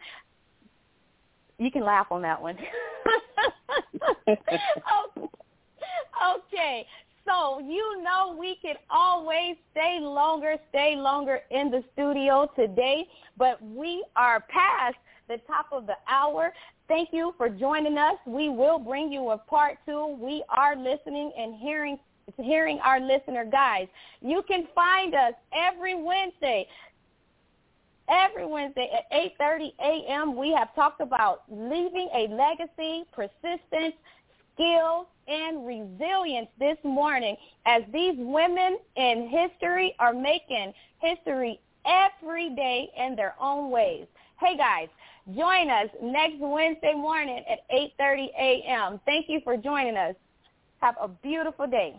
You 1.58 1.70
can 1.70 1.84
laugh 1.84 2.06
on 2.10 2.22
that 2.22 2.40
one. 2.40 2.56
okay. 4.28 4.58
So 7.26 7.58
you 7.60 8.02
know 8.02 8.36
we 8.38 8.58
can 8.60 8.74
always 8.90 9.56
stay 9.70 9.98
longer, 10.00 10.56
stay 10.68 10.94
longer 10.96 11.40
in 11.50 11.70
the 11.70 11.82
studio 11.94 12.50
today, 12.54 13.06
but 13.38 13.62
we 13.62 14.04
are 14.16 14.40
past 14.40 14.96
the 15.28 15.38
top 15.46 15.66
of 15.72 15.86
the 15.86 15.96
hour. 16.08 16.52
Thank 16.88 17.10
you 17.12 17.34
for 17.36 17.48
joining 17.48 17.96
us. 17.98 18.16
We 18.26 18.48
will 18.48 18.78
bring 18.78 19.12
you 19.12 19.30
a 19.30 19.38
part 19.38 19.78
two. 19.86 20.16
We 20.20 20.44
are 20.48 20.76
listening 20.76 21.32
and 21.36 21.56
hearing 21.56 21.98
hearing 22.42 22.78
our 22.82 23.00
listener 23.00 23.44
guys. 23.44 23.86
You 24.22 24.42
can 24.48 24.66
find 24.74 25.14
us 25.14 25.34
every 25.52 25.94
Wednesday. 25.94 26.66
Every 28.08 28.46
Wednesday 28.46 28.90
at 28.92 29.10
8:30 29.12 29.72
a.m. 29.80 30.36
we 30.36 30.52
have 30.52 30.74
talked 30.74 31.00
about 31.00 31.42
leaving 31.48 32.08
a 32.14 32.28
legacy, 32.28 33.04
persistence, 33.12 33.94
skills, 34.54 35.06
and 35.26 35.66
resilience 35.66 36.48
this 36.58 36.76
morning 36.84 37.36
as 37.66 37.82
these 37.92 38.14
women 38.18 38.78
in 38.96 39.28
history 39.28 39.94
are 39.98 40.12
making 40.12 40.74
history 40.98 41.60
every 41.86 42.50
day 42.54 42.90
in 42.96 43.16
their 43.16 43.34
own 43.40 43.70
ways. 43.70 44.06
Hey 44.38 44.56
guys, 44.56 44.88
Join 45.32 45.70
us 45.70 45.88
next 46.02 46.36
Wednesday 46.38 46.92
morning 46.94 47.42
at 47.50 47.60
8.30 47.74 48.26
a.m. 48.38 49.00
Thank 49.06 49.24
you 49.28 49.40
for 49.42 49.56
joining 49.56 49.96
us. 49.96 50.14
Have 50.80 50.96
a 51.00 51.08
beautiful 51.08 51.66
day. 51.66 51.94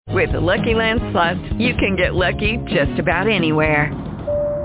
With 0.08 0.32
the 0.32 0.40
Lucky 0.40 0.74
Land 0.74 1.02
Slots, 1.12 1.40
you 1.58 1.76
can 1.76 1.98
get 1.98 2.16
lucky 2.16 2.60
just 2.68 2.98
about 2.98 3.28
anywhere. 3.28 4.11